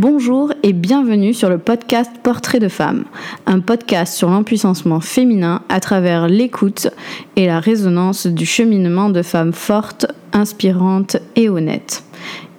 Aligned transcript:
Bonjour 0.00 0.54
et 0.62 0.72
bienvenue 0.72 1.34
sur 1.34 1.50
le 1.50 1.58
podcast 1.58 2.10
Portrait 2.22 2.58
de 2.58 2.68
femme, 2.68 3.04
un 3.44 3.60
podcast 3.60 4.14
sur 4.14 4.30
l'empuissancement 4.30 5.00
féminin 5.00 5.60
à 5.68 5.78
travers 5.78 6.26
l'écoute 6.26 6.88
et 7.36 7.44
la 7.44 7.60
résonance 7.60 8.26
du 8.26 8.46
cheminement 8.46 9.10
de 9.10 9.20
femmes 9.20 9.52
fortes, 9.52 10.06
inspirantes 10.32 11.18
et 11.36 11.50
honnêtes. 11.50 12.02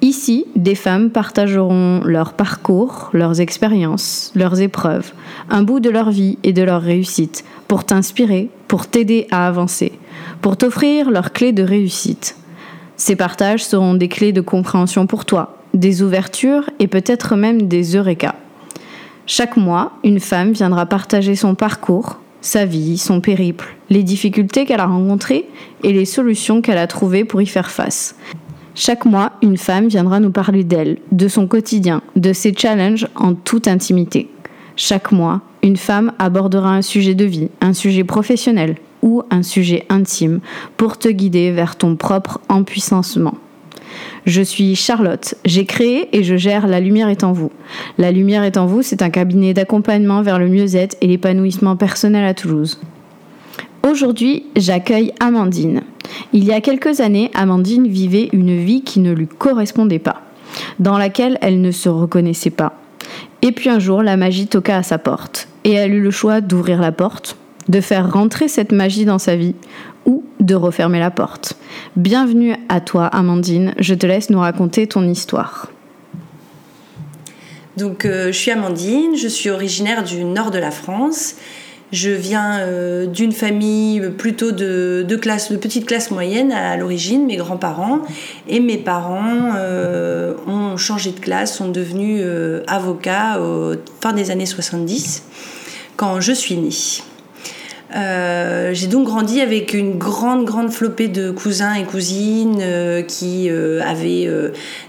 Ici, 0.01 0.45
des 0.55 0.75
femmes 0.75 1.09
partageront 1.09 2.01
leur 2.05 2.33
parcours, 2.33 3.09
leurs 3.11 3.41
expériences, 3.41 4.31
leurs 4.35 4.61
épreuves, 4.61 5.11
un 5.49 5.63
bout 5.63 5.79
de 5.79 5.89
leur 5.89 6.11
vie 6.11 6.37
et 6.43 6.53
de 6.53 6.61
leur 6.61 6.83
réussite 6.83 7.43
pour 7.67 7.85
t'inspirer, 7.85 8.51
pour 8.67 8.85
t'aider 8.85 9.25
à 9.31 9.47
avancer, 9.47 9.93
pour 10.43 10.57
t'offrir 10.57 11.09
leurs 11.09 11.33
clés 11.33 11.53
de 11.53 11.63
réussite. 11.63 12.35
Ces 12.97 13.15
partages 13.15 13.65
seront 13.65 13.95
des 13.95 14.09
clés 14.09 14.31
de 14.31 14.41
compréhension 14.41 15.07
pour 15.07 15.25
toi, 15.25 15.60
des 15.73 16.01
ouvertures 16.01 16.69
et 16.79 16.87
peut-être 16.87 17.35
même 17.35 17.63
des 17.63 17.95
eureka. 17.95 18.35
Chaque 19.25 19.57
mois, 19.57 19.93
une 20.03 20.19
femme 20.19 20.51
viendra 20.51 20.85
partager 20.85 21.35
son 21.35 21.55
parcours, 21.55 22.19
sa 22.41 22.65
vie, 22.65 22.97
son 22.97 23.21
périple, 23.21 23.75
les 23.89 24.03
difficultés 24.03 24.65
qu'elle 24.65 24.79
a 24.79 24.87
rencontrées 24.87 25.47
et 25.83 25.93
les 25.93 26.05
solutions 26.05 26.61
qu'elle 26.61 26.77
a 26.77 26.87
trouvées 26.87 27.23
pour 27.23 27.41
y 27.41 27.45
faire 27.45 27.69
face. 27.69 28.15
Chaque 28.73 29.05
mois, 29.05 29.33
une 29.41 29.57
femme 29.57 29.87
viendra 29.87 30.19
nous 30.19 30.31
parler 30.31 30.63
d'elle, 30.63 30.97
de 31.11 31.27
son 31.27 31.47
quotidien, 31.47 32.01
de 32.15 32.33
ses 32.33 32.53
challenges 32.53 33.07
en 33.15 33.33
toute 33.33 33.67
intimité. 33.67 34.29
Chaque 34.75 35.11
mois, 35.11 35.41
une 35.61 35.77
femme 35.77 36.13
abordera 36.17 36.73
un 36.73 36.81
sujet 36.81 37.13
de 37.13 37.25
vie, 37.25 37.49
un 37.59 37.73
sujet 37.73 38.03
professionnel 38.03 38.77
ou 39.01 39.23
un 39.29 39.43
sujet 39.43 39.85
intime 39.89 40.39
pour 40.77 40.97
te 40.97 41.09
guider 41.09 41.51
vers 41.51 41.75
ton 41.75 41.95
propre 41.95 42.39
empuissancement. 42.49 43.35
Je 44.25 44.41
suis 44.41 44.75
Charlotte. 44.75 45.35
J'ai 45.45 45.65
créé 45.65 46.15
et 46.15 46.23
je 46.23 46.35
gère 46.35 46.67
La 46.67 46.79
Lumière 46.79 47.09
est 47.09 47.23
en 47.23 47.31
vous. 47.31 47.51
La 47.97 48.11
Lumière 48.11 48.43
est 48.43 48.57
en 48.57 48.65
vous, 48.65 48.81
c'est 48.81 49.01
un 49.01 49.09
cabinet 49.09 49.53
d'accompagnement 49.53 50.21
vers 50.21 50.39
le 50.39 50.47
mieux-être 50.47 50.95
et 51.01 51.07
l'épanouissement 51.07 51.75
personnel 51.75 52.25
à 52.25 52.33
Toulouse. 52.33 52.79
Aujourd'hui, 53.83 54.45
j'accueille 54.55 55.11
Amandine. 55.19 55.81
Il 56.33 56.43
y 56.43 56.51
a 56.51 56.61
quelques 56.61 56.99
années, 57.01 57.31
Amandine 57.33 57.87
vivait 57.87 58.29
une 58.31 58.57
vie 58.57 58.83
qui 58.83 58.99
ne 58.99 59.11
lui 59.11 59.27
correspondait 59.27 59.99
pas, 59.99 60.21
dans 60.79 60.97
laquelle 60.97 61.39
elle 61.41 61.61
ne 61.61 61.71
se 61.71 61.89
reconnaissait 61.89 62.51
pas. 62.51 62.73
Et 63.41 63.51
puis 63.51 63.69
un 63.69 63.79
jour, 63.79 64.03
la 64.03 64.17
magie 64.17 64.45
toqua 64.45 64.77
à 64.77 64.83
sa 64.83 64.99
porte, 64.99 65.47
et 65.63 65.71
elle 65.71 65.93
eut 65.93 66.01
le 66.01 66.11
choix 66.11 66.41
d'ouvrir 66.41 66.79
la 66.79 66.91
porte, 66.91 67.37
de 67.67 67.81
faire 67.81 68.11
rentrer 68.11 68.47
cette 68.47 68.71
magie 68.71 69.05
dans 69.05 69.19
sa 69.19 69.35
vie, 69.35 69.55
ou 70.05 70.23
de 70.39 70.55
refermer 70.55 70.99
la 70.99 71.11
porte. 71.11 71.55
Bienvenue 71.95 72.55
à 72.69 72.81
toi, 72.81 73.05
Amandine. 73.05 73.73
Je 73.77 73.93
te 73.93 74.05
laisse 74.05 74.29
nous 74.29 74.39
raconter 74.39 74.87
ton 74.87 75.07
histoire. 75.07 75.67
Donc, 77.77 78.05
euh, 78.05 78.27
je 78.27 78.37
suis 78.37 78.51
Amandine, 78.51 79.15
je 79.15 79.27
suis 79.27 79.49
originaire 79.49 80.03
du 80.03 80.23
nord 80.23 80.51
de 80.51 80.59
la 80.59 80.71
France. 80.71 81.35
Je 81.91 82.09
viens 82.09 82.59
euh, 82.59 83.05
d'une 83.05 83.33
famille 83.33 84.01
plutôt 84.17 84.51
de, 84.51 85.05
de, 85.07 85.15
petite 85.15 85.85
classe 85.85 86.09
moyenne 86.09 86.51
à 86.51 86.77
l'origine, 86.77 87.25
mes 87.25 87.35
grands-parents. 87.35 87.99
Et 88.47 88.59
mes 88.59 88.77
parents 88.77 89.53
euh, 89.57 90.33
ont 90.47 90.77
changé 90.77 91.11
de 91.11 91.19
classe, 91.19 91.55
sont 91.55 91.69
devenus 91.69 92.23
avocats 92.67 93.41
au 93.41 93.75
fin 94.01 94.13
des 94.13 94.31
années 94.31 94.45
70, 94.45 95.23
quand 95.97 96.21
je 96.21 96.31
suis 96.31 96.55
née. 96.55 96.69
Euh, 97.95 98.73
j'ai 98.73 98.87
donc 98.87 99.05
grandi 99.05 99.41
avec 99.41 99.73
une 99.73 99.97
grande, 99.97 100.45
grande 100.45 100.71
flopée 100.71 101.09
de 101.09 101.29
cousins 101.31 101.73
et 101.73 101.83
cousines 101.83 102.59
euh, 102.61 103.01
qui 103.01 103.49
euh, 103.49 103.81
avaient 103.83 104.29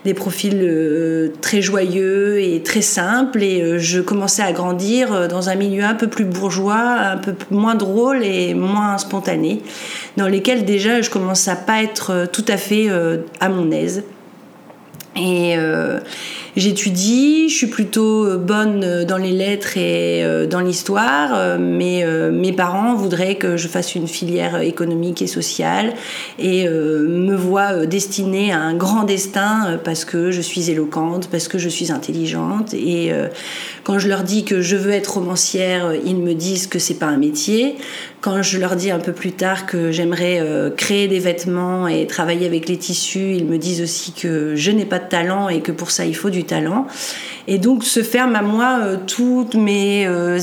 des 0.05 0.15
profils 0.15 1.33
très 1.41 1.63
joyeux 1.63 2.41
et 2.41 2.63
très 2.63 2.83
simples. 2.83 3.43
Et 3.43 3.79
je 3.79 4.01
commençais 4.01 4.43
à 4.43 4.53
grandir 4.53 5.29
dans 5.29 5.49
un 5.49 5.55
milieu 5.55 5.85
un 5.85 5.95
peu 5.95 6.07
plus 6.07 6.25
bourgeois, 6.25 6.77
un 6.77 7.17
peu 7.17 7.35
moins 7.51 7.75
drôle 7.75 8.25
et 8.25 8.55
moins 8.55 8.99
spontané, 8.99 9.63
dans 10.17 10.29
lesquels 10.29 10.65
déjà 10.65 11.01
je 11.01 11.11
commençais 11.11 11.51
à 11.51 11.57
pas 11.57 11.83
être 11.83 12.29
tout 12.33 12.45
à 12.49 12.57
fait 12.57 12.89
à 13.41 13.49
mon 13.49 13.71
aise. 13.71 14.05
Et 15.17 15.57
J'étudie, 16.55 17.49
je 17.49 17.55
suis 17.55 17.67
plutôt 17.67 18.27
euh, 18.27 18.37
bonne 18.37 18.85
euh, 18.85 19.05
dans 19.07 19.17
les 19.17 19.31
lettres 19.31 19.79
et 19.79 20.23
euh, 20.23 20.47
dans 20.47 20.61
l'histoire, 20.61 21.59
mais 21.59 22.05
mes 22.31 22.53
parents 22.53 22.95
voudraient 22.95 23.37
que 23.37 23.57
je 23.57 23.69
fasse 23.69 23.95
une 23.95 24.07
filière 24.07 24.61
économique 24.61 25.23
et 25.23 25.27
sociale 25.27 25.95
et 26.39 26.69
me 26.69 27.35
voient 27.35 27.87
destinée 27.87 28.53
à 28.53 28.61
un 28.61 28.75
grand 28.75 29.05
destin 29.05 29.81
parce 29.85 30.05
que 30.05 30.31
je 30.31 30.41
suis 30.41 30.71
éloquente, 30.71 31.29
parce 31.31 31.49
que 31.49 31.59
je 31.59 31.69
suis 31.69 31.93
intelligente. 31.93 32.75
Et 32.75 33.13
quand 33.85 33.99
je 33.99 34.09
leur 34.09 34.23
dis 34.23 34.45
que 34.45 34.61
je 34.61 34.77
veux 34.77 34.93
être 34.93 35.15
romancière, 35.15 35.93
ils 36.05 36.17
me 36.17 36.35
disent 36.35 36.67
que 36.67 36.79
c'est 36.79 36.99
pas 36.99 37.07
un 37.07 37.19
métier. 37.19 37.77
Quand 38.21 38.43
je 38.43 38.59
leur 38.59 38.77
dis 38.77 38.91
un 38.91 39.01
peu 39.01 39.13
plus 39.13 39.33
tard 39.33 39.67
que 39.67 39.91
j'aimerais 39.91 40.41
créer 40.77 41.09
des 41.09 41.19
vêtements 41.19 41.89
et 41.89 42.07
travailler 42.07 42.47
avec 42.47 42.69
les 42.69 42.77
tissus, 42.77 43.35
ils 43.37 43.47
me 43.47 43.59
disent 43.59 43.83
aussi 43.83 44.13
que 44.13 44.55
je 44.57 44.71
n'ai 44.71 44.85
pas 44.85 44.99
de 44.99 45.09
talent 45.09 45.49
et 45.49 45.61
que 45.61 45.73
pour 45.73 45.91
ça 45.91 46.05
il 46.05 46.17
faut 46.17 46.31
du 46.31 46.42
talent. 46.45 46.87
Et 47.49 47.59
donc 47.59 47.85
se 47.85 48.03
ferment 48.03 48.37
à 48.37 48.43
moi 48.43 48.79
euh, 48.83 48.97
toutes 49.07 49.55
mes, 49.55 50.07
euh, 50.07 50.39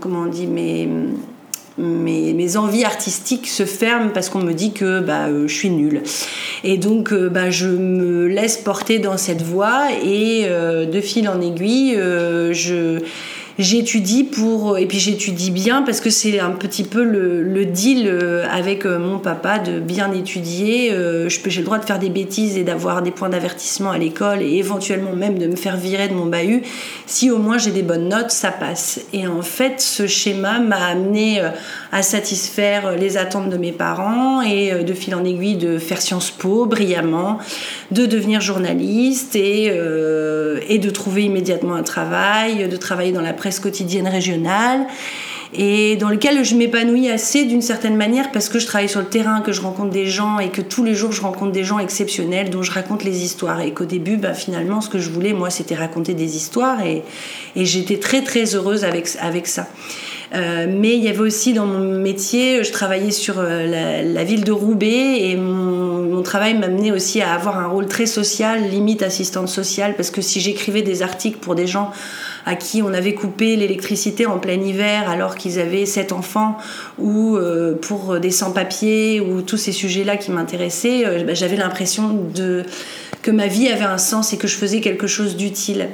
comment 0.00 0.20
on 0.20 0.26
dit, 0.26 0.46
mes, 0.46 0.88
mes, 1.78 2.56
envies 2.56 2.84
artistiques 2.84 3.46
se 3.46 3.64
ferment 3.64 4.10
parce 4.12 4.28
qu'on 4.28 4.40
me 4.40 4.52
dit 4.52 4.72
que 4.72 5.00
bah, 5.00 5.28
euh, 5.28 5.48
je 5.48 5.54
suis 5.54 5.70
nulle. 5.70 6.02
Et 6.64 6.76
donc 6.76 7.14
bah, 7.14 7.50
je 7.50 7.68
me 7.68 8.26
laisse 8.26 8.58
porter 8.58 8.98
dans 8.98 9.16
cette 9.16 9.42
voie 9.42 9.88
et 10.04 10.46
de 10.46 11.00
fil 11.00 11.28
en 11.28 11.40
aiguille, 11.40 11.94
je 11.94 13.00
j'étudie 13.62 14.24
pour 14.24 14.78
et 14.78 14.86
puis 14.86 14.98
j'étudie 14.98 15.50
bien 15.50 15.82
parce 15.82 16.00
que 16.00 16.10
c'est 16.10 16.40
un 16.40 16.50
petit 16.50 16.84
peu 16.84 17.02
le, 17.02 17.64
deal 17.64 18.06
euh, 18.06 18.46
avec 18.50 18.86
euh, 18.86 18.98
mon 18.98 19.18
papa 19.18 19.58
de 19.58 19.78
bien 19.78 20.12
étudier. 20.12 20.92
Euh, 20.92 21.28
j'ai 21.28 21.60
le 21.60 21.64
droit 21.64 21.78
de 21.78 21.84
faire 21.84 21.98
des 21.98 22.08
bêtises 22.08 22.56
et 22.56 22.64
d'avoir 22.64 23.02
des 23.02 23.10
points 23.10 23.28
d'avertissement 23.28 23.90
à 23.90 23.98
l'école 23.98 24.42
et 24.42 24.56
éventuellement 24.56 25.14
même 25.14 25.38
de 25.38 25.46
me 25.46 25.56
faire 25.56 25.76
virer 25.76 26.08
de 26.08 26.14
mon 26.14 26.26
bahut. 26.26 26.62
Si 27.06 27.30
au 27.30 27.38
moins 27.38 27.58
j'ai 27.58 27.70
des 27.70 27.82
bonnes 27.82 28.08
notes, 28.08 28.30
ça 28.30 28.50
passe. 28.50 29.00
Et 29.12 29.26
en 29.26 29.42
fait, 29.42 29.80
ce 29.80 30.06
schéma 30.06 30.58
m'a 30.58 30.86
amené 30.86 31.42
à 31.92 32.02
satisfaire 32.02 32.96
les 32.96 33.16
attentes 33.16 33.50
de 33.50 33.56
mes 33.56 33.72
parents 33.72 34.42
et 34.42 34.84
de 34.84 34.94
fil 34.94 35.14
en 35.14 35.24
aiguille 35.24 35.56
de 35.56 35.78
faire 35.78 36.00
Sciences 36.00 36.30
Po 36.30 36.66
brillamment, 36.66 37.38
de 37.90 38.06
devenir 38.06 38.40
journaliste 38.40 39.34
et, 39.36 39.66
et 40.68 40.78
de 40.78 40.90
trouver 40.90 41.24
immédiatement 41.24 41.74
un 41.74 41.82
travail, 41.82 42.68
de 42.68 42.76
travailler 42.76 43.12
dans 43.12 43.20
la 43.20 43.32
presse 43.32 43.58
quotidienne 43.58 44.06
régionale 44.06 44.86
et 45.52 45.96
dans 45.96 46.08
lequel 46.08 46.44
je 46.44 46.54
m'épanouis 46.54 47.10
assez 47.10 47.44
d'une 47.44 47.62
certaine 47.62 47.96
manière 47.96 48.30
parce 48.30 48.48
que 48.48 48.58
je 48.58 48.66
travaille 48.66 48.88
sur 48.88 49.00
le 49.00 49.06
terrain, 49.06 49.40
que 49.40 49.52
je 49.52 49.60
rencontre 49.60 49.90
des 49.90 50.06
gens 50.06 50.38
et 50.38 50.50
que 50.50 50.60
tous 50.60 50.84
les 50.84 50.94
jours 50.94 51.12
je 51.12 51.22
rencontre 51.22 51.50
des 51.50 51.64
gens 51.64 51.78
exceptionnels 51.78 52.50
dont 52.50 52.62
je 52.62 52.70
raconte 52.70 53.02
les 53.02 53.24
histoires 53.24 53.60
et 53.60 53.72
qu'au 53.72 53.84
début 53.84 54.16
bah, 54.16 54.34
finalement 54.34 54.80
ce 54.80 54.88
que 54.88 54.98
je 54.98 55.10
voulais 55.10 55.32
moi 55.32 55.50
c'était 55.50 55.74
raconter 55.74 56.14
des 56.14 56.36
histoires 56.36 56.84
et, 56.84 57.02
et 57.56 57.64
j'étais 57.64 57.98
très 57.98 58.22
très 58.22 58.54
heureuse 58.54 58.84
avec, 58.84 59.08
avec 59.20 59.48
ça. 59.48 59.66
Euh, 60.32 60.66
mais 60.68 60.96
il 60.96 61.02
y 61.02 61.08
avait 61.08 61.20
aussi 61.20 61.52
dans 61.52 61.66
mon 61.66 61.98
métier, 61.98 62.62
je 62.62 62.70
travaillais 62.70 63.10
sur 63.10 63.38
euh, 63.38 64.04
la, 64.04 64.24
ville 64.24 64.44
de 64.44 64.52
Roubaix 64.52 65.28
et 65.28 65.36
mon, 65.36 66.02
mon 66.02 66.22
travail 66.22 66.56
m'amenait 66.56 66.92
aussi 66.92 67.20
à 67.20 67.32
avoir 67.34 67.58
un 67.58 67.66
rôle 67.66 67.86
très 67.86 68.06
social, 68.06 68.62
limite 68.68 69.02
assistante 69.02 69.48
sociale, 69.48 69.94
parce 69.96 70.10
que 70.10 70.20
si 70.20 70.40
j'écrivais 70.40 70.82
des 70.82 71.02
articles 71.02 71.38
pour 71.38 71.56
des 71.56 71.66
gens 71.66 71.90
à 72.46 72.54
qui 72.54 72.80
on 72.80 72.94
avait 72.94 73.14
coupé 73.14 73.56
l'électricité 73.56 74.24
en 74.24 74.38
plein 74.38 74.60
hiver 74.60 75.10
alors 75.10 75.34
qu'ils 75.34 75.58
avaient 75.58 75.84
sept 75.84 76.12
enfants, 76.12 76.56
ou 76.98 77.36
euh, 77.36 77.74
pour 77.74 78.20
des 78.20 78.30
sans-papiers, 78.30 79.20
ou 79.20 79.42
tous 79.42 79.56
ces 79.56 79.72
sujets-là 79.72 80.16
qui 80.16 80.30
m'intéressaient, 80.30 81.24
bah, 81.24 81.34
j'avais 81.34 81.56
l'impression 81.56 82.14
de 82.34 82.64
que 83.22 83.30
ma 83.30 83.48
vie 83.48 83.68
avait 83.68 83.84
un 83.84 83.98
sens 83.98 84.32
et 84.32 84.38
que 84.38 84.46
je 84.46 84.56
faisais 84.56 84.80
quelque 84.80 85.06
chose 85.06 85.36
d'utile. 85.36 85.88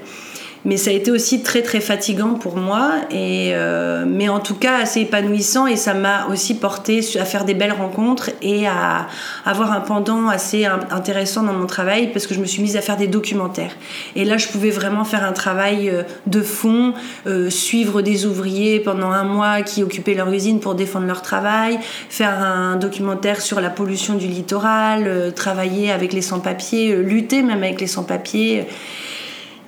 Mais 0.66 0.76
ça 0.76 0.90
a 0.90 0.92
été 0.92 1.12
aussi 1.12 1.44
très 1.44 1.62
très 1.62 1.78
fatigant 1.78 2.34
pour 2.34 2.56
moi, 2.56 2.90
et, 3.12 3.52
euh, 3.54 4.04
mais 4.04 4.28
en 4.28 4.40
tout 4.40 4.56
cas 4.56 4.78
assez 4.78 5.02
épanouissant 5.02 5.68
et 5.68 5.76
ça 5.76 5.94
m'a 5.94 6.26
aussi 6.26 6.54
porté 6.54 7.06
à 7.20 7.24
faire 7.24 7.44
des 7.44 7.54
belles 7.54 7.72
rencontres 7.72 8.30
et 8.42 8.66
à 8.66 9.06
avoir 9.44 9.70
un 9.70 9.80
pendant 9.80 10.26
assez 10.26 10.64
intéressant 10.64 11.44
dans 11.44 11.52
mon 11.52 11.66
travail 11.66 12.10
parce 12.12 12.26
que 12.26 12.34
je 12.34 12.40
me 12.40 12.46
suis 12.46 12.62
mise 12.62 12.76
à 12.76 12.80
faire 12.80 12.96
des 12.96 13.06
documentaires. 13.06 13.76
Et 14.16 14.24
là 14.24 14.38
je 14.38 14.48
pouvais 14.48 14.70
vraiment 14.70 15.04
faire 15.04 15.22
un 15.22 15.30
travail 15.30 15.88
euh, 15.88 16.02
de 16.26 16.42
fond, 16.42 16.94
euh, 17.28 17.48
suivre 17.48 18.02
des 18.02 18.26
ouvriers 18.26 18.80
pendant 18.80 19.12
un 19.12 19.22
mois 19.22 19.62
qui 19.62 19.84
occupaient 19.84 20.14
leur 20.14 20.32
usine 20.32 20.58
pour 20.58 20.74
défendre 20.74 21.06
leur 21.06 21.22
travail, 21.22 21.78
faire 22.08 22.42
un 22.42 22.74
documentaire 22.74 23.40
sur 23.40 23.60
la 23.60 23.70
pollution 23.70 24.14
du 24.14 24.26
littoral, 24.26 25.32
travailler 25.36 25.92
avec 25.92 26.12
les 26.12 26.22
sans-papiers, 26.22 26.96
lutter 26.96 27.42
même 27.42 27.62
avec 27.62 27.80
les 27.80 27.86
sans-papiers. 27.86 28.66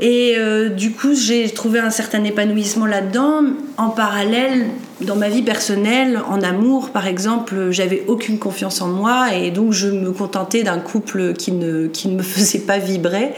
Et 0.00 0.35
euh, 0.37 0.69
du 0.69 0.93
coup, 0.93 1.15
j'ai 1.15 1.49
trouvé 1.50 1.81
un 1.81 1.91
certain 1.91 2.23
épanouissement 2.25 2.87
là-dedans. 2.87 3.43
En 3.77 3.91
parallèle, 3.91 4.67
dans 5.00 5.15
ma 5.15 5.29
vie 5.29 5.43
personnelle, 5.43 6.21
en 6.29 6.43
amour 6.43 6.91
par 6.91 7.06
exemple, 7.06 7.71
j'avais 7.71 8.03
aucune 8.09 8.39
confiance 8.39 8.81
en 8.81 8.89
moi 8.89 9.33
et 9.33 9.53
donc 9.53 9.73
je 9.73 9.87
me 9.87 10.11
contentais 10.11 10.65
d'un 10.65 10.79
couple 10.79 11.35
qui 11.35 11.53
ne, 11.53 11.87
qui 11.87 12.09
ne 12.09 12.17
me 12.17 12.23
faisait 12.23 12.61
pas 12.61 12.79
vibrer 12.79 13.31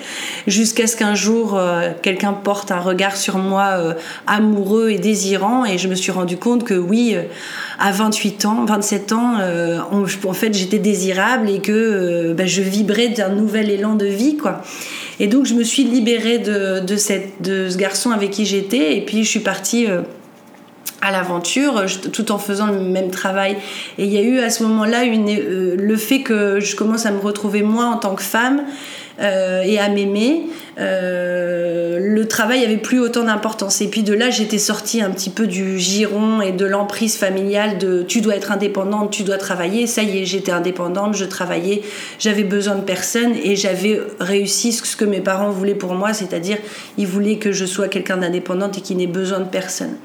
jusqu'à 0.46 0.86
ce 0.86 0.96
qu'un 0.96 1.14
jour 1.14 1.56
euh, 1.56 1.90
quelqu'un 2.02 2.32
porte 2.32 2.72
un 2.72 2.80
regard 2.80 3.14
sur 3.14 3.36
moi 3.36 3.74
euh, 3.76 3.92
amoureux 4.26 4.88
et 4.90 4.98
désirant 4.98 5.66
et 5.66 5.76
je 5.76 5.88
me 5.88 5.94
suis 5.94 6.12
rendu 6.12 6.38
compte 6.38 6.64
que 6.64 6.74
oui, 6.74 7.12
euh, 7.14 7.24
à 7.78 7.92
28 7.92 8.44
ans, 8.46 8.64
27 8.64 9.12
ans, 9.12 9.34
en 9.90 10.32
fait 10.32 10.54
j'étais 10.54 10.78
désirable 10.78 11.48
et 11.50 11.60
que 11.60 12.32
bah, 12.32 12.46
je 12.46 12.62
vibrais 12.62 13.08
d'un 13.08 13.30
nouvel 13.30 13.70
élan 13.70 13.94
de 13.94 14.06
vie 14.06 14.36
quoi. 14.36 14.62
Et 15.18 15.26
donc 15.26 15.46
je 15.46 15.54
me 15.54 15.62
suis 15.62 15.84
libérée 15.84 16.38
de, 16.38 16.80
de, 16.80 16.96
cette, 16.96 17.42
de 17.42 17.68
ce 17.68 17.76
garçon 17.76 18.10
avec 18.10 18.30
qui 18.30 18.46
j'étais 18.46 18.96
et 18.96 19.04
puis 19.04 19.24
je 19.24 19.28
suis 19.28 19.40
partie 19.40 19.86
à 21.02 21.10
l'aventure 21.10 21.84
tout 22.12 22.30
en 22.32 22.38
faisant 22.38 22.66
le 22.66 22.80
même 22.80 23.10
travail. 23.10 23.56
Et 23.98 24.04
il 24.04 24.12
y 24.12 24.18
a 24.18 24.22
eu 24.22 24.38
à 24.40 24.50
ce 24.50 24.62
moment-là 24.64 25.04
euh, 25.04 25.76
le 25.78 25.96
fait 25.96 26.20
que 26.20 26.60
je 26.60 26.76
commence 26.76 27.06
à 27.06 27.10
me 27.10 27.20
retrouver 27.20 27.62
moi 27.62 27.86
en 27.86 27.96
tant 27.96 28.14
que 28.14 28.22
femme 28.22 28.62
euh, 29.20 29.62
et 29.62 29.78
à 29.78 29.88
m'aimer. 29.88 30.46
Euh, 30.78 31.98
le 32.00 32.26
travail 32.26 32.64
avait 32.64 32.76
plus 32.76 33.00
autant 33.00 33.24
d'importance. 33.24 33.80
Et 33.80 33.88
puis 33.88 34.02
de 34.02 34.12
là, 34.12 34.30
j'étais 34.30 34.58
sortie 34.58 35.00
un 35.00 35.10
petit 35.10 35.30
peu 35.30 35.46
du 35.46 35.78
giron 35.78 36.40
et 36.42 36.52
de 36.52 36.64
l'emprise 36.64 37.16
familiale 37.16 37.78
de 37.78 38.02
tu 38.02 38.20
dois 38.20 38.36
être 38.36 38.52
indépendante, 38.52 39.10
tu 39.10 39.22
dois 39.22 39.36
travailler. 39.36 39.86
Ça 39.86 40.02
y 40.02 40.18
est, 40.18 40.24
j'étais 40.24 40.52
indépendante, 40.52 41.16
je 41.16 41.24
travaillais, 41.24 41.82
j'avais 42.18 42.44
besoin 42.44 42.76
de 42.76 42.82
personne 42.82 43.34
et 43.42 43.56
j'avais 43.56 44.00
réussi 44.20 44.72
ce 44.72 44.96
que 44.96 45.04
mes 45.04 45.20
parents 45.20 45.50
voulaient 45.50 45.74
pour 45.74 45.94
moi, 45.94 46.12
c'est-à-dire 46.12 46.58
ils 46.96 47.06
voulaient 47.06 47.36
que 47.36 47.52
je 47.52 47.64
sois 47.64 47.88
quelqu'un 47.88 48.18
d'indépendante 48.18 48.78
et 48.78 48.80
qui 48.80 48.94
n'ait 48.94 49.06
besoin 49.06 49.40
de 49.40 49.48
personne. 49.48 49.96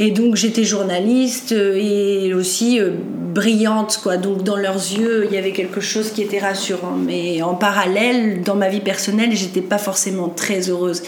Et 0.00 0.12
donc 0.12 0.36
j'étais 0.36 0.62
journaliste 0.62 1.50
euh, 1.50 1.74
et 1.74 2.32
aussi 2.32 2.80
euh, 2.80 2.90
brillante, 3.34 3.98
quoi. 4.00 4.16
Donc 4.16 4.44
dans 4.44 4.54
leurs 4.54 4.76
yeux, 4.76 5.26
il 5.28 5.34
y 5.34 5.36
avait 5.36 5.50
quelque 5.50 5.80
chose 5.80 6.12
qui 6.12 6.22
était 6.22 6.38
rassurant. 6.38 6.94
Mais 6.96 7.42
en 7.42 7.56
parallèle, 7.56 8.42
dans 8.42 8.54
ma 8.54 8.68
vie 8.68 8.78
personnelle, 8.80 9.32
j'étais 9.34 9.60
pas 9.60 9.76
forcément 9.76 10.28
très 10.28 10.70
heureuse. 10.70 11.02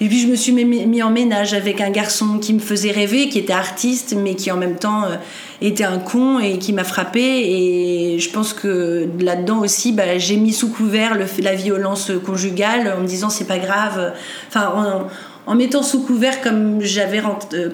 Et 0.00 0.06
puis 0.06 0.20
je 0.20 0.28
me 0.28 0.36
suis 0.36 0.52
mis 0.52 1.02
en 1.02 1.10
ménage 1.10 1.54
avec 1.54 1.80
un 1.80 1.90
garçon 1.90 2.38
qui 2.38 2.54
me 2.54 2.60
faisait 2.60 2.92
rêver, 2.92 3.28
qui 3.28 3.40
était 3.40 3.52
artiste, 3.52 4.14
mais 4.16 4.36
qui 4.36 4.52
en 4.52 4.56
même 4.56 4.76
temps 4.76 5.06
euh, 5.06 5.16
était 5.60 5.84
un 5.84 5.98
con 5.98 6.38
et 6.38 6.58
qui 6.58 6.72
m'a 6.72 6.84
frappé. 6.84 7.20
Et 7.20 8.18
je 8.18 8.30
pense 8.30 8.52
que 8.52 9.08
là-dedans 9.20 9.60
aussi, 9.60 9.92
bah, 9.92 10.18
j'ai 10.18 10.36
mis 10.36 10.52
sous 10.52 10.70
couvert 10.70 11.16
la 11.16 11.54
violence 11.54 12.12
conjugale 12.24 12.94
en 12.96 13.02
me 13.02 13.06
disant 13.06 13.30
c'est 13.30 13.46
pas 13.46 13.58
grave. 13.58 14.12
Enfin, 14.48 15.08
en 15.46 15.54
mettant 15.54 15.82
sous 15.82 16.02
couvert 16.02 16.40
comme 16.40 16.80
j'avais 16.80 17.22
euh, 17.54 17.68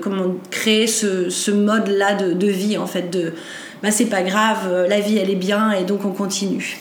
créé 0.51 0.87
ce, 0.87 1.51
mode-là 1.51 2.15
de, 2.15 2.47
vie, 2.47 2.77
en 2.77 2.87
fait, 2.87 3.11
de 3.11 3.33
bah, 3.83 3.91
c'est 3.91 4.07
pas 4.07 4.23
grave, 4.23 4.87
la 4.89 5.01
vie 5.01 5.19
elle 5.19 5.31
est 5.31 5.35
bien 5.35 5.73
et 5.73 5.85
donc 5.85 6.05
on 6.05 6.13
continue. 6.13 6.79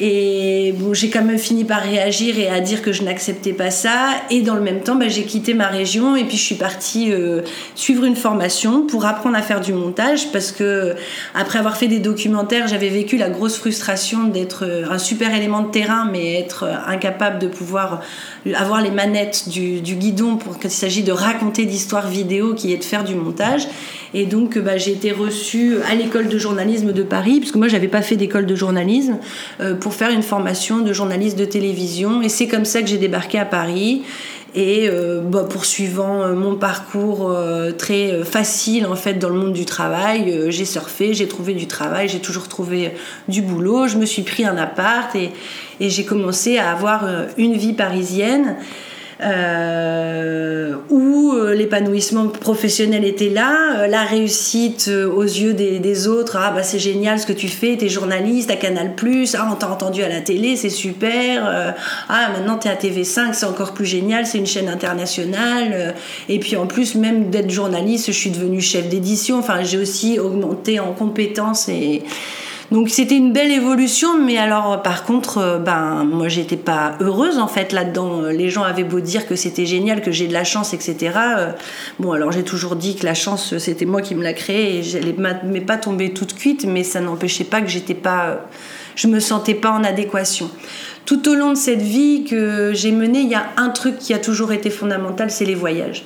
Et 0.00 0.74
j'ai 0.92 1.10
quand 1.10 1.24
même 1.24 1.38
fini 1.38 1.64
par 1.64 1.82
réagir 1.82 2.38
et 2.38 2.48
à 2.48 2.60
dire 2.60 2.82
que 2.82 2.92
je 2.92 3.02
n'acceptais 3.02 3.52
pas 3.52 3.70
ça. 3.70 4.10
Et 4.30 4.42
dans 4.42 4.54
le 4.54 4.60
même 4.60 4.80
temps, 4.80 4.94
bah, 4.94 5.08
j'ai 5.08 5.24
quitté 5.24 5.54
ma 5.54 5.66
région 5.66 6.14
et 6.14 6.24
puis 6.24 6.36
je 6.36 6.42
suis 6.42 6.54
partie 6.54 7.12
euh, 7.12 7.42
suivre 7.74 8.04
une 8.04 8.14
formation 8.14 8.86
pour 8.86 9.06
apprendre 9.06 9.36
à 9.36 9.42
faire 9.42 9.60
du 9.60 9.72
montage 9.72 10.30
parce 10.30 10.52
que 10.52 10.94
après 11.34 11.58
avoir 11.58 11.76
fait 11.76 11.88
des 11.88 11.98
documentaires, 11.98 12.68
j'avais 12.68 12.90
vécu 12.90 13.16
la 13.16 13.28
grosse 13.28 13.56
frustration 13.56 14.24
d'être 14.28 14.64
euh, 14.64 14.84
un 14.88 14.98
super 14.98 15.34
élément 15.34 15.62
de 15.62 15.70
terrain 15.70 16.08
mais 16.10 16.38
être 16.38 16.62
euh, 16.62 16.74
incapable 16.86 17.40
de 17.40 17.48
pouvoir 17.48 18.02
avoir 18.54 18.80
les 18.80 18.92
manettes 18.92 19.48
du, 19.48 19.80
guidon 19.80 20.36
pour 20.36 20.60
qu'il 20.60 20.70
s'agit 20.70 21.02
de 21.02 21.12
raconter 21.12 21.64
d'histoires 21.64 22.08
vidéo 22.08 22.54
qui 22.54 22.72
est 22.72 22.76
de 22.76 22.84
faire 22.84 23.02
du 23.02 23.16
montage. 23.16 23.66
Et 24.14 24.24
donc, 24.24 24.56
bah, 24.58 24.78
j'ai 24.78 24.92
été 24.92 25.12
reçue 25.12 25.76
à 25.90 25.94
l'école 25.94 26.28
de 26.28 26.38
journalisme 26.38 26.92
de 26.92 27.02
Paris, 27.02 27.40
puisque 27.40 27.56
moi, 27.56 27.68
j'avais 27.68 27.88
pas 27.88 28.00
fait 28.00 28.16
d'école 28.16 28.46
de 28.46 28.54
journalisme, 28.54 29.18
faire 29.94 30.10
une 30.10 30.22
formation 30.22 30.78
de 30.78 30.92
journaliste 30.92 31.38
de 31.38 31.44
télévision. 31.44 32.22
Et 32.22 32.28
c'est 32.28 32.48
comme 32.48 32.64
ça 32.64 32.82
que 32.82 32.88
j'ai 32.88 32.98
débarqué 32.98 33.38
à 33.38 33.44
Paris. 33.44 34.02
Et 34.54 34.88
euh, 34.88 35.20
bah, 35.20 35.46
poursuivant 35.48 36.22
euh, 36.22 36.32
mon 36.34 36.56
parcours 36.56 37.34
très 37.76 38.24
facile 38.24 38.86
en 38.86 38.96
fait 38.96 39.14
dans 39.14 39.28
le 39.28 39.34
monde 39.34 39.52
du 39.52 39.66
travail, 39.66 40.46
j'ai 40.48 40.64
surfé, 40.64 41.12
j'ai 41.12 41.28
trouvé 41.28 41.52
du 41.54 41.66
travail, 41.66 42.08
j'ai 42.08 42.20
toujours 42.20 42.48
trouvé 42.48 42.92
du 43.28 43.42
boulot. 43.42 43.88
Je 43.88 43.98
me 43.98 44.06
suis 44.06 44.22
pris 44.22 44.44
un 44.44 44.56
appart 44.56 45.14
et 45.14 45.30
j'ai 45.80 46.04
commencé 46.04 46.58
à 46.58 46.70
avoir 46.70 47.06
une 47.36 47.54
vie 47.54 47.74
parisienne. 47.74 48.56
Euh, 49.20 50.74
où 50.90 51.32
euh, 51.32 51.52
l'épanouissement 51.52 52.28
professionnel 52.28 53.04
était 53.04 53.30
là, 53.30 53.80
euh, 53.80 53.86
la 53.88 54.04
réussite 54.04 54.88
aux 54.88 55.22
yeux 55.24 55.54
des, 55.54 56.06
autres, 56.06 56.36
ah 56.40 56.52
bah 56.52 56.62
c'est 56.62 56.78
génial 56.78 57.18
ce 57.18 57.26
que 57.26 57.32
tu 57.32 57.48
fais, 57.48 57.76
t'es 57.76 57.88
journaliste 57.88 58.48
à 58.52 58.54
Canal+, 58.54 58.92
ah 59.34 59.48
on 59.50 59.56
t'a 59.56 59.68
entendu 59.68 60.04
à 60.04 60.08
la 60.08 60.20
télé, 60.20 60.54
c'est 60.54 60.70
super, 60.70 61.74
ah 62.08 62.30
maintenant 62.32 62.58
t'es 62.58 62.68
à 62.68 62.76
TV5, 62.76 63.32
c'est 63.32 63.46
encore 63.46 63.72
plus 63.72 63.86
génial, 63.86 64.24
c'est 64.24 64.38
une 64.38 64.46
chaîne 64.46 64.68
internationale, 64.68 65.94
et 66.28 66.38
puis 66.38 66.54
en 66.54 66.66
plus 66.66 66.94
même 66.94 67.30
d'être 67.30 67.50
journaliste, 67.50 68.06
je 68.06 68.12
suis 68.12 68.30
devenue 68.30 68.60
chef 68.60 68.88
d'édition, 68.88 69.38
enfin 69.38 69.64
j'ai 69.64 69.78
aussi 69.78 70.20
augmenté 70.20 70.78
en 70.78 70.92
compétences 70.92 71.68
et 71.68 72.04
donc 72.70 72.90
c'était 72.90 73.16
une 73.16 73.32
belle 73.32 73.50
évolution, 73.50 74.18
mais 74.18 74.36
alors 74.36 74.82
par 74.82 75.04
contre, 75.04 75.38
euh, 75.38 75.58
ben 75.58 76.04
moi 76.04 76.28
j'étais 76.28 76.58
pas 76.58 76.96
heureuse 77.00 77.38
en 77.38 77.48
fait 77.48 77.72
là-dedans. 77.72 78.22
Les 78.24 78.50
gens 78.50 78.62
avaient 78.62 78.84
beau 78.84 79.00
dire 79.00 79.26
que 79.26 79.36
c'était 79.36 79.64
génial, 79.64 80.02
que 80.02 80.12
j'ai 80.12 80.28
de 80.28 80.34
la 80.34 80.44
chance, 80.44 80.74
etc. 80.74 80.96
Euh, 81.16 81.52
bon 81.98 82.12
alors 82.12 82.30
j'ai 82.30 82.42
toujours 82.42 82.76
dit 82.76 82.94
que 82.94 83.06
la 83.06 83.14
chance 83.14 83.56
c'était 83.56 83.86
moi 83.86 84.02
qui 84.02 84.14
me 84.14 84.22
l'a 84.22 84.34
créée 84.34 84.80
et 84.80 84.96
elle 84.96 85.14
m'est 85.44 85.60
pas 85.62 85.78
tombée 85.78 86.12
toute 86.12 86.34
cuite, 86.34 86.66
mais 86.66 86.84
ça 86.84 87.00
n'empêchait 87.00 87.44
pas 87.44 87.62
que 87.62 87.68
j'étais 87.68 87.94
pas, 87.94 88.46
je 88.96 89.08
me 89.08 89.18
sentais 89.18 89.54
pas 89.54 89.70
en 89.70 89.82
adéquation. 89.82 90.50
Tout 91.06 91.26
au 91.30 91.34
long 91.34 91.52
de 91.52 91.56
cette 91.56 91.80
vie 91.80 92.24
que 92.28 92.72
j'ai 92.74 92.92
menée, 92.92 93.20
il 93.20 93.30
y 93.30 93.34
a 93.34 93.46
un 93.56 93.70
truc 93.70 93.96
qui 93.98 94.12
a 94.12 94.18
toujours 94.18 94.52
été 94.52 94.68
fondamental, 94.68 95.30
c'est 95.30 95.46
les 95.46 95.54
voyages 95.54 96.04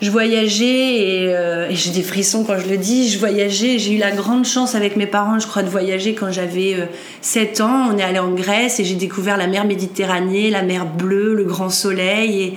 je 0.00 0.10
voyageais 0.12 1.26
euh, 1.34 1.68
et, 1.68 1.74
j'ai 1.74 1.90
des 1.90 2.02
frissons 2.02 2.44
quand 2.44 2.58
je 2.58 2.68
le 2.68 2.76
dis. 2.76 3.08
Je 3.08 3.18
voyageais, 3.18 3.78
j'ai 3.78 3.94
eu 3.94 3.98
la 3.98 4.12
grande 4.12 4.44
chance 4.44 4.74
avec 4.74 4.96
mes 4.96 5.06
parents, 5.06 5.40
je 5.40 5.46
crois, 5.46 5.62
de 5.62 5.68
voyager 5.68 6.14
quand 6.14 6.30
j'avais 6.30 6.88
7 7.20 7.60
euh, 7.60 7.64
ans. 7.64 7.88
On 7.92 7.98
est 7.98 8.04
allé 8.04 8.20
en 8.20 8.30
Grèce 8.30 8.78
et 8.78 8.84
j'ai 8.84 8.94
découvert 8.94 9.36
la 9.36 9.48
mer 9.48 9.64
Méditerranée, 9.64 10.50
la 10.50 10.62
mer 10.62 10.86
bleue, 10.86 11.34
le 11.34 11.44
grand 11.44 11.70
soleil. 11.70 12.54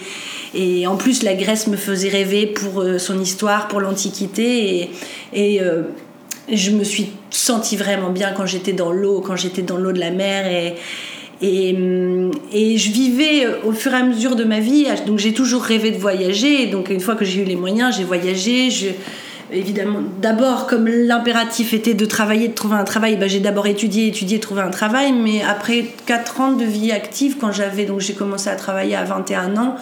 Et, 0.53 0.85
en 0.85 0.97
plus, 0.97 1.23
la 1.23 1.33
Grèce 1.33 1.67
me 1.67 1.77
faisait 1.77 2.09
rêver 2.09 2.45
pour 2.45 2.81
euh, 2.81 2.99
son 2.99 3.19
histoire, 3.19 3.67
pour 3.67 3.79
l'Antiquité. 3.79 4.89
Et, 5.33 5.59
et 5.61 5.61
je 6.51 6.71
me 6.71 6.83
suis 6.83 7.11
sentie 7.31 7.77
vraiment 7.77 8.09
bien 8.09 8.33
quand 8.33 8.45
j'étais 8.45 8.73
dans 8.73 8.91
l'eau, 8.91 9.21
quand 9.21 9.35
j'étais 9.35 9.61
dans 9.61 9.77
l'eau 9.77 9.93
de 9.93 9.99
la 9.99 10.11
mer. 10.11 10.45
Et, 10.45 10.75
et, 11.41 11.75
et, 12.53 12.77
je 12.77 12.91
vivais 12.91 13.45
euh, 13.45 13.55
au 13.63 13.71
fur 13.71 13.93
et 13.93 13.97
à 13.97 14.03
mesure 14.03 14.35
de 14.35 14.43
ma 14.43 14.59
vie, 14.59 14.85
donc 15.07 15.17
j'ai 15.19 15.33
toujours 15.33 15.63
rêvé 15.63 15.91
de 15.91 15.97
voyager. 15.97 16.67
Donc 16.67 16.89
une 16.89 16.99
fois 16.99 17.15
que 17.15 17.25
j'ai 17.25 17.41
eu 17.41 17.45
les 17.45 17.55
moyens, 17.55 17.95
j'ai 17.97 18.03
voyagé. 18.03 18.69
Évidemment, 19.53 19.99
d'abord, 20.21 20.65
comme 20.65 20.87
l'impératif 20.87 21.73
était 21.73 21.93
de 21.93 22.05
travailler, 22.05 22.47
de 22.47 22.53
trouver 22.53 22.75
un 22.75 22.85
travail, 22.85 23.17
ben, 23.17 23.27
j'ai 23.27 23.41
d'abord 23.41 23.67
étudié, 23.67 24.07
étudié, 24.07 24.39
trouvé 24.39 24.61
un 24.61 24.69
travail. 24.69 25.11
Mais 25.11 25.41
après 25.41 25.87
4 26.05 26.41
ans 26.41 26.51
de 26.53 26.63
vie 26.63 26.91
active, 26.91 27.35
quand 27.39 27.51
j'avais, 27.51 27.85
donc 27.85 27.99
j'ai 27.99 28.13
commencé 28.13 28.49
à 28.49 28.55
travailler 28.55 28.95
à 28.95 29.03
21 29.03 29.57
ans, 29.57 29.75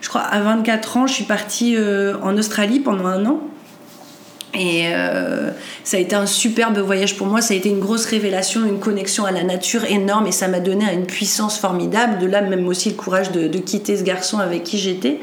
je 0.00 0.08
crois 0.08 0.20
à 0.20 0.38
24 0.38 0.96
ans, 0.98 1.06
je 1.06 1.14
suis 1.14 1.24
partie 1.24 1.74
euh, 1.76 2.14
en 2.22 2.36
Australie 2.36 2.78
pendant 2.78 3.06
un 3.06 3.26
an. 3.26 3.40
Et 4.58 4.86
euh, 4.86 5.50
ça 5.84 5.98
a 5.98 6.00
été 6.00 6.16
un 6.16 6.26
superbe 6.26 6.78
voyage 6.78 7.16
pour 7.16 7.26
moi, 7.26 7.40
ça 7.40 7.52
a 7.52 7.56
été 7.56 7.68
une 7.68 7.80
grosse 7.80 8.06
révélation, 8.06 8.64
une 8.66 8.78
connexion 8.78 9.24
à 9.24 9.30
la 9.30 9.42
nature 9.42 9.84
énorme 9.84 10.26
et 10.26 10.32
ça 10.32 10.48
m'a 10.48 10.60
donné 10.60 10.84
une 10.92 11.06
puissance 11.06 11.58
formidable. 11.58 12.18
De 12.18 12.26
là, 12.26 12.40
même 12.40 12.66
aussi 12.66 12.88
le 12.88 12.94
courage 12.94 13.32
de, 13.32 13.58
quitter 13.58 13.96
ce 13.96 14.02
garçon 14.02 14.38
avec 14.38 14.62
qui 14.62 14.78
j'étais. 14.78 15.18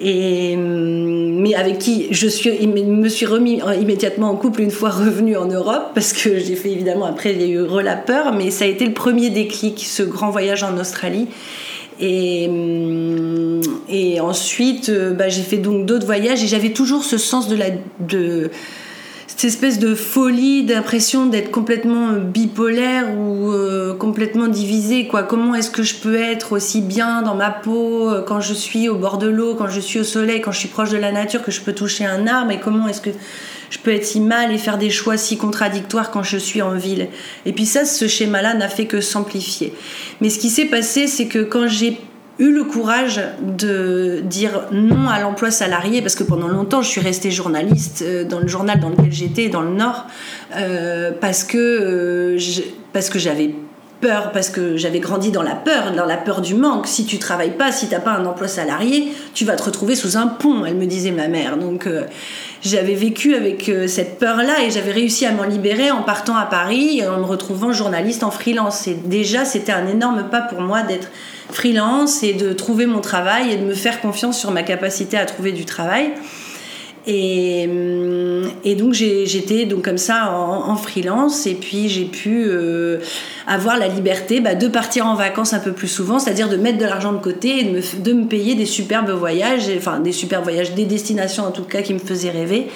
Et, 0.00 0.54
hum, 0.56 1.40
mais 1.40 1.54
avec 1.54 1.78
qui 1.78 2.06
je 2.12 2.26
me 2.26 3.08
suis 3.08 3.26
remis 3.26 3.60
immédiatement 3.80 4.30
en 4.30 4.36
couple 4.36 4.62
une 4.62 4.70
fois 4.70 4.90
revenu 4.90 5.36
en 5.36 5.46
Europe, 5.46 5.90
parce 5.94 6.12
que 6.12 6.38
j'ai 6.38 6.54
fait 6.54 6.70
évidemment, 6.70 7.06
après 7.06 7.32
il 7.32 7.42
y 7.42 7.44
a 7.44 7.48
eu 7.48 7.66
mais 8.36 8.50
ça 8.50 8.64
a 8.64 8.68
été 8.68 8.86
le 8.86 8.94
premier 8.94 9.30
déclic, 9.30 9.84
ce 9.84 10.02
grand 10.02 10.30
voyage 10.30 10.62
en 10.62 10.78
Australie. 10.78 11.28
Et, 12.00 12.48
hum, 12.48 13.60
et 13.88 14.20
ensuite, 14.20 14.88
euh, 14.88 15.12
bah, 15.12 15.28
j'ai 15.28 15.42
fait 15.42 15.58
donc 15.58 15.86
d'autres 15.86 16.06
voyages 16.06 16.42
et 16.42 16.46
j'avais 16.46 16.72
toujours 16.72 17.04
ce 17.04 17.18
sens 17.18 17.48
de 17.48 18.50
cette 19.40 19.44
espèce 19.44 19.78
de 19.78 19.94
folie, 19.94 20.64
d'impression 20.64 21.24
d'être 21.24 21.50
complètement 21.50 22.12
bipolaire 22.12 23.06
ou 23.16 23.50
euh, 23.50 23.94
complètement 23.94 24.48
divisé. 24.48 25.08
Comment 25.28 25.54
est-ce 25.54 25.70
que 25.70 25.82
je 25.82 25.94
peux 25.94 26.16
être 26.16 26.52
aussi 26.52 26.82
bien 26.82 27.22
dans 27.22 27.34
ma 27.34 27.50
peau 27.50 28.10
euh, 28.10 28.22
quand 28.22 28.40
je 28.40 28.52
suis 28.52 28.88
au 28.88 28.96
bord 28.96 29.16
de 29.16 29.28
l'eau, 29.28 29.54
quand 29.54 29.68
je 29.68 29.80
suis 29.80 29.98
au 29.98 30.04
soleil, 30.04 30.40
quand 30.40 30.52
je 30.52 30.58
suis 30.58 30.68
proche 30.68 30.90
de 30.90 30.98
la 30.98 31.10
nature, 31.10 31.42
que 31.42 31.50
je 31.50 31.62
peux 31.62 31.72
toucher 31.72 32.04
un 32.04 32.26
arbre 32.26 32.50
et 32.50 32.60
comment 32.60 32.86
est-ce 32.86 33.00
que 33.00 33.10
je 33.70 33.78
peux 33.78 33.92
être 33.92 34.04
si 34.04 34.20
mal 34.20 34.52
et 34.52 34.58
faire 34.58 34.76
des 34.76 34.90
choix 34.90 35.16
si 35.16 35.38
contradictoires 35.38 36.10
quand 36.10 36.22
je 36.22 36.36
suis 36.36 36.60
en 36.60 36.74
ville. 36.74 37.08
Et 37.46 37.52
puis 37.52 37.64
ça, 37.64 37.84
ce 37.84 38.08
schéma-là 38.08 38.54
n'a 38.54 38.68
fait 38.68 38.86
que 38.86 39.00
s'amplifier. 39.00 39.72
Mais 40.20 40.28
ce 40.28 40.38
qui 40.38 40.50
s'est 40.50 40.66
passé, 40.66 41.06
c'est 41.06 41.26
que 41.26 41.38
quand 41.38 41.68
j'ai 41.68 41.98
eu 42.40 42.52
le 42.52 42.64
courage 42.64 43.20
de 43.42 44.22
dire 44.24 44.62
non 44.72 45.08
à 45.08 45.20
l'emploi 45.20 45.50
salarié 45.50 46.00
parce 46.00 46.14
que 46.14 46.24
pendant 46.24 46.48
longtemps 46.48 46.80
je 46.80 46.88
suis 46.88 47.00
restée 47.02 47.30
journaliste 47.30 48.02
euh, 48.02 48.24
dans 48.24 48.40
le 48.40 48.48
journal 48.48 48.80
dans 48.80 48.88
lequel 48.88 49.12
j'étais 49.12 49.50
dans 49.50 49.60
le 49.60 49.74
Nord 49.74 50.06
euh, 50.56 51.12
parce 51.20 51.44
que 51.44 51.58
euh, 51.58 52.38
parce 52.94 53.10
que 53.10 53.18
j'avais 53.18 53.54
peur 54.00 54.32
parce 54.32 54.48
que 54.48 54.78
j'avais 54.78 55.00
grandi 55.00 55.30
dans 55.30 55.42
la 55.42 55.54
peur, 55.54 55.92
dans 55.94 56.06
la 56.06 56.16
peur 56.16 56.40
du 56.40 56.54
manque. 56.54 56.86
Si 56.86 57.04
tu 57.04 57.18
travailles 57.18 57.58
pas, 57.58 57.72
si 57.72 57.88
t'as 57.88 58.00
pas 58.00 58.12
un 58.12 58.24
emploi 58.24 58.48
salarié, 58.48 59.12
tu 59.34 59.44
vas 59.44 59.56
te 59.56 59.62
retrouver 59.62 59.94
sous 59.94 60.16
un 60.16 60.26
pont, 60.26 60.64
elle 60.64 60.76
me 60.76 60.86
disait 60.86 61.10
ma 61.10 61.28
mère. 61.28 61.58
Donc 61.58 61.86
j'avais 62.62 62.94
vécu 62.94 63.34
avec 63.34 63.70
cette 63.86 64.18
peur-là 64.18 64.62
et 64.64 64.70
j'avais 64.70 64.92
réussi 64.92 65.26
à 65.26 65.32
m'en 65.32 65.44
libérer 65.44 65.90
en 65.90 66.02
partant 66.02 66.36
à 66.36 66.44
Paris, 66.44 67.02
en 67.06 67.18
me 67.18 67.24
retrouvant 67.24 67.72
journaliste 67.72 68.22
en 68.22 68.30
freelance. 68.30 68.86
Et 68.86 68.94
déjà, 68.94 69.44
c'était 69.44 69.72
un 69.72 69.86
énorme 69.86 70.28
pas 70.30 70.42
pour 70.42 70.60
moi 70.60 70.82
d'être 70.82 71.08
freelance 71.50 72.22
et 72.22 72.32
de 72.34 72.52
trouver 72.52 72.86
mon 72.86 73.00
travail 73.00 73.52
et 73.52 73.56
de 73.56 73.64
me 73.64 73.74
faire 73.74 74.00
confiance 74.00 74.38
sur 74.38 74.50
ma 74.50 74.62
capacité 74.62 75.16
à 75.16 75.24
trouver 75.24 75.52
du 75.52 75.64
travail. 75.64 76.12
Et, 77.06 77.66
hum, 77.68 78.50
et 78.64 78.74
donc 78.74 78.92
j'étais 78.92 79.64
donc 79.64 79.82
comme 79.82 79.98
ça 79.98 80.32
en, 80.32 80.76
freelance. 80.76 81.46
Et 81.46 81.54
puis 81.54 81.88
j'ai 81.88 82.04
pu 82.04 82.44
euh, 82.46 82.98
avoir 83.46 83.78
la 83.78 83.88
liberté 83.88 84.40
bah, 84.40 84.54
de 84.54 84.68
partir 84.68 85.06
en 85.06 85.14
vacances 85.14 85.52
un 85.52 85.58
peu 85.58 85.72
plus 85.72 85.88
souvent, 85.88 86.18
c'est-à-dire 86.18 86.48
de 86.48 86.56
mettre 86.56 86.78
de 86.78 86.84
l'argent 86.84 87.12
de 87.12 87.18
côté 87.18 87.60
et 87.60 87.64
de 87.64 88.12
me, 88.12 88.26
payer 88.26 88.54
des 88.54 88.66
superbes 88.66 89.10
voyages, 89.10 89.70
enfin 89.76 90.00
des 90.00 90.12
superbes 90.12 90.44
voyages, 90.44 90.74
des 90.74 90.84
destinations 90.84 91.44
en 91.44 91.50
tout 91.50 91.64
cas 91.64 91.82
qui 91.82 91.94
me 91.94 91.98
faisaient 91.98 92.30
rêver. 92.30 92.66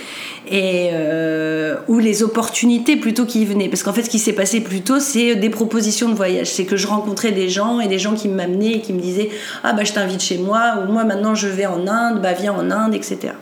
Euh, 0.53 1.77
ou 1.89 1.99
les 1.99 2.23
opportunités 2.23 2.97
plutôt 2.97 3.25
qui 3.25 3.45
venaient. 3.45 3.69
Parce 3.69 3.83
qu'en 3.83 3.93
fait 3.93 4.03
ce 4.03 4.11
qui 4.11 4.19
s'est 4.19 4.33
passé 4.33 4.61
plutôt 4.61 5.01
c'est 5.01 5.37
des 5.37 5.51
propositions 5.51 6.09
de 6.09 6.15
voyage, 6.15 6.49
c'est 6.49 6.65
que 6.65 6.77
je 6.77 6.87
rencontrais 6.87 7.33
des 7.33 7.49
gens 7.49 7.81
et 7.81 7.89
des 7.89 7.99
gens 7.99 8.15
qui 8.15 8.29
m'amenaient 8.29 8.73
et 8.73 8.81
qui 8.81 8.93
me 8.93 9.01
disaient 9.01 9.31
ah 9.63 9.73
bah 9.73 9.85
je 9.85 9.93
t'invite 9.93 10.23
chez 10.23 10.39
moi 10.39 10.83
ou 10.83 10.93
moi 10.93 11.05
maintenant 11.05 11.35
je 11.35 11.49
vais 11.49 11.67
en 11.67 11.87
Inde, 11.87 12.21
bah 12.23 12.33
viens 12.33 12.53
en 12.53 12.71
Inde, 12.71 12.95
etc. 12.95 13.33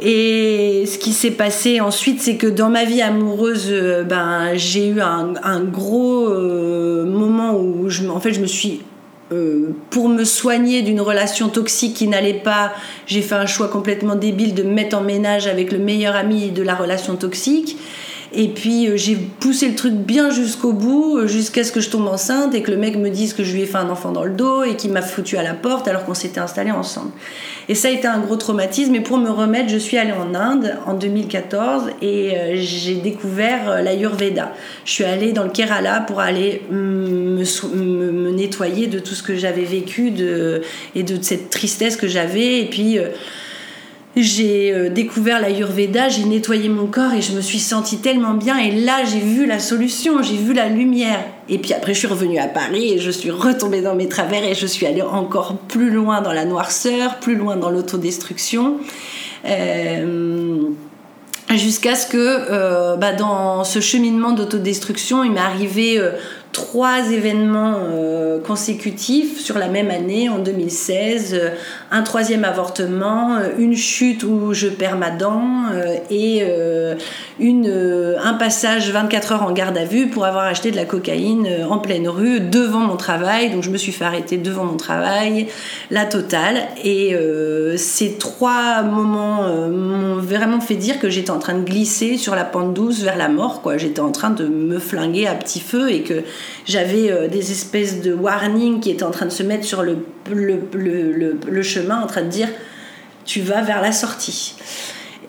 Et 0.00 0.84
ce 0.86 0.98
qui 0.98 1.12
s'est 1.12 1.30
passé 1.30 1.80
ensuite, 1.80 2.20
c'est 2.20 2.36
que 2.36 2.46
dans 2.46 2.68
ma 2.68 2.84
vie 2.84 3.00
amoureuse, 3.00 3.68
euh, 3.70 4.02
ben, 4.02 4.54
j'ai 4.54 4.88
eu 4.88 5.00
un, 5.00 5.60
gros 5.60 6.28
euh, 6.28 7.04
moment 7.04 7.54
où 7.54 7.88
en 8.10 8.20
fait, 8.20 8.32
je 8.32 8.40
me 8.40 8.46
suis 8.46 8.82
euh, 9.32 9.70
pour 9.90 10.08
me 10.08 10.24
soigner 10.24 10.82
d'une 10.82 11.00
relation 11.00 11.48
toxique 11.48 11.94
qui 11.94 12.08
n'allait 12.08 12.34
pas, 12.34 12.72
j'ai 13.06 13.22
fait 13.22 13.36
un 13.36 13.46
choix 13.46 13.68
complètement 13.68 14.16
débile 14.16 14.54
de 14.54 14.62
me 14.62 14.72
mettre 14.72 14.98
en 14.98 15.00
ménage 15.00 15.46
avec 15.46 15.72
le 15.72 15.78
meilleur 15.78 16.14
ami 16.14 16.50
de 16.50 16.62
la 16.62 16.74
relation 16.74 17.16
toxique. 17.16 17.78
Et 18.36 18.48
puis 18.48 18.88
euh, 18.88 18.96
j'ai 18.96 19.16
poussé 19.16 19.68
le 19.68 19.74
truc 19.74 19.92
bien 19.92 20.30
jusqu'au 20.30 20.72
bout, 20.72 21.18
euh, 21.18 21.26
jusqu'à 21.26 21.62
ce 21.62 21.70
que 21.70 21.80
je 21.80 21.88
tombe 21.90 22.06
enceinte 22.06 22.54
et 22.54 22.62
que 22.62 22.70
le 22.70 22.76
mec 22.76 22.96
me 22.96 23.08
dise 23.08 23.32
que 23.32 23.44
je 23.44 23.52
lui 23.52 23.62
ai 23.62 23.66
fait 23.66 23.78
un 23.78 23.88
enfant 23.88 24.10
dans 24.10 24.24
le 24.24 24.32
dos 24.32 24.64
et 24.64 24.76
qu'il 24.76 24.90
m'a 24.90 25.02
foutu 25.02 25.36
à 25.36 25.42
la 25.42 25.54
porte 25.54 25.86
alors 25.86 26.04
qu'on 26.04 26.14
s'était 26.14 26.40
installés 26.40 26.72
ensemble. 26.72 27.10
Et 27.68 27.74
ça 27.74 27.88
a 27.88 27.90
été 27.92 28.06
un 28.06 28.18
gros 28.18 28.36
traumatisme. 28.36 28.94
Et 28.94 29.00
pour 29.00 29.18
me 29.18 29.30
remettre, 29.30 29.68
je 29.68 29.78
suis 29.78 29.96
allée 29.96 30.12
en 30.12 30.34
Inde 30.34 30.76
en 30.86 30.94
2014 30.94 31.90
et 32.02 32.36
euh, 32.36 32.54
j'ai 32.56 32.96
découvert 32.96 33.82
l'Ayurveda. 33.82 34.52
Je 34.84 34.90
suis 34.90 35.04
allée 35.04 35.32
dans 35.32 35.44
le 35.44 35.50
Kerala 35.50 36.00
pour 36.00 36.20
aller 36.20 36.62
me, 36.70 38.30
nettoyer 38.32 38.88
de 38.88 38.98
tout 38.98 39.14
ce 39.14 39.22
que 39.22 39.36
j'avais 39.36 39.64
vécu 39.64 40.12
et 40.94 41.02
de 41.02 41.18
cette 41.22 41.50
tristesse 41.50 41.96
que 41.96 42.08
j'avais. 42.08 42.60
Et 42.60 42.66
puis 42.66 42.98
j'ai 44.16 44.72
euh, 44.72 44.90
découvert 44.90 45.40
la 45.40 45.48
l'Ayurveda, 45.48 46.08
j'ai 46.08 46.24
nettoyé 46.24 46.68
mon 46.68 46.86
corps 46.86 47.12
et 47.12 47.20
je 47.20 47.32
me 47.32 47.40
suis 47.40 47.58
sentie 47.58 47.98
tellement 47.98 48.34
bien. 48.34 48.58
Et 48.58 48.70
là, 48.70 49.04
j'ai 49.04 49.18
vu 49.18 49.44
la 49.44 49.58
solution, 49.58 50.22
j'ai 50.22 50.36
vu 50.36 50.52
la 50.52 50.68
lumière. 50.68 51.18
Et 51.48 51.58
puis 51.58 51.72
après, 51.72 51.94
je 51.94 51.98
suis 51.98 52.08
revenue 52.08 52.38
à 52.38 52.46
Paris 52.46 52.92
et 52.92 52.98
je 52.98 53.10
suis 53.10 53.32
retombée 53.32 53.80
dans 53.80 53.96
mes 53.96 54.08
travers 54.08 54.44
et 54.44 54.54
je 54.54 54.66
suis 54.66 54.86
allée 54.86 55.02
encore 55.02 55.56
plus 55.56 55.90
loin 55.90 56.20
dans 56.20 56.32
la 56.32 56.44
noirceur, 56.44 57.18
plus 57.18 57.34
loin 57.34 57.56
dans 57.56 57.70
l'autodestruction. 57.70 58.76
Euh, 59.46 60.62
jusqu'à 61.54 61.96
ce 61.96 62.06
que 62.06 62.16
euh, 62.18 62.96
bah, 62.96 63.12
dans 63.12 63.64
ce 63.64 63.80
cheminement 63.80 64.30
d'autodestruction, 64.30 65.24
il 65.24 65.32
m'est 65.32 65.40
arrivé 65.40 66.00
trois 66.54 67.10
événements 67.10 67.74
euh, 67.80 68.40
consécutifs 68.40 69.40
sur 69.40 69.58
la 69.58 69.68
même 69.68 69.90
année, 69.90 70.28
en 70.28 70.38
2016, 70.38 71.34
euh, 71.34 71.50
un 71.90 72.02
troisième 72.02 72.44
avortement, 72.44 73.36
euh, 73.36 73.48
une 73.58 73.76
chute 73.76 74.22
où 74.22 74.54
je 74.54 74.68
perds 74.68 74.96
ma 74.96 75.10
dent 75.10 75.64
et 76.10 76.44
une, 77.38 78.16
un 78.22 78.34
passage 78.34 78.90
24 78.90 79.32
heures 79.32 79.42
en 79.42 79.52
garde 79.52 79.76
à 79.76 79.84
vue 79.84 80.08
pour 80.08 80.24
avoir 80.24 80.44
acheté 80.44 80.70
de 80.70 80.76
la 80.76 80.84
cocaïne 80.84 81.48
en 81.68 81.78
pleine 81.78 82.08
rue 82.08 82.40
devant 82.40 82.80
mon 82.80 82.96
travail. 82.96 83.50
Donc 83.50 83.62
je 83.62 83.70
me 83.70 83.76
suis 83.76 83.92
fait 83.92 84.04
arrêter 84.04 84.36
devant 84.36 84.64
mon 84.64 84.76
travail, 84.76 85.48
la 85.90 86.04
totale. 86.04 86.62
Et 86.84 87.16
ces 87.76 88.18
trois 88.18 88.82
moments 88.82 89.68
m'ont 89.68 90.16
vraiment 90.16 90.60
fait 90.60 90.76
dire 90.76 90.98
que 90.98 91.10
j'étais 91.10 91.30
en 91.30 91.38
train 91.38 91.54
de 91.54 91.64
glisser 91.64 92.16
sur 92.16 92.34
la 92.34 92.44
pente 92.44 92.74
douce 92.74 93.02
vers 93.02 93.16
la 93.16 93.28
mort. 93.28 93.62
J'étais 93.76 94.00
en 94.00 94.12
train 94.12 94.30
de 94.30 94.46
me 94.46 94.78
flinguer 94.78 95.26
à 95.26 95.34
petit 95.34 95.60
feu 95.60 95.90
et 95.90 96.02
que 96.02 96.22
j'avais 96.66 97.10
euh, 97.10 97.28
des 97.28 97.50
espèces 97.52 98.00
de 98.00 98.12
warnings 98.12 98.80
qui 98.80 98.90
étaient 98.90 99.04
en 99.04 99.10
train 99.10 99.26
de 99.26 99.30
se 99.30 99.42
mettre 99.42 99.64
sur 99.64 99.82
le, 99.82 99.98
chemin, 101.62 102.00
en 102.00 102.06
train 102.06 102.22
de 102.22 102.28
dire 102.28 102.48
tu 103.24 103.40
vas 103.40 103.62
vers 103.62 103.80
la 103.80 103.92
sortie. 103.92 104.54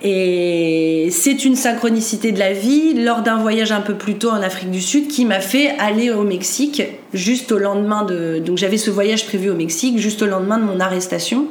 Et 0.08 1.10
c'est 1.10 1.46
une 1.46 1.56
synchronicité 1.56 2.32
de 2.32 2.38
la 2.38 2.54
vie 2.54 2.94
lors 2.94 3.24
d'un 3.24 3.38
voyage 3.38 3.72
un 3.72 3.82
peu 3.82 3.96
plus 3.96 4.20
tôt 4.20 4.30
en 4.30 4.44
Afrique 4.44 4.70
du 4.70 4.80
Sud 4.80 5.08
qui 5.08 5.26
m'a 5.26 5.40
fait 5.40 5.70
aller 5.80 6.12
au 6.12 6.22
Mexique 6.22 6.84
juste 7.12 7.52
au 7.52 7.58
lendemain 7.58 8.06
de. 8.06 8.38
Donc 8.38 8.60
j'avais 8.60 8.78
ce 8.78 8.92
voyage 8.92 9.26
prévu 9.26 9.50
au 9.50 9.56
Mexique 9.56 9.98
juste 9.98 10.22
au 10.22 10.28
lendemain 10.28 10.60
de 10.60 10.64
mon 10.64 10.80
arrestation. 10.80 11.48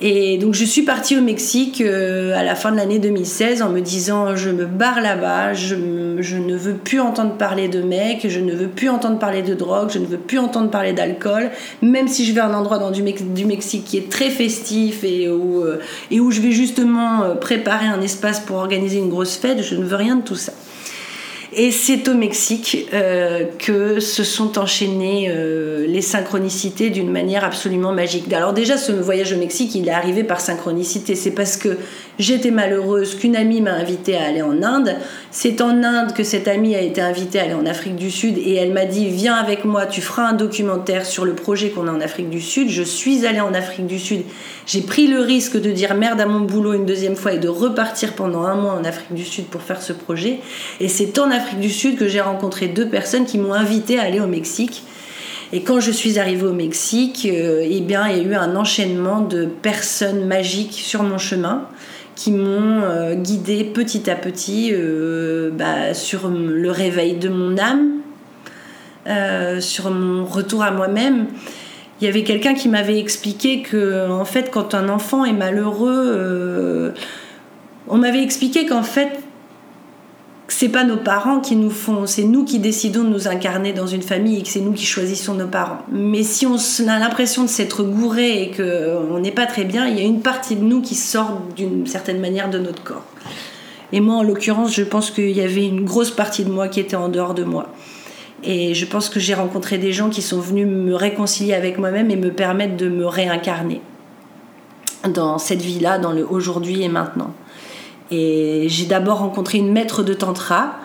Et 0.00 0.36
donc 0.36 0.52
je 0.52 0.64
suis 0.64 0.82
partie 0.82 1.16
au 1.16 1.22
Mexique 1.22 1.80
euh, 1.80 2.36
à 2.36 2.42
la 2.42 2.54
fin 2.54 2.70
de 2.70 2.76
l'année 2.76 2.98
2016 2.98 3.62
en 3.62 3.70
me 3.70 3.80
disant 3.80 4.36
je 4.36 4.50
me 4.50 4.66
barre 4.66 5.00
là-bas, 5.00 5.54
je, 5.54 5.74
je, 6.18 6.36
ne 6.36 6.54
veux 6.54 6.74
plus 6.74 7.00
entendre 7.00 7.32
parler 7.32 7.68
de 7.68 7.80
mecs, 7.80 8.28
je 8.28 8.40
ne 8.40 8.52
veux 8.52 8.68
plus 8.68 8.90
entendre 8.90 9.18
parler 9.18 9.40
de 9.40 9.54
drogue, 9.54 9.88
je 9.90 9.98
ne 9.98 10.04
veux 10.04 10.18
plus 10.18 10.38
entendre 10.38 10.70
parler 10.70 10.92
d'alcool, 10.92 11.50
même 11.80 12.08
si 12.08 12.26
je 12.26 12.34
vais 12.34 12.40
à 12.40 12.46
un 12.46 12.54
endroit 12.54 12.78
dans 12.78 12.90
du, 12.90 13.02
du 13.02 13.44
Mexique 13.46 13.84
qui 13.84 13.96
est 13.96 14.10
très 14.10 14.28
festif 14.28 15.02
et 15.02 15.30
où, 15.30 15.62
euh, 15.62 15.80
et 16.10 16.20
où 16.20 16.30
je 16.30 16.42
vais 16.42 16.52
justement 16.52 17.22
euh, 17.22 17.34
préparer 17.34 17.86
un 17.86 18.02
espace 18.02 18.40
pour 18.40 18.56
organiser 18.56 18.98
une 18.98 19.08
grosse 19.08 19.36
fête, 19.36 19.62
je 19.62 19.76
ne 19.76 19.84
veux 19.84 19.96
rien 19.96 20.16
de 20.16 20.22
tout 20.22 20.36
ça. 20.36 20.52
Et 21.58 21.70
c'est 21.70 22.06
au 22.08 22.14
Mexique 22.14 22.86
euh, 22.92 23.44
que 23.58 23.98
se 23.98 24.24
sont 24.24 24.58
enchaînées 24.58 25.30
euh, 25.30 25.86
les 25.86 26.02
synchronicités 26.02 26.90
d'une 26.90 27.10
manière 27.10 27.44
absolument 27.44 27.92
magique. 27.92 28.30
Alors 28.30 28.52
déjà, 28.52 28.76
ce 28.76 28.92
voyage 28.92 29.32
au 29.32 29.38
Mexique, 29.38 29.74
il 29.74 29.88
est 29.88 29.92
arrivé 29.92 30.22
par 30.22 30.42
synchronicité. 30.42 31.14
C'est 31.14 31.30
parce 31.30 31.56
que 31.56 31.78
j'étais 32.18 32.50
malheureuse 32.50 33.14
qu'une 33.14 33.36
amie 33.36 33.60
m'a 33.60 33.72
invitée 33.72 34.16
à 34.16 34.26
aller 34.26 34.42
en 34.42 34.62
Inde. 34.62 34.96
C'est 35.30 35.60
en 35.60 35.82
Inde 35.82 36.12
que 36.14 36.24
cette 36.24 36.48
amie 36.48 36.74
a 36.74 36.80
été 36.80 37.00
invitée 37.00 37.40
à 37.40 37.44
aller 37.44 37.54
en 37.54 37.66
Afrique 37.66 37.96
du 37.96 38.10
Sud 38.10 38.38
et 38.38 38.54
elle 38.54 38.72
m'a 38.72 38.84
dit 38.84 39.08
viens 39.08 39.34
avec 39.34 39.64
moi, 39.64 39.86
tu 39.86 40.00
feras 40.00 40.28
un 40.28 40.32
documentaire 40.32 41.06
sur 41.06 41.24
le 41.24 41.34
projet 41.34 41.70
qu'on 41.70 41.88
a 41.88 41.92
en 41.92 42.00
Afrique 42.00 42.30
du 42.30 42.40
Sud. 42.40 42.68
Je 42.70 42.82
suis 42.82 43.26
allée 43.26 43.40
en 43.40 43.54
Afrique 43.54 43.86
du 43.86 43.98
Sud. 43.98 44.22
J'ai 44.66 44.80
pris 44.80 45.06
le 45.06 45.20
risque 45.20 45.60
de 45.60 45.70
dire 45.70 45.94
merde 45.94 46.20
à 46.20 46.26
mon 46.26 46.40
boulot 46.40 46.74
une 46.74 46.86
deuxième 46.86 47.16
fois 47.16 47.32
et 47.32 47.38
de 47.38 47.48
repartir 47.48 48.14
pendant 48.14 48.44
un 48.44 48.56
mois 48.56 48.72
en 48.72 48.84
Afrique 48.84 49.14
du 49.14 49.24
Sud 49.24 49.46
pour 49.46 49.62
faire 49.62 49.82
ce 49.82 49.92
projet. 49.92 50.40
Et 50.80 50.88
c'est 50.88 51.18
en 51.18 51.30
Afrique 51.30 51.60
du 51.60 51.70
Sud 51.70 51.96
que 51.96 52.08
j'ai 52.08 52.20
rencontré 52.20 52.68
deux 52.68 52.88
personnes 52.88 53.26
qui 53.26 53.38
m'ont 53.38 53.52
invité 53.54 53.98
à 53.98 54.02
aller 54.02 54.20
au 54.20 54.26
Mexique. 54.26 54.82
Et 55.52 55.62
quand 55.62 55.78
je 55.78 55.92
suis 55.92 56.18
arrivée 56.18 56.46
au 56.46 56.52
Mexique, 56.52 57.28
euh, 57.30 57.64
eh 57.64 57.80
bien, 57.80 58.08
il 58.08 58.16
y 58.16 58.20
a 58.20 58.22
eu 58.24 58.34
un 58.34 58.56
enchaînement 58.56 59.20
de 59.20 59.46
personnes 59.46 60.26
magiques 60.26 60.72
sur 60.72 61.04
mon 61.04 61.18
chemin 61.18 61.68
qui 62.16 62.32
m'ont 62.32 62.82
euh, 62.82 63.14
guidée 63.14 63.62
petit 63.62 64.10
à 64.10 64.16
petit 64.16 64.70
euh, 64.72 65.50
bah, 65.52 65.94
sur 65.94 66.28
le 66.28 66.70
réveil 66.70 67.18
de 67.18 67.28
mon 67.28 67.56
âme, 67.58 68.00
sur 69.60 69.90
mon 69.90 70.24
retour 70.24 70.64
à 70.64 70.72
moi-même. 70.72 71.26
Il 72.00 72.06
y 72.06 72.08
avait 72.08 72.24
quelqu'un 72.24 72.54
qui 72.54 72.68
m'avait 72.68 72.98
expliqué 72.98 73.62
que, 73.62 74.10
en 74.10 74.24
fait, 74.24 74.50
quand 74.50 74.74
un 74.74 74.88
enfant 74.88 75.24
est 75.24 75.32
malheureux, 75.32 76.92
on 77.88 77.96
m'avait 77.98 78.22
expliqué 78.22 78.66
qu'en 78.66 78.82
fait, 78.82 79.20
c'est 80.48 80.68
pas 80.68 80.84
nos 80.84 80.96
parents 80.96 81.40
qui 81.40 81.56
nous 81.56 81.70
font, 81.70 82.06
c'est 82.06 82.22
nous 82.22 82.44
qui 82.44 82.58
décidons 82.58 83.02
de 83.02 83.08
nous 83.08 83.28
incarner 83.28 83.72
dans 83.72 83.86
une 83.86 84.02
famille 84.02 84.38
et 84.38 84.42
que 84.42 84.48
c'est 84.48 84.60
nous 84.60 84.72
qui 84.72 84.86
choisissons 84.86 85.34
nos 85.34 85.48
parents. 85.48 85.78
Mais 85.90 86.22
si 86.22 86.46
on 86.46 86.56
a 86.88 86.98
l'impression 86.98 87.42
de 87.42 87.48
s'être 87.48 87.82
gouré 87.82 88.42
et 88.42 88.50
qu'on 88.52 89.18
n'est 89.18 89.32
pas 89.32 89.46
très 89.46 89.64
bien, 89.64 89.86
il 89.86 89.98
y 89.98 90.00
a 90.00 90.04
une 90.04 90.20
partie 90.20 90.56
de 90.56 90.62
nous 90.62 90.80
qui 90.80 90.94
sort 90.94 91.42
d'une 91.56 91.86
certaine 91.86 92.20
manière 92.20 92.48
de 92.48 92.58
notre 92.58 92.82
corps. 92.82 93.04
Et 93.92 94.00
moi, 94.00 94.16
en 94.16 94.22
l'occurrence, 94.22 94.74
je 94.74 94.82
pense 94.82 95.10
qu'il 95.10 95.30
y 95.30 95.40
avait 95.40 95.66
une 95.66 95.84
grosse 95.84 96.10
partie 96.10 96.44
de 96.44 96.50
moi 96.50 96.68
qui 96.68 96.80
était 96.80 96.96
en 96.96 97.08
dehors 97.08 97.34
de 97.34 97.44
moi. 97.44 97.68
Et 98.44 98.74
je 98.74 98.86
pense 98.86 99.08
que 99.08 99.18
j'ai 99.18 99.34
rencontré 99.34 99.78
des 99.78 99.92
gens 99.92 100.10
qui 100.10 100.22
sont 100.22 100.38
venus 100.38 100.66
me 100.66 100.94
réconcilier 100.94 101.54
avec 101.54 101.78
moi-même 101.78 102.10
et 102.10 102.16
me 102.16 102.30
permettre 102.30 102.76
de 102.76 102.88
me 102.88 103.06
réincarner 103.06 103.80
dans 105.08 105.38
cette 105.38 105.62
vie-là, 105.62 105.98
dans 105.98 106.12
le 106.12 106.24
aujourd'hui 106.28 106.82
et 106.82 106.88
maintenant. 106.88 107.32
Et 108.10 108.66
j'ai 108.68 108.86
d'abord 108.86 109.18
rencontré 109.18 109.58
une 109.58 109.72
maître 109.72 110.02
de 110.02 110.14
tantra 110.14 110.78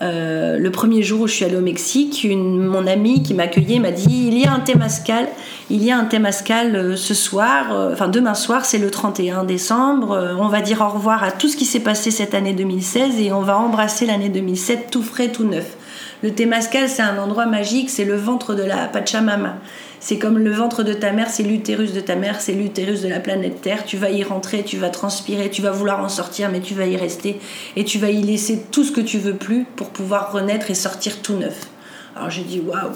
Euh, 0.00 0.58
le 0.58 0.70
premier 0.70 1.02
jour 1.02 1.22
où 1.22 1.26
je 1.26 1.32
suis 1.32 1.44
allée 1.44 1.56
au 1.56 1.60
Mexique, 1.60 2.26
mon 2.30 2.86
amie 2.86 3.22
qui 3.22 3.34
m'accueillait 3.34 3.80
m'a 3.80 3.90
dit 3.90 4.28
il 4.28 4.38
y 4.38 4.46
a 4.46 4.52
un 4.52 4.60
Temascal, 4.60 5.26
il 5.70 5.82
y 5.82 5.90
a 5.90 5.98
un 5.98 6.04
Temascal 6.04 6.76
euh, 6.76 6.96
ce 6.96 7.14
soir, 7.14 7.72
euh, 7.72 7.92
enfin 7.92 8.06
demain 8.06 8.34
soir, 8.34 8.64
c'est 8.64 8.78
le 8.78 8.90
31 8.92 9.42
décembre. 9.42 10.36
on 10.38 10.46
va 10.46 10.60
dire 10.60 10.82
au 10.82 10.88
revoir 10.88 11.24
à 11.24 11.32
tout 11.32 11.48
ce 11.48 11.56
qui 11.56 11.64
s'est 11.64 11.80
passé 11.80 12.12
cette 12.12 12.34
année 12.34 12.52
2016 12.52 13.20
et 13.20 13.32
on 13.32 13.40
va 13.40 13.58
embrasser 13.58 14.06
l'année 14.06 14.28
2007 14.28 14.88
tout 14.90 15.02
frais, 15.02 15.28
tout 15.28 15.44
neuf. 15.44 15.76
Le 16.22 16.32
Temascal, 16.32 16.88
c'est 16.88 17.02
un 17.02 17.18
endroit 17.18 17.46
magique, 17.46 17.90
c'est 17.90 18.04
le 18.04 18.16
ventre 18.16 18.54
de 18.54 18.62
la 18.62 18.86
Pachamama. 18.86 19.56
C'est 20.00 20.18
comme 20.18 20.38
le 20.38 20.52
ventre 20.52 20.82
de 20.82 20.92
ta 20.92 21.12
mère, 21.12 21.28
c'est 21.28 21.42
l'utérus 21.42 21.92
de 21.92 22.00
ta 22.00 22.14
mère, 22.14 22.40
c'est 22.40 22.52
l'utérus 22.52 23.02
de 23.02 23.08
la 23.08 23.20
planète 23.20 23.60
Terre. 23.60 23.84
Tu 23.84 23.96
vas 23.96 24.10
y 24.10 24.22
rentrer, 24.22 24.62
tu 24.62 24.76
vas 24.76 24.90
transpirer, 24.90 25.50
tu 25.50 25.60
vas 25.60 25.72
vouloir 25.72 26.00
en 26.00 26.08
sortir, 26.08 26.50
mais 26.50 26.60
tu 26.60 26.74
vas 26.74 26.86
y 26.86 26.96
rester 26.96 27.40
et 27.76 27.84
tu 27.84 27.98
vas 27.98 28.10
y 28.10 28.22
laisser 28.22 28.62
tout 28.70 28.84
ce 28.84 28.92
que 28.92 29.00
tu 29.00 29.18
veux 29.18 29.34
plus 29.34 29.64
pour 29.76 29.90
pouvoir 29.90 30.32
renaître 30.32 30.70
et 30.70 30.74
sortir 30.74 31.20
tout 31.20 31.34
neuf. 31.34 31.66
Alors 32.14 32.30
j'ai 32.30 32.42
dit 32.42 32.60
waouh, 32.60 32.92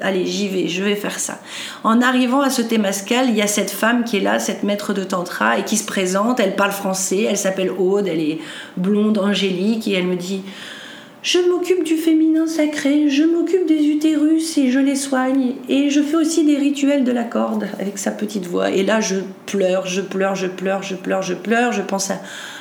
allez, 0.00 0.26
j'y 0.26 0.48
vais, 0.48 0.68
je 0.68 0.82
vais 0.82 0.96
faire 0.96 1.18
ça. 1.18 1.40
En 1.82 2.00
arrivant 2.00 2.40
à 2.40 2.50
ce 2.50 2.62
Témascal, 2.62 3.28
il 3.28 3.36
y 3.36 3.42
a 3.42 3.46
cette 3.46 3.70
femme 3.70 4.04
qui 4.04 4.16
est 4.16 4.20
là, 4.20 4.38
cette 4.38 4.62
maître 4.62 4.94
de 4.94 5.04
tantra, 5.04 5.58
et 5.58 5.64
qui 5.64 5.76
se 5.76 5.86
présente. 5.86 6.40
Elle 6.40 6.56
parle 6.56 6.72
français, 6.72 7.22
elle 7.22 7.36
s'appelle 7.36 7.70
Aude, 7.70 8.06
elle 8.06 8.20
est 8.20 8.38
blonde, 8.76 9.18
angélique, 9.18 9.88
et 9.88 9.92
elle 9.92 10.06
me 10.06 10.16
dit 10.16 10.42
je 11.24 11.38
m'occupe 11.38 11.84
du 11.84 11.96
féminin 11.96 12.46
sacré, 12.46 13.08
je 13.08 13.22
m'occupe 13.22 13.66
des 13.66 13.86
utérus 13.86 14.58
et 14.58 14.70
je 14.70 14.78
les 14.78 14.94
soigne. 14.94 15.54
Et 15.70 15.88
je 15.88 16.02
fais 16.02 16.16
aussi 16.16 16.44
des 16.44 16.58
rituels 16.58 17.02
de 17.02 17.12
la 17.12 17.24
corde 17.24 17.66
avec 17.80 17.96
sa 17.96 18.10
petite 18.10 18.46
voix. 18.46 18.70
Et 18.70 18.82
là, 18.82 19.00
je 19.00 19.16
pleure, 19.46 19.86
je 19.86 20.02
pleure, 20.02 20.34
je 20.34 20.46
pleure, 20.46 20.82
je 20.82 20.94
pleure, 20.94 21.22
je 21.22 21.32
pleure. 21.32 21.72
Je 21.72 21.80
pense 21.80 22.10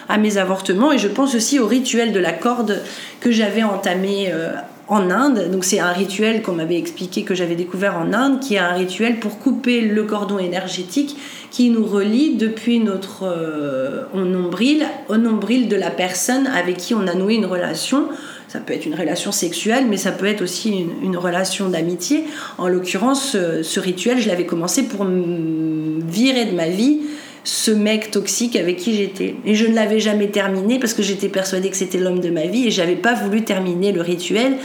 à, 0.08 0.17
mes 0.17 0.38
avortements 0.38 0.93
et 0.93 0.98
je 0.98 1.10
pense 1.10 1.36
aussi 1.36 1.60
au 1.60 1.67
rituel 1.67 2.13
de 2.13 2.20
la 2.20 2.32
corde 2.32 2.82
que 3.20 3.32
j'avais 3.32 3.63
entamé 3.63 4.32
euh, 4.32 4.53
en 4.88 5.10
Inde. 5.10 5.51
Donc 5.51 5.65
c'est 5.65 5.79
un 5.79 5.91
rituel 5.91 6.41
qu'on 6.41 6.53
m'avait 6.53 6.77
expliqué 6.77 7.24
que 7.24 7.36
j'avais 7.36 7.55
découvert 7.55 7.98
en 7.98 8.13
Inde, 8.13 8.39
qui 8.39 8.55
est 8.55 8.60
un 8.60 8.72
rituel 8.72 9.20
pour 9.20 9.39
couper 9.39 9.82
le 9.82 10.03
cordon 10.03 10.39
énergétique 10.39 11.17
qui 11.51 11.70
nous 11.70 11.86
relie 11.86 12.36
depuis 12.36 12.79
notre 12.79 13.24
euh, 13.25 14.05
nombril 14.13 14.86
au 15.10 15.17
nombril 15.17 15.67
de 15.67 15.75
la 15.75 15.89
personne 15.89 16.48
avec 16.48 16.77
qui 16.77 16.93
on 16.93 17.08
a 17.08 17.13
noué 17.13 17.36
une 17.36 17.46
relation 17.46 18.08
ça 18.53 18.60
peut 18.60 18.74
être 18.74 18.86
une 18.86 18.93
relation 18.93 19.31
sexuelle, 19.31 19.86
mais 19.89 19.98
ça 19.98 20.12
peut 20.12 20.27
être 20.27 20.43
aussi 20.43 20.86
une, 21.01 21.17
relation 21.17 21.69
d'amitié. 21.69 22.25
En 22.60 22.67
l'occurrence, 22.67 23.31
ce, 23.31 23.79
rituel, 23.79 24.19
je 24.19 24.27
l'avais 24.27 24.45
commencé 24.45 24.83
pour 24.83 25.05
virer 25.05 26.45
de 26.45 26.55
ma 26.55 26.67
vie 26.67 27.00
ce 27.43 27.72
mec 27.72 28.12
toxique 28.12 28.55
avec 28.55 28.77
qui 28.77 28.95
j'étais. 28.95 29.38
Et 29.43 29.55
je 29.55 29.65
ne 29.65 29.74
l'avais 29.74 30.00
jamais 30.00 30.27
terminé 30.27 30.77
parce 30.77 30.93
que 30.93 31.01
j'étais 31.01 31.29
persuadée 31.29 31.72
que 31.72 31.75
c'était 31.75 31.98
l'homme 31.98 32.19
de 32.19 32.29
ma 32.29 32.45
vie 32.45 32.67
et 32.67 32.69
j'avais 32.69 32.95
pas 32.95 33.15
voulu 33.15 33.43
terminer 33.43 33.91
le 33.91 34.01
rituel. 34.01 34.57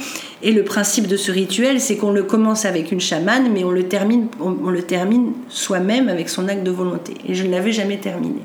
Et 0.42 0.52
le 0.52 0.64
principe 0.64 1.07
de 1.07 1.16
ce 1.16 1.33
rituel, 1.33 1.80
c'est 1.80 1.97
qu'on 1.97 2.12
le 2.12 2.25
commence 2.25 2.66
avec 2.66 2.92
une 2.92 3.00
chamane, 3.00 3.50
mais 3.50 3.64
on 3.64 3.71
le 3.71 3.88
termine, 3.88 4.26
on 4.38 4.68
le 4.68 4.83
termine 4.83 5.33
soi-même 5.49 6.11
avec 6.11 6.28
son 6.28 6.47
acte 6.49 6.62
de 6.62 6.71
volonté. 6.71 7.14
Et 7.26 7.35
je 7.35 7.42
ne 7.47 7.52
l'avais 7.52 7.73
jamais 7.73 7.97
terminé. 7.97 8.42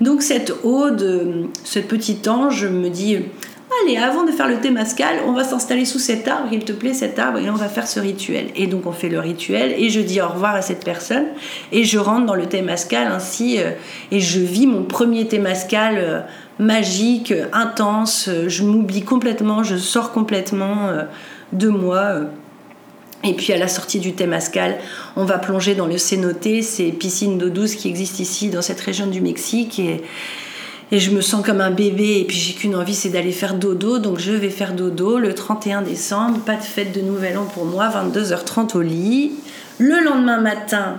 Donc 0.00 0.22
cette 0.22 0.52
ode, 0.64 1.48
ce 1.62 1.78
petit 1.78 2.18
ange 2.28 2.66
me 2.66 2.88
dit 2.88 3.18
Allez, 3.80 3.96
avant 3.96 4.24
de 4.24 4.32
faire 4.32 4.48
le 4.48 4.60
Témascal, 4.60 5.16
on 5.26 5.32
va 5.32 5.44
s'installer 5.44 5.84
sous 5.84 5.98
cet 5.98 6.28
arbre, 6.28 6.48
il 6.52 6.64
te 6.64 6.72
plaît 6.72 6.94
cet 6.94 7.18
arbre, 7.18 7.38
et 7.38 7.48
on 7.48 7.54
va 7.54 7.68
faire 7.68 7.86
ce 7.86 8.00
rituel. 8.00 8.46
Et 8.56 8.66
donc 8.66 8.86
on 8.86 8.92
fait 8.92 9.08
le 9.08 9.18
rituel, 9.18 9.72
et 9.76 9.88
je 9.88 10.00
dis 10.00 10.20
au 10.20 10.28
revoir 10.28 10.54
à 10.54 10.62
cette 10.62 10.84
personne, 10.84 11.26
et 11.70 11.84
je 11.84 11.98
rentre 11.98 12.26
dans 12.26 12.34
le 12.34 12.46
Témascal 12.46 13.06
ainsi, 13.06 13.58
euh, 13.58 13.70
et 14.10 14.20
je 14.20 14.40
vis 14.40 14.66
mon 14.66 14.82
premier 14.82 15.26
Témascal 15.26 15.94
euh, 15.98 16.20
magique, 16.58 17.32
intense, 17.52 18.28
je 18.46 18.62
m'oublie 18.62 19.02
complètement, 19.02 19.62
je 19.62 19.76
sors 19.76 20.12
complètement 20.12 20.88
euh, 20.88 21.04
de 21.52 21.68
moi. 21.68 22.14
Et 23.24 23.34
puis 23.34 23.52
à 23.52 23.58
la 23.58 23.68
sortie 23.68 24.00
du 24.00 24.14
Témascal, 24.14 24.78
on 25.16 25.24
va 25.24 25.38
plonger 25.38 25.74
dans 25.74 25.86
le 25.86 25.96
cénoté, 25.96 26.62
ces 26.62 26.90
piscines 26.90 27.38
d'eau 27.38 27.50
douce 27.50 27.76
qui 27.76 27.88
existent 27.88 28.20
ici 28.20 28.50
dans 28.50 28.62
cette 28.62 28.80
région 28.80 29.06
du 29.06 29.20
Mexique. 29.20 29.78
Et, 29.78 30.02
et 30.92 30.98
je 30.98 31.10
me 31.10 31.22
sens 31.22 31.44
comme 31.44 31.62
un 31.62 31.70
bébé 31.70 32.18
et 32.20 32.24
puis 32.24 32.36
j'ai 32.36 32.52
qu'une 32.52 32.76
envie 32.76 32.94
c'est 32.94 33.08
d'aller 33.08 33.32
faire 33.32 33.54
dodo 33.54 33.98
donc 33.98 34.18
je 34.18 34.32
vais 34.32 34.50
faire 34.50 34.74
dodo 34.74 35.18
le 35.18 35.34
31 35.34 35.80
décembre. 35.80 36.38
Pas 36.40 36.56
de 36.56 36.62
fête 36.62 36.94
de 36.94 37.00
nouvel 37.00 37.38
an 37.38 37.46
pour 37.46 37.64
moi 37.64 37.88
22h30 37.88 38.76
au 38.76 38.82
lit. 38.82 39.32
Le 39.78 40.04
lendemain 40.04 40.40
matin 40.40 40.98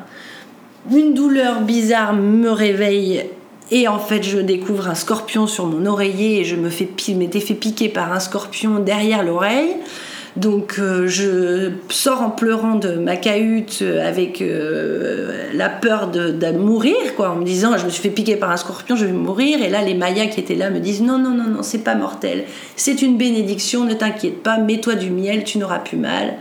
une 0.92 1.14
douleur 1.14 1.62
bizarre 1.62 2.14
me 2.14 2.50
réveille 2.50 3.24
et 3.72 3.88
en 3.88 4.00
fait 4.00 4.24
je 4.24 4.40
découvre 4.40 4.90
un 4.90 4.96
scorpion 4.96 5.46
sur 5.46 5.68
mon 5.68 5.86
oreiller 5.86 6.42
et 6.42 6.44
je 6.44 6.56
me 6.56 6.70
fais 6.70 6.90
m'étais 7.16 7.40
fait 7.40 7.54
piquer 7.54 7.88
par 7.88 8.12
un 8.12 8.20
scorpion 8.20 8.80
derrière 8.80 9.24
l'oreille 9.24 9.76
donc 10.36 10.78
euh, 10.80 11.08
je 11.08 11.70
sors 11.90 12.22
en 12.24 12.32
pleurant 12.32 12.76
de 12.76 12.96
ma 12.96 13.18
cahute 13.18 13.80
euh, 13.84 14.08
avec 14.08 14.42
euh, 14.42 15.52
la 15.54 15.70
peur 15.70 16.08
de, 16.08 16.34
mourir, 16.54 16.96
quoi, 17.16 17.32
en 17.32 17.36
me 17.36 17.46
disant 17.46 17.78
je 17.78 17.86
me 17.86 17.92
suis 17.92 18.02
fait 18.02 18.10
piquer 18.10 18.36
par 18.36 18.50
un 18.50 18.58
scorpion, 18.58 18.96
je 18.96 19.06
vais 19.06 19.12
mourir. 19.12 19.62
Et 19.62 19.70
là, 19.70 19.84
les 19.84 19.94
Mayas 19.94 20.28
qui 20.28 20.40
étaient 20.40 20.56
là 20.56 20.72
me 20.72 20.80
disent 20.80 21.04
non, 21.04 21.20
non, 21.20 21.32
non, 21.32 21.48
non, 21.48 21.62
c'est 21.62 21.84
pas 21.84 21.94
mortel. 21.94 22.46
C'est 22.76 23.04
une 23.04 23.18
bénédiction, 23.18 23.84
ne 23.84 23.94
t'inquiète 23.94 24.42
pas, 24.42 24.58
mets-toi 24.58 24.96
du 24.96 25.12
miel, 25.12 25.44
tu 25.44 25.60
n'auras 25.60 25.80
plus 25.80 25.98
mal. 25.98 26.34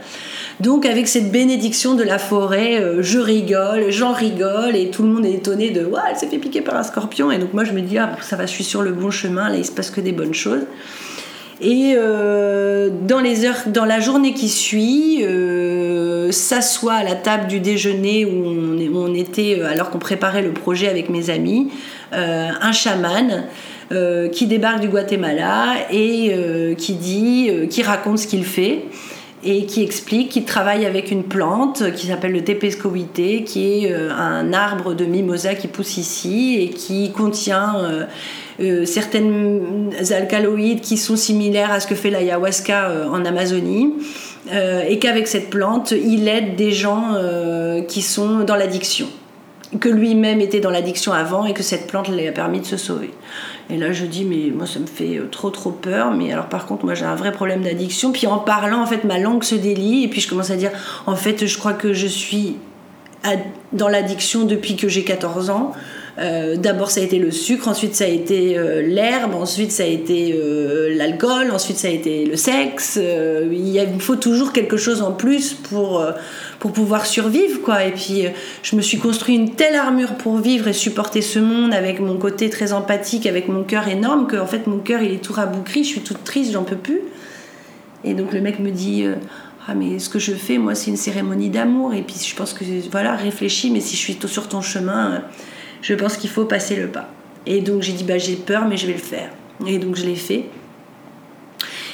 Donc 0.59 0.85
avec 0.87 1.07
cette 1.07 1.31
bénédiction 1.31 1.93
de 1.93 2.03
la 2.03 2.17
forêt, 2.17 2.81
je 3.01 3.19
rigole, 3.19 3.89
j'en 3.89 4.13
rigole 4.13 4.75
et 4.75 4.89
tout 4.89 5.03
le 5.03 5.09
monde 5.09 5.25
est 5.25 5.33
étonné 5.33 5.71
de 5.71 5.83
ouais, 5.83 5.99
elle 6.09 6.15
s'est 6.15 6.27
fait 6.27 6.37
piquer 6.37 6.61
par 6.61 6.75
un 6.75 6.83
scorpion. 6.83 7.31
Et 7.31 7.37
donc 7.37 7.53
moi 7.53 7.63
je 7.63 7.73
me 7.73 7.81
dis 7.81 7.97
ah 7.97 8.11
ça 8.21 8.35
va, 8.35 8.45
je 8.45 8.51
suis 8.51 8.63
sur 8.63 8.81
le 8.81 8.91
bon 8.91 9.09
chemin, 9.11 9.49
là 9.49 9.57
il 9.57 9.65
se 9.65 9.71
passe 9.71 9.89
que 9.89 10.01
des 10.01 10.11
bonnes 10.11 10.33
choses. 10.33 10.61
Et 11.63 11.93
euh, 11.95 12.89
dans, 13.07 13.21
les 13.21 13.45
heures, 13.45 13.63
dans 13.67 13.85
la 13.85 14.01
journée 14.01 14.33
qui 14.33 14.49
suit, 14.49 15.23
euh, 15.23 16.29
s'assoit 16.29 16.95
à 16.95 17.03
la 17.03 17.15
table 17.15 17.47
du 17.47 17.61
déjeuner 17.61 18.25
où 18.25 18.43
on, 18.93 19.13
était, 19.13 19.59
euh, 19.59 19.71
alors 19.71 19.89
qu'on 19.89 19.99
préparait 19.99 20.41
le 20.41 20.51
projet 20.51 20.89
avec 20.89 21.09
mes 21.09 21.29
amis, 21.29 21.71
un 22.11 22.71
chaman. 22.71 23.45
qui 24.31 24.47
débarque 24.47 24.81
du 24.81 24.87
Guatemala 24.87 25.75
et 25.91 26.75
qui 26.77 26.93
dit, 26.93 27.51
qui 27.69 27.83
raconte 27.83 28.19
ce 28.19 28.27
qu'il 28.27 28.43
fait 28.43 28.85
et 29.43 29.65
qui 29.65 29.83
explique 29.83 30.29
qu'il 30.29 30.45
travaille 30.45 30.85
avec 30.85 31.11
une 31.11 31.23
plante 31.23 31.91
qui 31.93 32.07
s'appelle 32.07 32.31
le 32.31 32.43
tepescoïté, 32.43 33.43
qui 33.43 33.85
est 33.85 33.93
un 33.93 34.51
arbre 34.53 34.93
de 34.93 35.05
mimosa 35.05 35.53
qui 35.53 35.67
pousse 35.67 35.97
ici 35.97 36.57
et 36.59 36.69
qui 36.69 37.11
contient 37.11 38.07
euh, 38.59 38.85
certaines 38.85 39.91
alcaloïdes 40.11 40.81
qui 40.81 40.97
sont 40.97 41.15
similaires 41.15 41.71
à 41.71 41.79
ce 41.79 41.87
que 41.87 41.95
fait 41.95 42.09
l'ayahuasca 42.09 42.89
euh, 42.89 43.07
en 43.07 43.25
Amazonie. 43.25 43.93
Euh, 44.51 44.83
et 44.87 44.99
qu'avec 44.99 45.27
cette 45.27 45.49
plante, 45.49 45.91
il 45.91 46.27
aide 46.27 46.55
des 46.55 46.71
gens 46.71 47.13
qui 47.87 48.01
sont 48.01 48.39
dans 48.39 48.55
l'addiction 48.55 49.07
que 49.79 49.89
lui-même 49.89 50.39
était 50.39 50.59
dans 50.59 50.69
l'addiction 50.69 51.13
avant 51.13 51.47
et 51.47 51.53
que 51.53 51.63
cette 51.63 51.87
plante 51.87 52.07
lui 52.07 52.27
a 52.27 52.31
permis 52.31 52.59
de 52.59 52.65
se 52.65 52.77
sauver. 52.77 53.09
Et 53.71 53.77
là, 53.77 53.91
je 53.91 54.05
dis, 54.05 54.23
mais 54.23 54.51
moi, 54.55 54.67
ça 54.67 54.77
me 54.77 54.85
fait 54.85 55.19
trop, 55.31 55.49
trop 55.49 55.71
peur. 55.71 56.11
Mais 56.11 56.31
alors, 56.31 56.45
par 56.45 56.67
contre, 56.67 56.85
moi, 56.85 56.93
j'ai 56.93 57.05
un 57.05 57.15
vrai 57.15 57.31
problème 57.31 57.63
d'addiction. 57.63 58.11
Puis 58.11 58.27
en 58.27 58.37
parlant, 58.37 58.83
en 58.83 58.85
fait, 58.85 59.03
ma 59.03 59.17
langue 59.17 59.43
se 59.43 59.55
délie. 59.55 60.03
Et 60.03 60.09
puis, 60.09 60.21
je 60.21 60.29
commence 60.29 60.51
à 60.51 60.57
dire, 60.57 60.69
en 61.07 61.15
fait, 61.15 61.47
je 61.47 61.57
crois 61.57 61.73
que 61.73 61.91
je 61.91 62.05
suis 62.05 62.57
dans 63.71 63.87
l'addiction 63.87 64.43
depuis 64.45 64.75
que 64.75 64.87
j'ai 64.87 65.03
14 65.03 65.49
ans. 65.49 65.71
Euh, 66.19 66.57
d'abord 66.57 66.91
ça 66.91 67.01
a 67.01 67.03
été 67.03 67.17
le 67.17 67.31
sucre, 67.31 67.67
ensuite 67.67 67.95
ça 67.95 68.03
a 68.03 68.07
été 68.07 68.55
euh, 68.55 68.83
l'herbe, 68.83 69.33
ensuite 69.33 69.71
ça 69.71 69.81
a 69.81 69.87
été 69.87 70.35
euh, 70.37 70.95
l'alcool, 70.95 71.49
ensuite 71.49 71.77
ça 71.77 71.87
a 71.87 71.91
été 71.91 72.25
le 72.25 72.35
sexe. 72.35 72.99
il, 73.51 73.87
faut 73.99 74.15
toujours 74.15 74.53
quelque 74.53 74.77
chose 74.77 75.01
en 75.01 75.11
plus 75.11 75.53
pour, 75.53 76.05
pour 76.59 76.71
pouvoir 76.71 77.07
survivre. 77.07 77.61
quoi. 77.61 77.85
Et 77.85 77.91
puis 77.91 78.25
je 78.61 78.75
me 78.75 78.81
suis 78.81 78.99
construit 78.99 79.35
une 79.35 79.55
telle 79.55 79.75
armure 79.75 80.13
pour 80.15 80.37
vivre 80.37 80.67
et 80.67 80.73
supporter 80.73 81.21
ce 81.21 81.39
monde 81.39 81.73
avec 81.73 81.99
mon 81.99 82.17
côté 82.17 82.49
très 82.49 82.73
empathique, 82.73 83.25
avec 83.25 83.47
mon 83.47 83.63
cœur 83.63 83.87
énorme, 83.87 84.27
que 84.27 84.37
en 84.37 84.47
fait 84.47 84.67
mon 84.67 84.77
cœur 84.77 85.01
il 85.01 85.13
est 85.13 85.23
tout 85.23 85.33
raboukri, 85.33 85.83
je 85.83 85.89
suis 85.89 86.01
toute 86.01 86.23
triste, 86.23 86.51
j'en 86.51 86.63
peux 86.63 86.75
plus. 86.75 87.01
Et 88.03 88.13
donc 88.13 88.33
le 88.33 88.41
mec 88.41 88.59
me 88.59 88.69
dit... 88.69 89.05
Ah 89.65 89.75
mais 89.75 89.97
ce 89.97 90.09
que 90.09 90.19
je 90.19 90.33
fais, 90.33 90.57
moi, 90.57 90.75
c'est 90.75 90.91
une 90.91 90.97
cérémonie 90.97 91.49
d'amour. 91.49 91.93
Et 91.93 92.01
puis 92.01 92.17
je 92.21 92.35
pense 92.35 92.51
que, 92.51 92.65
voilà, 92.91 93.15
réfléchis, 93.15 93.71
mais 93.71 93.79
si 93.79 93.95
je 93.95 94.01
suis 94.01 94.17
sur 94.27 94.49
ton 94.49 94.59
chemin, 94.59 95.23
je 95.83 95.93
pense 95.93 96.17
qu'il 96.17 96.31
faut 96.31 96.45
passer 96.45 96.75
le 96.75 96.87
pas. 96.87 97.09
Et 97.45 97.61
donc 97.61 97.83
j'ai 97.83 97.91
dit, 97.91 98.03
bah, 98.03 98.17
j'ai 98.17 98.35
peur, 98.35 98.65
mais 98.67 98.77
je 98.77 98.87
vais 98.87 98.93
le 98.93 98.99
faire. 98.99 99.29
Et 99.67 99.77
donc 99.77 99.95
je 99.95 100.05
l'ai 100.05 100.15
fait. 100.15 100.45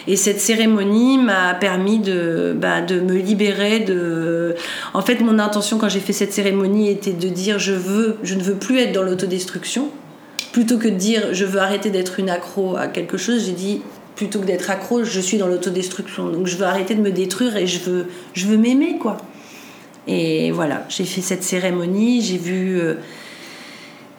Et 0.08 0.15
cette 0.15 0.39
cérémonie 0.39 1.17
m'a 1.17 1.54
permis 1.56 1.99
de, 1.99 2.56
bah, 2.56 2.82
de 2.82 2.99
me 2.99 3.17
libérer 3.17 3.80
de... 3.80 4.56
En 4.93 5.02
fait, 5.02 5.19
mon 5.19 5.39
intention 5.39 5.78
quand 5.78 5.89
j'ai 5.89 5.99
fait 5.99 6.13
cette 6.13 6.32
cérémonie 6.32 6.89
était 6.89 7.12
de 7.13 7.28
dire 7.28 7.60
je, 7.60 7.73
veux, 7.73 8.17
je 8.23 8.36
ne 8.36 8.41
veux 8.41 8.54
plus 8.54 8.80
être 8.80 8.93
dans 8.93 9.04
l'autodestruction. 9.04 9.89
Plutôt 10.54 10.78
que 10.78 10.88
de 10.88 10.95
dire 10.95 11.34
je 11.34 11.45
veux 11.45 11.60
arrêter 11.60 11.89
d'être 11.89 12.19
une 12.19 12.30
accro 12.30 12.78
à 12.78 12.88
quelque 12.88 13.17
chose, 13.17 13.45
j'ai 13.45 13.52
dit 13.52 13.82
plutôt 14.15 14.39
que 14.39 14.45
d'être 14.45 14.69
accro, 14.69 15.04
je 15.04 15.19
suis 15.19 15.38
dans 15.38 15.47
l'autodestruction. 15.47 16.30
Donc 16.30 16.45
je 16.45 16.58
veux 16.58 16.65
arrêter 16.65 16.93
de 16.93 17.02
me 17.02 17.12
détruire 17.12 17.58
et 17.58 17.67
je 17.67 17.80
veux, 17.80 18.08
je 18.34 18.47
veux 18.47 18.58
m'aimer, 18.58 18.97
quoi. 18.99 19.17
Et 20.08 20.52
voilà, 20.52 20.86
j'ai 20.89 21.06
fait 21.06 21.21
cette 21.21 21.43
cérémonie, 21.43 22.21
j'ai 22.21 22.38
vu... 22.38 22.80
Euh, 22.80 22.95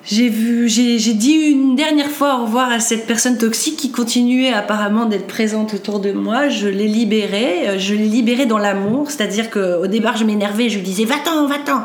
j'ai 0.05 0.29
vu, 0.31 0.69
j'ai 0.69 1.15
dit 1.15 1.33
une 1.33 1.77
dernière 1.77 2.09
fois 2.09 2.39
au 2.39 2.45
revoir 2.45 2.71
à 2.71 2.81
cette 2.81 3.07
personne 3.07 3.37
toxique 3.37 3.77
qui 3.77 3.91
continuait 3.91 4.53
apparemment 4.53 5.05
d'être 5.05 5.27
présente 5.27 5.75
autour 5.75 6.01
de 6.01 6.13
moi. 6.13 6.49
Je 6.49 6.69
l'ai 6.69 6.89
libérée, 6.89 7.79
je 7.79 7.95
l'ai 7.95 8.09
libérée 8.09 8.47
dans 8.47 8.59
l'amour, 8.59 9.11
c'est-à-dire 9.11 9.51
qu'au 9.51 9.87
départ 9.87 10.17
je 10.17 10.25
m'énervais, 10.25 10.71
je 10.71 10.77
lui 10.77 10.85
disais 10.85 11.05
va-t'en, 11.05 11.47
va-t'en. 11.47 11.83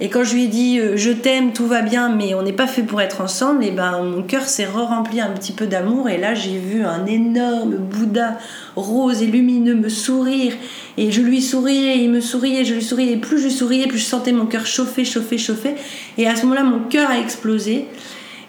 Et 0.00 0.10
quand 0.10 0.22
je 0.22 0.34
lui 0.34 0.44
ai 0.44 0.46
dit 0.46 0.78
euh, 0.78 0.96
je 0.96 1.10
t'aime, 1.10 1.52
tout 1.52 1.66
va 1.66 1.82
bien, 1.82 2.08
mais 2.08 2.34
on 2.34 2.42
n'est 2.42 2.52
pas 2.52 2.66
fait 2.66 2.82
pour 2.82 3.00
être 3.00 3.20
ensemble, 3.20 3.64
et 3.64 3.70
ben 3.70 4.02
mon 4.02 4.22
cœur 4.22 4.42
s'est 4.42 4.64
re-rempli 4.64 5.20
un 5.20 5.30
petit 5.30 5.52
peu 5.52 5.66
d'amour. 5.66 6.08
Et 6.08 6.18
là, 6.18 6.34
j'ai 6.34 6.58
vu 6.58 6.84
un 6.84 7.04
énorme 7.06 7.76
Bouddha 7.76 8.38
rose 8.76 9.22
et 9.22 9.26
lumineux 9.26 9.74
me 9.74 9.88
sourire. 9.88 10.54
Et 10.96 11.10
je 11.10 11.20
lui 11.20 11.42
souriais, 11.42 11.98
il 11.98 12.10
me 12.10 12.20
souriait, 12.20 12.64
je 12.64 12.74
lui 12.74 12.82
souriais. 12.82 13.12
Et 13.12 13.16
plus 13.16 13.40
je 13.40 13.48
souriais, 13.48 13.86
plus 13.88 13.98
je 13.98 14.04
sentais 14.04 14.32
mon 14.32 14.46
cœur 14.46 14.66
chauffer, 14.66 15.04
chauffer, 15.04 15.38
chauffer. 15.38 15.74
Et 16.16 16.28
à 16.28 16.36
ce 16.36 16.42
moment-là, 16.42 16.62
mon 16.62 16.80
cœur 16.88 17.10
a 17.10 17.18
explosé. 17.18 17.86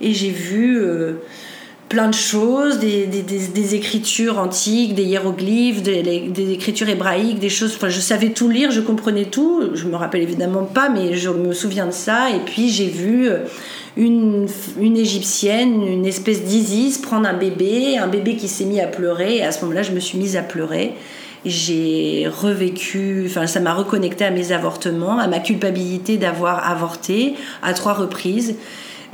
Et 0.01 0.13
j'ai 0.13 0.31
vu. 0.31 0.79
Euh, 0.79 1.13
plein 1.89 2.07
de 2.07 2.13
choses, 2.13 2.77
des, 2.77 3.07
des, 3.07 3.23
des, 3.23 3.75
écritures 3.75 4.37
antiques, 4.37 4.93
des 4.93 5.03
hiéroglyphes, 5.03 5.81
des, 5.81 6.51
écritures 6.53 6.87
hébraïques, 6.87 7.39
des 7.39 7.49
choses. 7.49 7.73
Enfin, 7.75 7.89
je 7.89 7.99
savais 7.99 8.29
tout 8.29 8.47
lire, 8.47 8.69
je 8.69 8.79
comprenais 8.79 9.25
tout. 9.25 9.71
Je 9.73 9.85
me 9.85 9.95
rappelle 9.95 10.21
évidemment 10.21 10.63
pas, 10.63 10.89
mais 10.89 11.15
je 11.15 11.29
me 11.29 11.51
souviens 11.51 11.87
de 11.87 11.91
ça. 11.91 12.29
Et 12.29 12.39
puis 12.45 12.69
j'ai 12.69 12.85
vu 12.85 13.27
euh, 13.27 13.39
une, 13.97 14.47
une 14.79 14.97
égyptienne, 14.97 15.81
une 15.81 16.05
espèce 16.05 16.43
d'Isis, 16.43 16.99
prendre 16.99 17.27
un 17.27 17.33
bébé, 17.33 17.97
un 17.97 18.07
bébé 18.07 18.35
qui 18.35 18.47
s'est 18.47 18.65
mis 18.65 18.79
à 18.79 18.87
pleurer. 18.87 19.37
Et 19.37 19.43
à 19.43 19.51
ce 19.51 19.61
moment-là, 19.61 19.81
je 19.81 19.91
me 19.91 19.99
suis 19.99 20.19
mise 20.19 20.37
à 20.37 20.43
pleurer. 20.43 20.93
J'ai 21.43 22.27
revécu, 22.27 23.23
enfin, 23.25 23.47
ça 23.47 23.61
m'a 23.61 23.73
reconnecté 23.73 24.25
à 24.25 24.29
mes 24.31 24.51
avortements, 24.51 25.17
à 25.17 25.27
ma 25.27 25.39
culpabilité 25.39 26.17
d'avoir 26.17 26.69
avorté 26.69 27.33
à 27.63 27.73
trois 27.73 27.93
reprises. 27.93 28.55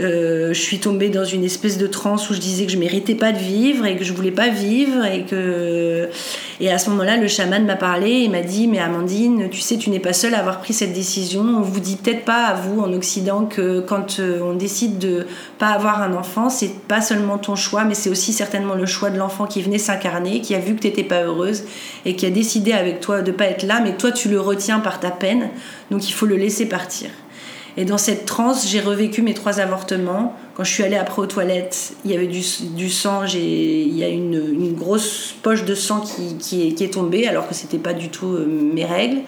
Euh, 0.01 0.49
je 0.49 0.59
suis 0.59 0.79
tombée 0.79 1.07
dans 1.07 1.23
une 1.23 1.45
espèce 1.45 1.77
de 1.77 1.87
transe 1.87 2.29
où 2.29 2.33
je 2.33 2.39
disais 2.39 2.65
que 2.65 2.71
je 2.71 2.77
méritais 2.77 3.15
pas 3.15 3.31
de 3.31 3.37
vivre 3.37 3.85
et 3.85 3.95
que 3.95 4.03
je 4.03 4.11
voulais 4.11 4.31
pas 4.31 4.49
vivre 4.49 5.05
et 5.05 5.23
que 5.23 6.09
et 6.59 6.69
à 6.69 6.77
ce 6.77 6.89
moment-là 6.89 7.15
le 7.15 7.29
chaman 7.29 7.65
m'a 7.65 7.77
parlé 7.77 8.23
et 8.23 8.27
m'a 8.27 8.41
dit 8.41 8.67
mais 8.67 8.79
Amandine 8.79 9.49
tu 9.49 9.61
sais 9.61 9.77
tu 9.77 9.89
n'es 9.89 9.99
pas 9.99 10.11
seule 10.11 10.33
à 10.33 10.39
avoir 10.39 10.59
pris 10.59 10.73
cette 10.73 10.91
décision. 10.91 11.41
On 11.43 11.61
vous 11.61 11.79
dit 11.79 11.95
peut-être 11.95 12.25
pas 12.25 12.43
à 12.45 12.55
vous 12.55 12.81
en 12.81 12.91
Occident 12.91 13.45
que 13.45 13.79
quand 13.79 14.19
euh, 14.19 14.41
on 14.43 14.53
décide 14.53 14.99
de 14.99 15.27
pas 15.59 15.69
avoir 15.69 16.01
un 16.01 16.13
enfant 16.13 16.49
c'est 16.49 16.77
pas 16.87 16.99
seulement 16.99 17.37
ton 17.37 17.55
choix 17.55 17.85
mais 17.85 17.95
c'est 17.95 18.09
aussi 18.09 18.33
certainement 18.33 18.75
le 18.75 18.85
choix 18.85 19.09
de 19.09 19.17
l'enfant 19.17 19.45
qui 19.45 19.61
venait 19.61 19.77
s'incarner 19.77 20.41
qui 20.41 20.55
a 20.55 20.59
vu 20.59 20.75
que 20.75 20.81
tu 20.81 20.87
n'étais 20.87 21.03
pas 21.03 21.23
heureuse 21.23 21.63
et 22.05 22.17
qui 22.17 22.25
a 22.25 22.31
décidé 22.31 22.73
avec 22.73 22.99
toi 22.99 23.21
de 23.21 23.31
pas 23.31 23.45
être 23.45 23.63
là 23.63 23.79
mais 23.81 23.95
toi 23.95 24.11
tu 24.11 24.27
le 24.27 24.41
retiens 24.41 24.81
par 24.81 24.99
ta 24.99 25.11
peine. 25.11 25.51
Donc 25.89 26.09
il 26.09 26.11
faut 26.11 26.25
le 26.25 26.35
laisser 26.35 26.65
partir 26.65 27.09
et 27.77 27.85
dans 27.85 27.97
cette 27.97 28.25
transe, 28.25 28.67
j'ai 28.67 28.79
revécu 28.79 29.21
mes 29.21 29.33
trois 29.33 29.59
avortements. 29.59 30.35
Quand 30.53 30.63
je 30.63 30.71
suis 30.71 30.83
allée 30.83 30.95
après 30.95 31.21
aux 31.21 31.27
toilettes, 31.27 31.93
il 32.05 32.11
y 32.11 32.13
avait 32.15 32.27
du, 32.27 32.41
du 32.75 32.89
sang, 32.89 33.25
il 33.25 33.97
y 33.97 34.03
a 34.03 34.07
une, 34.07 34.73
grosse 34.73 35.35
poche 35.41 35.65
de 35.65 35.75
sang 35.75 35.99
qui, 36.01 36.37
qui, 36.37 36.67
est, 36.67 36.71
qui 36.71 36.85
est, 36.85 36.93
tombée, 36.93 37.27
alors 37.27 37.47
que 37.47 37.53
ce 37.53 37.63
n'était 37.63 37.77
pas 37.77 37.93
du 37.93 38.09
tout 38.09 38.27
euh, 38.27 38.45
mes 38.45 38.85
règles. 38.85 39.21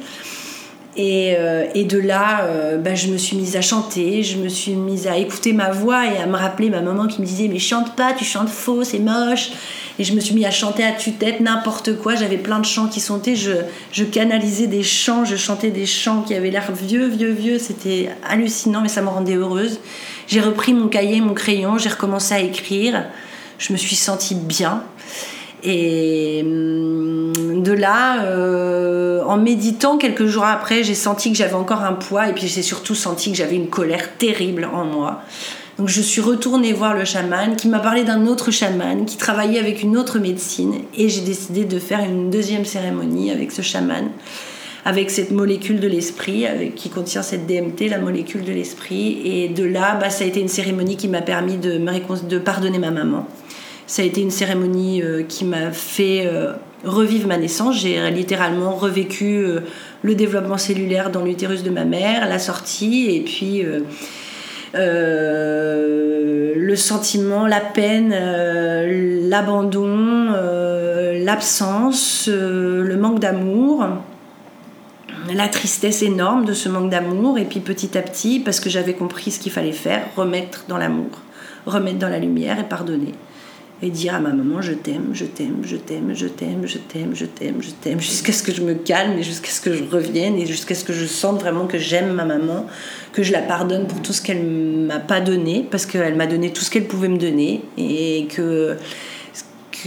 Et, 1.00 1.36
euh, 1.38 1.68
et, 1.76 1.84
de 1.84 2.00
là, 2.00 2.46
euh, 2.46 2.78
bah, 2.78 2.96
je 2.96 3.08
me 3.10 3.18
suis 3.18 3.38
mise 3.38 3.56
à 3.56 3.62
chanter, 3.62 4.24
je 4.24 4.38
me 4.38 4.50
suis 4.50 4.74
mise 4.74 5.06
à 5.06 5.16
écouter 5.16 5.54
ma 5.54 5.70
voix 5.70 6.08
et 6.08 6.18
à 6.18 6.26
me 6.26 6.36
rappeler 6.36 6.72
ma 6.72 6.82
maman 6.82 7.06
qui 7.06 7.22
me 7.22 7.26
disait 7.26 7.48
Mais 7.48 7.60
chante 7.60 7.96
pas, 7.96 8.14
tu 8.14 8.26
chantes 8.26 8.50
faux, 8.50 8.84
c'est 8.84 8.98
moche. 8.98 9.52
Et 10.00 10.04
je 10.04 10.14
me 10.14 10.20
suis 10.20 10.34
mise 10.34 10.46
à 10.46 10.52
chanter 10.52 10.84
à 10.84 10.92
tue-tête 10.92 11.40
n'importe 11.40 11.98
quoi. 11.98 12.16
J'avais 12.16 12.38
plein 12.38 12.60
de 12.60 12.66
chants 12.66 12.88
qui 12.88 13.00
sontaient. 13.00 13.36
Je, 13.36 13.52
je 13.92 14.04
canalisais 14.06 14.66
des 14.66 14.82
chants, 14.82 15.24
je 15.24 15.36
chantais 15.36 15.70
des 15.70 15.86
chants 15.86 16.24
qui 16.24 16.34
avaient 16.34 16.50
l'air 16.50 16.72
vieux, 16.72 17.08
vieux, 17.08 17.32
vieux. 17.32 17.60
C'était 17.60 18.10
hallucinant, 18.28 18.82
mais 18.82 18.90
ça 18.90 19.04
me 19.04 19.10
rendait 19.10 19.36
heureuse. 19.36 19.80
J'ai 20.28 20.42
repris 20.42 20.74
mon 20.74 20.88
cahier, 20.88 21.22
mon 21.22 21.36
crayon, 21.36 21.78
j'ai 21.78 21.90
recommencé 21.90 22.34
à 22.34 22.40
écrire. 22.40 23.06
Je 23.60 23.72
me 23.72 23.78
suis 23.78 23.96
sentie 23.96 24.34
bien. 24.34 24.84
Et 25.64 26.42
hum, 26.44 27.34
de 27.64 27.72
là, 27.72 28.24
euh, 28.24 29.24
en 29.24 29.38
méditant 29.38 29.98
quelques 29.98 30.26
jours 30.26 30.46
après, 30.46 30.84
j'ai 30.84 30.96
senti 30.96 31.32
que 31.32 31.38
j'avais 31.38 31.54
encore 31.54 31.84
un 31.84 31.94
poids 31.94 32.30
et 32.30 32.34
puis 32.34 32.48
j'ai 32.48 32.62
surtout 32.62 32.96
senti 32.96 33.32
que 33.32 33.38
j'avais 33.38 33.56
une 33.56 33.70
colère 33.70 34.18
terrible 34.18 34.68
en 34.74 34.86
moi. 34.86 35.22
Donc 35.78 35.90
je 35.90 36.02
suis 36.02 36.22
retournée 36.22 36.74
voir 36.74 36.96
le 36.96 37.06
chaman 37.06 37.56
qui 37.56 37.68
m'a 37.68 37.80
parlé 37.80 38.04
d'un 38.04 38.26
autre 38.26 38.50
chaman 38.50 39.06
qui 39.06 39.18
travaillait 39.18 39.60
avec 39.60 39.84
une 39.84 39.96
autre 39.96 40.18
médecine 40.18 40.74
et 40.96 41.08
j'ai 41.08 41.22
décidé 41.22 41.66
de 41.66 41.78
faire 41.78 42.00
une 42.00 42.32
deuxième 42.32 42.66
cérémonie 42.66 43.32
avec 43.32 43.52
ce 43.52 43.62
chaman 43.62 44.10
avec 44.88 45.12
cette 45.12 45.32
molécule 45.32 45.82
de 45.82 45.88
l'esprit 45.90 46.46
qui 46.78 46.90
contient 46.90 47.22
cette 47.22 47.46
DMT, 47.46 47.90
la 47.90 47.98
molécule 47.98 48.46
de 48.46 48.54
l'esprit. 48.54 49.20
Et 49.26 49.50
de 49.50 49.66
là, 49.66 49.96
bah, 50.00 50.10
ça 50.10 50.24
a 50.24 50.28
été 50.28 50.40
une 50.40 50.48
cérémonie 50.48 50.96
qui 50.96 51.10
m'a 51.10 51.22
permis 51.22 51.58
de, 51.58 52.38
pardonner 52.38 52.80
ma 52.80 52.90
maman. 52.90 53.28
Ça 53.86 54.02
a 54.02 54.06
été 54.06 54.22
une 54.22 54.32
cérémonie 54.32 55.02
euh, 55.02 55.24
qui 55.24 55.44
m'a 55.44 55.72
fait 55.72 56.24
euh, 56.26 56.54
revivre 56.86 57.28
ma 57.28 57.38
naissance. 57.38 57.80
J'ai 57.80 58.12
littéralement 58.12 58.76
revécu 58.76 59.38
euh, 59.38 59.62
le 60.02 60.16
développement 60.16 60.58
cellulaire 60.58 61.10
dans 61.10 61.24
l'utérus 61.24 61.64
de 61.64 61.70
ma 61.70 61.86
mère, 61.86 62.28
la 62.28 62.40
sortie, 62.40 63.16
et 63.16 63.22
puis 63.22 63.64
le 64.74 66.76
sentiment, 66.76 67.48
la 67.48 67.62
peine, 67.62 68.14
l'abandon, 69.30 70.34
l'absence, 71.24 72.30
le 72.32 72.96
manque 72.96 73.20
d'amour 73.20 73.86
la 75.34 75.48
tristesse 75.48 76.04
énorme 76.04 76.46
de 76.46 76.54
ce 76.54 76.70
manque 76.70 76.90
d'amour 76.90 77.38
et 77.38 77.46
puis 77.46 77.60
petit 77.60 77.98
à 77.98 78.02
petit 78.02 78.40
parce 78.40 78.60
que 78.60 78.70
j'avais 78.70 78.94
compris 78.94 79.32
ce 79.32 79.40
qu'il 79.40 79.52
fallait 79.52 79.72
faire 79.72 80.04
remettre 80.16 80.66
dans 80.68 80.78
l'amour 80.78 81.10
remettre 81.66 82.00
dans 82.00 82.10
la 82.10 82.20
lumière 82.20 82.60
et 82.60 82.64
pardonner 82.64 83.14
et 83.82 83.90
dire 83.90 84.16
à 84.16 84.20
ma 84.20 84.30
maman 84.30 84.62
je 84.62 84.74
t'aime, 84.74 85.10
je 85.14 85.26
t'aime, 85.26 85.58
je 85.64 85.76
t'aime, 85.76 86.14
je 86.14 86.28
t'aime, 86.28 86.66
je 86.66 86.78
t'aime, 86.78 87.16
je 87.16 87.26
t'aime, 87.26 87.62
je 87.62 87.70
t'aime, 87.70 88.00
jusqu'à 88.02 88.32
ce 88.32 88.42
que 88.42 88.52
je 88.52 88.62
me 88.62 88.74
calme 88.74 89.18
et 89.20 89.24
jusqu'à 89.24 89.52
ce 89.52 89.62
que 89.62 89.74
je 89.74 89.84
revienne 89.84 90.38
et 90.38 90.46
jusqu'à 90.46 90.76
ce 90.76 90.84
que 90.84 90.94
je 90.94 91.06
sente 91.06 91.40
vraiment 91.40 91.68
que 91.68 91.78
j'aime 91.78 92.14
ma 92.14 92.26
maman, 92.26 92.66
que 93.14 93.24
je 93.24 93.32
la 93.32 93.42
pardonne 93.42 93.88
pour 93.88 94.02
tout 94.02 94.14
ce 94.14 94.22
qu'elle 94.22 94.44
m'a 94.44 95.00
pas 95.00 95.22
donné, 95.22 95.66
parce 95.70 95.86
qu'elle 95.86 96.16
m'a 96.16 96.28
donné 96.28 96.52
tout 96.52 96.62
ce 96.62 96.72
qu'elle 96.72 96.88
pouvait 96.88 97.10
me 97.10 97.18
donner 97.18 97.62
et 97.78 98.28
que 98.34 98.78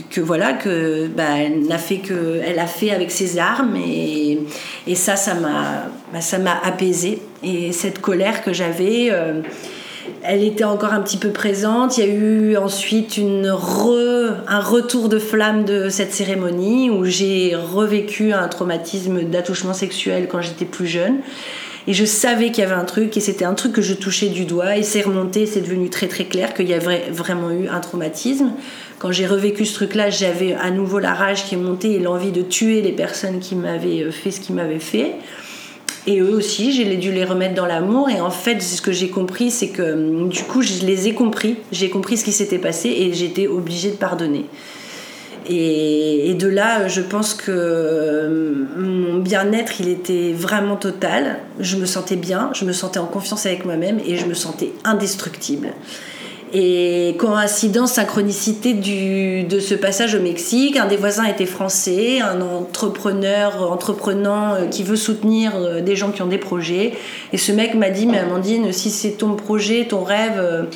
que, 0.09 0.21
voilà 0.21 0.53
que 0.53 1.09
bah, 1.09 1.39
elle 1.39 1.71
a 1.71 1.79
fait 1.79 1.99
que 1.99 2.41
elle 2.47 2.59
a 2.59 2.67
fait 2.67 2.91
avec 2.91 3.11
ses 3.11 3.39
armes 3.39 3.77
et, 3.77 4.39
et 4.87 4.95
ça 4.95 5.17
ça 5.17 5.35
m'a 5.35 5.89
bah, 6.13 6.21
ça 6.21 6.39
apaisé 6.63 7.21
et 7.43 7.73
cette 7.73 8.01
colère 8.01 8.43
que 8.43 8.53
j'avais 8.53 9.09
euh, 9.11 9.43
elle 10.23 10.43
était 10.45 10.65
encore 10.65 10.93
un 10.93 11.01
petit 11.01 11.17
peu 11.17 11.31
présente. 11.31 11.99
Il 11.99 12.05
y 12.05 12.09
a 12.09 12.13
eu 12.13 12.57
ensuite 12.57 13.19
un 13.19 14.61
retour 14.61 15.09
de 15.09 15.19
flamme 15.19 15.65
de 15.65 15.89
cette 15.89 16.13
cérémonie 16.13 16.91
où 16.91 17.05
j'ai 17.05 17.55
revécu 17.55 18.33
un 18.33 18.49
traumatisme 18.49 19.23
d'attouchement 19.23 19.75
sexuel 19.75 20.29
quand 20.31 20.41
j'étais 20.41 20.65
plus 20.65 20.87
jeune. 20.87 21.17
Et 21.87 21.95
je 21.95 22.05
savais 22.05 22.51
qu'il 22.51 22.63
y 22.63 22.67
avait 22.67 22.75
un 22.75 22.85
truc, 22.85 23.17
et 23.17 23.21
c'était 23.21 23.47
un 23.47 23.55
truc 23.55 23.73
que 23.73 23.81
je 23.81 23.95
touchais 23.95 24.29
du 24.29 24.45
doigt, 24.45 24.77
et 24.77 24.83
c'est 24.83 25.01
remonté, 25.01 25.47
c'est 25.47 25.63
devenu 25.63 25.89
très 25.89 26.09
très 26.09 26.25
clair 26.25 26.53
qu'il 26.53 26.69
y 26.69 26.75
avait 26.75 27.09
vraiment 27.11 27.51
eu 27.51 27.69
un 27.69 27.81
traumatisme. 27.81 28.53
Quand 28.99 29.13
j'ai 29.13 29.27
revécu 29.27 29.65
ce 29.65 29.75
truc-là, 29.75 30.11
j'avais 30.11 30.53
à 30.53 30.71
nouveau 30.71 30.99
la 30.99 31.15
rage 31.15 31.47
qui 31.47 31.55
est 31.55 31.59
montée 31.59 31.93
et 31.95 31.99
l'envie 31.99 32.33
de 32.33 32.43
tuer 32.43 32.83
les 32.83 32.93
personnes 32.93 33.41
qui 33.41 33.57
m'avaient 33.57 34.11
fait 34.13 34.31
ce 34.31 34.41
qu'ils 34.41 34.55
m'avaient 34.57 34.79
fait. 34.79 35.15
Et 36.07 36.21
eux 36.21 36.35
aussi, 36.35 36.73
j'ai 36.73 36.97
dû 36.97 37.13
les 37.13 37.25
remettre 37.25 37.55
dans 37.55 37.67
l'amour. 37.67 38.09
Et 38.09 38.21
en 38.21 38.31
fait, 38.31 38.61
ce 38.63 38.81
que 38.81 38.93
j'ai 38.93 39.09
compris, 39.09 39.51
c'est 39.51 39.69
que 39.69 39.83
hum, 39.83 40.29
du 40.29 40.43
coup, 40.45 40.63
je 40.63 40.85
les 40.85 41.09
ai 41.09 41.15
compris. 41.15 41.57
J'ai 41.73 41.91
compris 41.91 42.17
ce 42.17 42.25
qui 42.25 42.33
s'était 42.33 42.59
passé 42.59 42.89
et 42.89 43.13
j'étais 43.13 43.47
obligée 43.47 43.91
de 43.91 43.97
pardonner. 43.97 44.47
Et, 45.49 46.35
de 46.35 46.47
là, 46.47 46.87
je 46.87 47.01
pense 47.01 47.35
que 47.35 48.27
hum, 48.27 48.69
mon 48.77 49.19
bien-être, 49.19 49.81
il 49.81 49.89
était 49.89 50.33
vraiment 50.33 50.77
total. 50.77 51.41
Je 51.59 51.77
me 51.77 51.87
sentais 51.87 52.17
bien, 52.17 52.51
je 52.55 52.65
me 52.65 52.73
sentais 52.73 52.99
en 52.99 53.07
confiance 53.07 53.47
avec 53.47 53.65
moi-même 53.65 54.01
et 54.07 54.17
je 54.17 54.27
me 54.27 54.35
sentais 54.35 54.73
indestructible. 54.85 55.69
Et 56.53 57.15
coïncidence, 57.19 57.93
synchronicité 57.93 58.75
du, 58.75 59.45
de 59.45 59.61
ce 59.61 59.75
passage 59.75 60.15
au 60.15 60.21
Mexique, 60.21 60.77
un 60.77 60.87
des 60.87 60.97
voisins 60.97 61.25
était 61.25 61.47
français, 61.47 62.21
un 62.21 62.41
entrepreneur, 62.41 63.71
entreprenant 63.71 64.55
euh, 64.55 64.67
qui 64.67 64.83
veut 64.83 64.97
soutenir 64.97 65.53
euh, 65.57 65.81
des 65.81 65.95
gens 65.95 66.11
qui 66.11 66.23
ont 66.23 66.27
des 66.27 66.39
projets. 66.39 66.93
Et 67.33 67.37
ce 67.37 67.53
mec 67.53 67.75
m'a 67.75 67.91
dit, 67.91 68.07
mais 68.07 68.19
Amandine, 68.19 68.73
si 68.73 68.91
c'est 68.91 69.13
ton 69.13 69.35
projet, 69.35 69.87
ton 69.89 70.03
rêve... 70.03 70.69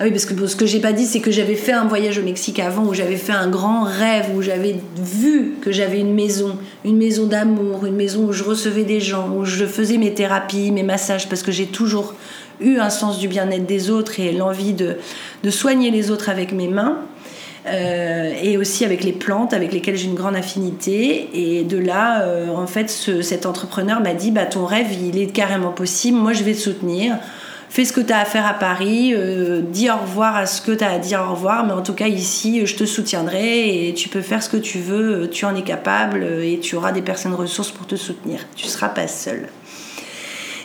Ah 0.00 0.04
oui, 0.04 0.10
parce 0.10 0.24
que 0.24 0.46
ce 0.46 0.56
que 0.56 0.66
j'ai 0.66 0.80
pas 0.80 0.92
dit, 0.92 1.06
c'est 1.06 1.20
que 1.20 1.30
j'avais 1.30 1.54
fait 1.54 1.72
un 1.72 1.84
voyage 1.84 2.18
au 2.18 2.22
Mexique 2.22 2.58
avant, 2.58 2.84
où 2.84 2.94
j'avais 2.94 3.16
fait 3.16 3.32
un 3.32 3.48
grand 3.48 3.84
rêve, 3.84 4.26
où 4.34 4.42
j'avais 4.42 4.74
vu 4.96 5.54
que 5.60 5.70
j'avais 5.70 6.00
une 6.00 6.14
maison, 6.14 6.58
une 6.84 6.96
maison 6.96 7.26
d'amour, 7.26 7.86
une 7.86 7.94
maison 7.94 8.24
où 8.24 8.32
je 8.32 8.42
recevais 8.42 8.82
des 8.82 9.00
gens, 9.00 9.30
où 9.36 9.44
je 9.44 9.64
faisais 9.64 9.96
mes 9.96 10.12
thérapies, 10.12 10.72
mes 10.72 10.82
massages, 10.82 11.28
parce 11.28 11.44
que 11.44 11.52
j'ai 11.52 11.66
toujours 11.66 12.14
eu 12.60 12.78
un 12.78 12.90
sens 12.90 13.20
du 13.20 13.28
bien-être 13.28 13.66
des 13.66 13.88
autres 13.90 14.18
et 14.18 14.32
l'envie 14.32 14.72
de, 14.72 14.96
de, 15.44 15.50
soigner 15.50 15.92
les 15.92 16.10
autres 16.10 16.28
avec 16.28 16.52
mes 16.52 16.68
mains. 16.68 16.98
Euh, 17.66 18.34
et 18.42 18.58
aussi 18.58 18.84
avec 18.84 19.04
les 19.04 19.12
plantes 19.12 19.54
avec 19.54 19.72
lesquelles 19.72 19.96
j'ai 19.96 20.08
une 20.08 20.14
grande 20.14 20.36
affinité. 20.36 21.30
Et 21.32 21.62
de 21.62 21.78
là, 21.78 22.22
euh, 22.22 22.48
en 22.48 22.66
fait, 22.66 22.90
cet 22.90 23.46
entrepreneur 23.46 24.00
m'a 24.00 24.12
dit 24.12 24.32
bah, 24.32 24.44
Ton 24.44 24.66
rêve, 24.66 24.88
il 24.92 25.18
est 25.18 25.28
carrément 25.28 25.70
possible, 25.70 26.18
moi 26.18 26.34
je 26.34 26.42
vais 26.42 26.52
te 26.52 26.58
soutenir. 26.58 27.16
Fais 27.74 27.84
ce 27.84 27.92
que 27.92 28.00
tu 28.00 28.12
as 28.12 28.20
à 28.20 28.24
faire 28.24 28.46
à 28.46 28.54
Paris, 28.54 29.14
euh, 29.16 29.60
dis 29.60 29.90
au 29.90 29.96
revoir 29.96 30.36
à 30.36 30.46
ce 30.46 30.62
que 30.62 30.70
tu 30.70 30.84
as 30.84 30.92
à 30.92 30.98
dire 31.00 31.26
au 31.28 31.34
revoir, 31.34 31.66
mais 31.66 31.72
en 31.72 31.82
tout 31.82 31.92
cas 31.92 32.06
ici, 32.06 32.64
je 32.64 32.76
te 32.76 32.84
soutiendrai 32.84 33.88
et 33.88 33.94
tu 33.94 34.08
peux 34.08 34.20
faire 34.20 34.44
ce 34.44 34.48
que 34.48 34.56
tu 34.56 34.78
veux, 34.78 35.28
tu 35.28 35.44
en 35.44 35.56
es 35.56 35.62
capable 35.62 36.22
et 36.22 36.60
tu 36.60 36.76
auras 36.76 36.92
des 36.92 37.02
personnes 37.02 37.34
ressources 37.34 37.72
pour 37.72 37.88
te 37.88 37.96
soutenir. 37.96 38.38
Tu 38.54 38.68
seras 38.68 38.90
pas 38.90 39.08
seule. 39.08 39.48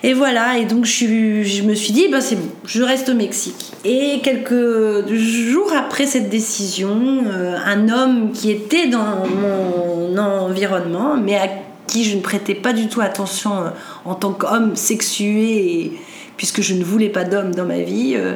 Et 0.04 0.14
voilà, 0.14 0.60
et 0.60 0.66
donc 0.66 0.86
je, 0.86 1.64
me 1.64 1.74
suis 1.74 1.94
dit, 1.94 2.10
ben 2.10 2.22
c'est 2.22 2.36
bon, 2.36 2.52
je 2.64 2.84
reste 2.84 3.10
au 3.10 3.16
Mexique. 3.16 3.74
Et 3.86 4.20
quelques 4.22 5.12
jours 5.12 5.74
après 5.76 6.06
cette 6.06 6.30
décision, 6.30 7.24
euh, 7.26 7.58
un 7.66 7.90
homme 7.90 8.32
qui 8.34 8.52
était 8.52 8.86
dans 8.86 9.26
mon 9.26 10.16
environnement, 10.16 11.18
mais 11.18 11.38
à 11.38 11.48
qui 11.88 12.04
je 12.04 12.16
ne 12.16 12.22
prêtais 12.22 12.54
pas 12.54 12.72
du 12.72 12.88
tout 12.88 13.02
attention 13.02 13.58
euh, 13.58 13.70
en 14.06 14.14
tant 14.14 14.32
qu'homme 14.32 14.76
sexué, 14.76 15.94
puisque 16.40 16.62
je 16.62 16.74
ne 16.74 16.86
voulais 16.86 17.10
pas 17.10 17.26
d'homme 17.26 17.54
dans 17.54 17.66
ma 17.66 17.82
vie, 17.82 18.14
euh, 18.16 18.36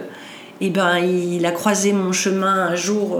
et 0.59 0.69
ben 0.69 0.97
il 0.97 1.45
a 1.45 1.51
croisé 1.51 1.93
mon 1.93 2.11
chemin 2.11 2.67
un 2.67 2.75
jour. 2.75 3.17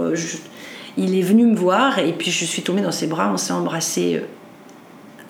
il 0.98 1.18
est 1.18 1.22
venu 1.22 1.46
me 1.46 1.56
voir 1.56 1.98
et 1.98 2.12
puis 2.12 2.30
je 2.30 2.44
suis 2.44 2.60
tombée 2.60 2.82
dans 2.82 2.92
ses 2.92 3.06
bras, 3.06 3.30
on 3.32 3.38
s'est 3.38 3.54
embrassé 3.54 4.22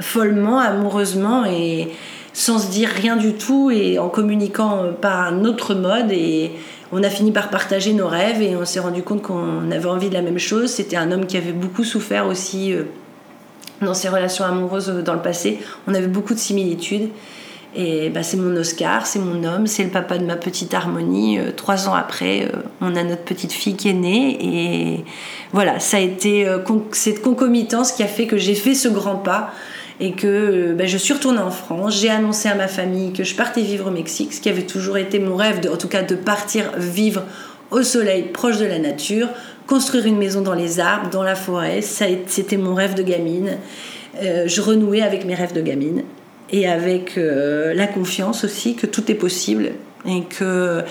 follement, 0.00 0.58
amoureusement 0.58 1.44
et 1.46 1.88
sans 2.32 2.58
se 2.58 2.70
dire 2.70 2.88
rien 2.88 3.16
du 3.16 3.34
tout 3.34 3.70
et 3.70 3.98
en 3.98 4.08
communiquant 4.08 4.92
par 5.00 5.20
un 5.20 5.44
autre 5.44 5.74
mode. 5.74 6.10
Et 6.10 6.50
on 6.92 7.02
a 7.02 7.08
fini 7.08 7.32
par 7.32 7.48
partager 7.48 7.92
nos 7.92 8.08
rêves 8.08 8.42
et 8.42 8.56
on 8.56 8.64
s'est 8.64 8.80
rendu 8.80 9.02
compte 9.02 9.22
qu'on 9.22 9.70
avait 9.70 9.88
envie 9.88 10.08
de 10.08 10.14
la 10.14 10.22
même 10.22 10.38
chose. 10.38 10.70
C'était 10.70 10.96
un 10.96 11.12
homme 11.12 11.26
qui 11.26 11.36
avait 11.36 11.52
beaucoup 11.52 11.84
souffert 11.84 12.26
aussi 12.26 12.72
euh, 12.72 12.84
dans 13.82 13.94
ses 13.94 14.08
relations 14.08 14.44
amoureuses 14.44 14.90
euh, 14.90 15.02
dans 15.02 15.14
le 15.14 15.22
passé. 15.22 15.60
On 15.86 15.94
avait 15.94 16.08
beaucoup 16.08 16.34
de 16.34 16.38
similitudes. 16.38 17.08
Et 17.76 18.08
bah, 18.10 18.22
c'est 18.22 18.36
mon 18.36 18.54
Oscar, 18.56 19.06
c'est 19.06 19.18
mon 19.18 19.42
homme, 19.44 19.66
c'est 19.66 19.82
le 19.82 19.90
papa 19.90 20.18
de 20.18 20.24
ma 20.24 20.36
petite 20.36 20.74
Harmonie. 20.74 21.38
Euh, 21.38 21.50
trois 21.50 21.88
ans 21.88 21.94
après, 21.94 22.50
on 22.80 22.94
a 22.94 23.02
notre 23.02 23.22
petite 23.22 23.52
fille 23.52 23.76
qui 23.76 23.88
est 23.88 23.94
née. 23.94 24.38
Et 24.40 25.04
voilà, 25.52 25.80
ça 25.80 25.96
a 25.96 26.00
été 26.00 26.46
cette 26.92 27.22
concomitance 27.22 27.92
qui 27.92 28.02
a 28.02 28.06
fait 28.06 28.26
que 28.26 28.36
j'ai 28.36 28.54
fait 28.54 28.74
ce 28.74 28.88
grand 28.88 29.16
pas 29.16 29.50
et 30.00 30.12
que 30.12 30.26
euh, 30.26 30.74
ben, 30.74 30.86
je 30.86 30.98
suis 30.98 31.14
retournée 31.14 31.40
en 31.40 31.50
France. 31.50 32.00
J'ai 32.00 32.10
annoncé 32.10 32.48
à 32.48 32.54
ma 32.54 32.68
famille 32.68 33.12
que 33.12 33.24
je 33.24 33.34
partais 33.34 33.62
vivre 33.62 33.88
au 33.88 33.90
Mexique, 33.90 34.32
ce 34.32 34.40
qui 34.40 34.48
avait 34.48 34.66
toujours 34.66 34.98
été 34.98 35.18
mon 35.18 35.36
rêve, 35.36 35.60
en 35.72 35.76
tout 35.76 35.88
cas 35.88 36.02
de 36.02 36.14
partir 36.14 36.72
vivre 36.76 37.22
au 37.70 37.82
soleil, 37.82 38.24
proche 38.24 38.58
de 38.58 38.66
la 38.66 38.78
nature, 38.78 39.28
construire 39.66 40.06
une 40.06 40.18
maison 40.18 40.42
dans 40.42 40.54
les 40.54 40.80
arbres, 40.80 41.10
dans 41.10 41.22
la 41.22 41.34
forêt. 41.34 41.80
C'était 41.80 42.56
mon 42.56 42.74
rêve 42.74 42.94
de 42.94 43.02
gamine. 43.02 43.58
Euh, 44.22 44.44
je 44.46 44.60
renouais 44.60 45.02
avec 45.02 45.24
mes 45.24 45.34
rêves 45.34 45.52
de 45.52 45.60
gamine 45.60 46.02
et 46.54 46.68
avec 46.68 47.18
euh, 47.18 47.74
la 47.74 47.88
confiance 47.88 48.44
aussi 48.44 48.76
que 48.76 48.86
tout 48.86 49.10
est 49.10 49.16
possible 49.16 49.72
et 50.06 50.22
que, 50.22 50.82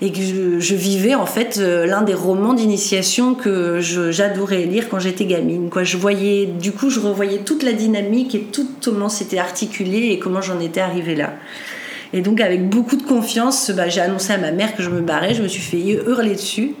et 0.00 0.10
que 0.10 0.18
je, 0.60 0.74
vivais 0.74 1.14
en 1.14 1.26
fait 1.26 1.58
euh, 1.58 1.84
l'un 1.84 2.00
des 2.00 2.14
romans 2.14 2.54
d'initiation 2.54 3.34
que 3.34 3.80
j'adorais 3.80 4.64
lire 4.64 4.88
quand 4.88 4.98
j'étais 4.98 5.26
gamine. 5.26 5.68
Quoi. 5.68 5.84
Je 5.84 5.98
voyais, 5.98 6.46
du 6.46 6.72
coup, 6.72 6.88
je 6.88 7.00
revoyais 7.00 7.40
toute 7.40 7.62
la 7.62 7.72
dynamique 7.72 8.34
et 8.34 8.40
tout 8.50 8.66
comment 8.82 9.10
c'était 9.10 9.38
articulé 9.38 10.08
et 10.10 10.18
comment 10.18 10.40
j'en 10.40 10.58
étais 10.58 10.80
arrivée 10.80 11.16
là. 11.16 11.34
Et 12.14 12.22
donc, 12.22 12.40
avec 12.40 12.66
beaucoup 12.66 12.96
de 12.96 13.02
confiance, 13.02 13.70
bah, 13.70 13.90
j'ai 13.90 14.00
annoncé 14.00 14.32
à 14.32 14.38
ma 14.38 14.52
mère 14.52 14.74
que 14.74 14.82
je 14.82 14.88
me 14.88 15.02
barrais, 15.02 15.34
je 15.34 15.42
me 15.42 15.48
suis 15.48 15.60
fait 15.60 15.78
hurler 15.78 16.34
dessus 16.34 16.74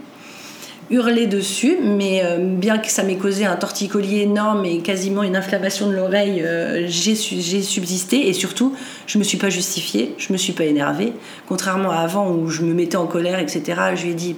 hurler 0.90 1.26
dessus, 1.26 1.76
mais 1.80 2.22
euh, 2.24 2.38
bien 2.38 2.78
que 2.78 2.90
ça 2.90 3.04
m'ait 3.04 3.16
causé 3.16 3.44
un 3.44 3.54
torticolis 3.54 4.20
énorme 4.20 4.64
et 4.64 4.78
quasiment 4.78 5.22
une 5.22 5.36
inflammation 5.36 5.88
de 5.88 5.94
l'oreille, 5.94 6.42
euh, 6.42 6.86
j'ai 6.88 7.14
subsisté 7.14 8.28
et 8.28 8.32
surtout, 8.32 8.74
je 9.06 9.18
me 9.18 9.22
suis 9.22 9.38
pas 9.38 9.50
justifiée, 9.50 10.14
je 10.18 10.32
me 10.32 10.38
suis 10.38 10.52
pas 10.52 10.64
énervée, 10.64 11.12
contrairement 11.46 11.92
à 11.92 11.98
avant 11.98 12.30
où 12.30 12.48
je 12.48 12.62
me 12.62 12.74
mettais 12.74 12.96
en 12.96 13.06
colère, 13.06 13.38
etc. 13.38 13.62
Je 13.94 14.02
lui 14.02 14.10
ai 14.10 14.14
dit, 14.14 14.36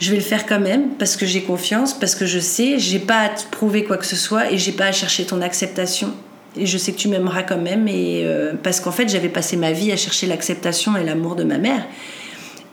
je 0.00 0.10
vais 0.10 0.16
le 0.16 0.22
faire 0.22 0.46
quand 0.46 0.60
même 0.60 0.90
parce 0.98 1.16
que 1.16 1.26
j'ai 1.26 1.42
confiance, 1.42 1.94
parce 1.94 2.16
que 2.16 2.26
je 2.26 2.40
sais, 2.40 2.78
j'ai 2.78 2.98
pas 2.98 3.20
à 3.20 3.28
te 3.28 3.44
prouver 3.50 3.84
quoi 3.84 3.98
que 3.98 4.06
ce 4.06 4.16
soit 4.16 4.50
et 4.50 4.58
j'ai 4.58 4.72
pas 4.72 4.86
à 4.86 4.92
chercher 4.92 5.24
ton 5.24 5.40
acceptation. 5.42 6.12
Et 6.56 6.66
je 6.66 6.76
sais 6.76 6.92
que 6.92 6.96
tu 6.96 7.08
m'aimeras 7.08 7.44
quand 7.44 7.60
même, 7.60 7.86
et 7.86 8.22
euh, 8.24 8.54
parce 8.60 8.80
qu'en 8.80 8.90
fait, 8.90 9.08
j'avais 9.08 9.28
passé 9.28 9.56
ma 9.56 9.70
vie 9.70 9.92
à 9.92 9.96
chercher 9.96 10.26
l'acceptation 10.26 10.96
et 10.96 11.04
l'amour 11.04 11.36
de 11.36 11.44
ma 11.44 11.58
mère. 11.58 11.86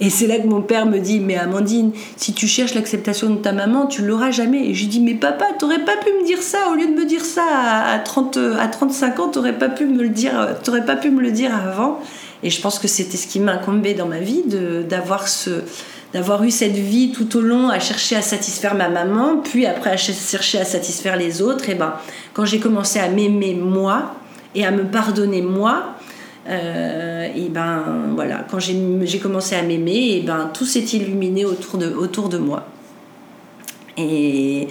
Et 0.01 0.09
c'est 0.09 0.27
là 0.27 0.37
que 0.37 0.47
mon 0.47 0.61
père 0.61 0.85
me 0.85 0.99
dit 0.99 1.19
Mais 1.19 1.37
Amandine, 1.37 1.91
si 2.17 2.33
tu 2.33 2.47
cherches 2.47 2.73
l'acceptation 2.73 3.29
de 3.29 3.37
ta 3.37 3.53
maman, 3.53 3.87
tu 3.87 4.01
l'auras 4.01 4.31
jamais. 4.31 4.69
Et 4.69 4.73
je 4.73 4.81
lui 4.81 4.87
dis 4.87 4.99
Mais 4.99 5.13
papa, 5.13 5.45
t'aurais 5.57 5.83
pas 5.85 5.95
pu 5.97 6.09
me 6.19 6.25
dire 6.25 6.41
ça 6.41 6.69
au 6.71 6.75
lieu 6.75 6.87
de 6.87 6.93
me 6.93 7.05
dire 7.05 7.23
ça 7.23 7.43
à, 7.85 7.99
30, 7.99 8.37
à 8.59 8.67
35 8.67 9.19
ans, 9.19 9.29
t'aurais 9.29 9.57
pas 9.57 9.69
pu 9.69 9.85
me 9.85 10.03
le 10.03 10.09
dire, 10.09 10.57
pas 10.85 10.95
pu 10.95 11.11
me 11.11 11.21
le 11.21 11.31
dire 11.31 11.51
avant. 11.55 11.99
Et 12.43 12.49
je 12.49 12.61
pense 12.61 12.77
que 12.77 12.87
c'était 12.87 13.17
ce 13.17 13.27
qui 13.27 13.39
m'incombait 13.39 13.93
dans 13.93 14.07
ma 14.07 14.19
vie, 14.19 14.43
d'avoir 14.87 15.27
ce 15.27 15.61
d'avoir 16.13 16.45
eu 16.45 16.51
cette 16.51 16.77
vie 16.77 17.11
tout 17.11 17.35
au 17.35 17.41
long 17.41 17.67
à 17.67 17.79
chercher 17.79 18.15
à 18.15 18.21
satisfaire 18.21 18.73
ma 18.73 18.87
maman, 18.87 19.41
puis 19.43 19.65
après 19.65 19.89
à 19.89 19.97
chercher 19.97 20.59
à 20.59 20.63
satisfaire 20.63 21.17
les 21.17 21.41
autres. 21.41 21.69
Et 21.69 21.75
ben, 21.75 21.93
quand 22.33 22.45
j'ai 22.45 22.59
commencé 22.59 22.99
à 22.99 23.09
m'aimer 23.09 23.53
moi 23.53 24.15
et 24.53 24.65
à 24.65 24.71
me 24.71 24.85
pardonner 24.85 25.41
moi, 25.41 25.94
euh, 26.47 27.27
et 27.35 27.49
ben 27.49 27.83
voilà, 28.13 28.45
quand 28.49 28.59
j'ai 28.59 29.19
commencé 29.19 29.55
à 29.55 29.63
m'aimer, 29.63 30.17
et 30.17 30.21
ben 30.21 30.51
tout 30.53 30.65
s'est 30.65 30.79
illuminé 30.79 31.45
autour 31.45 31.77
de, 31.77 31.87
autour 31.87 32.29
de 32.29 32.37
moi. 32.37 32.67
Et, 33.97 34.67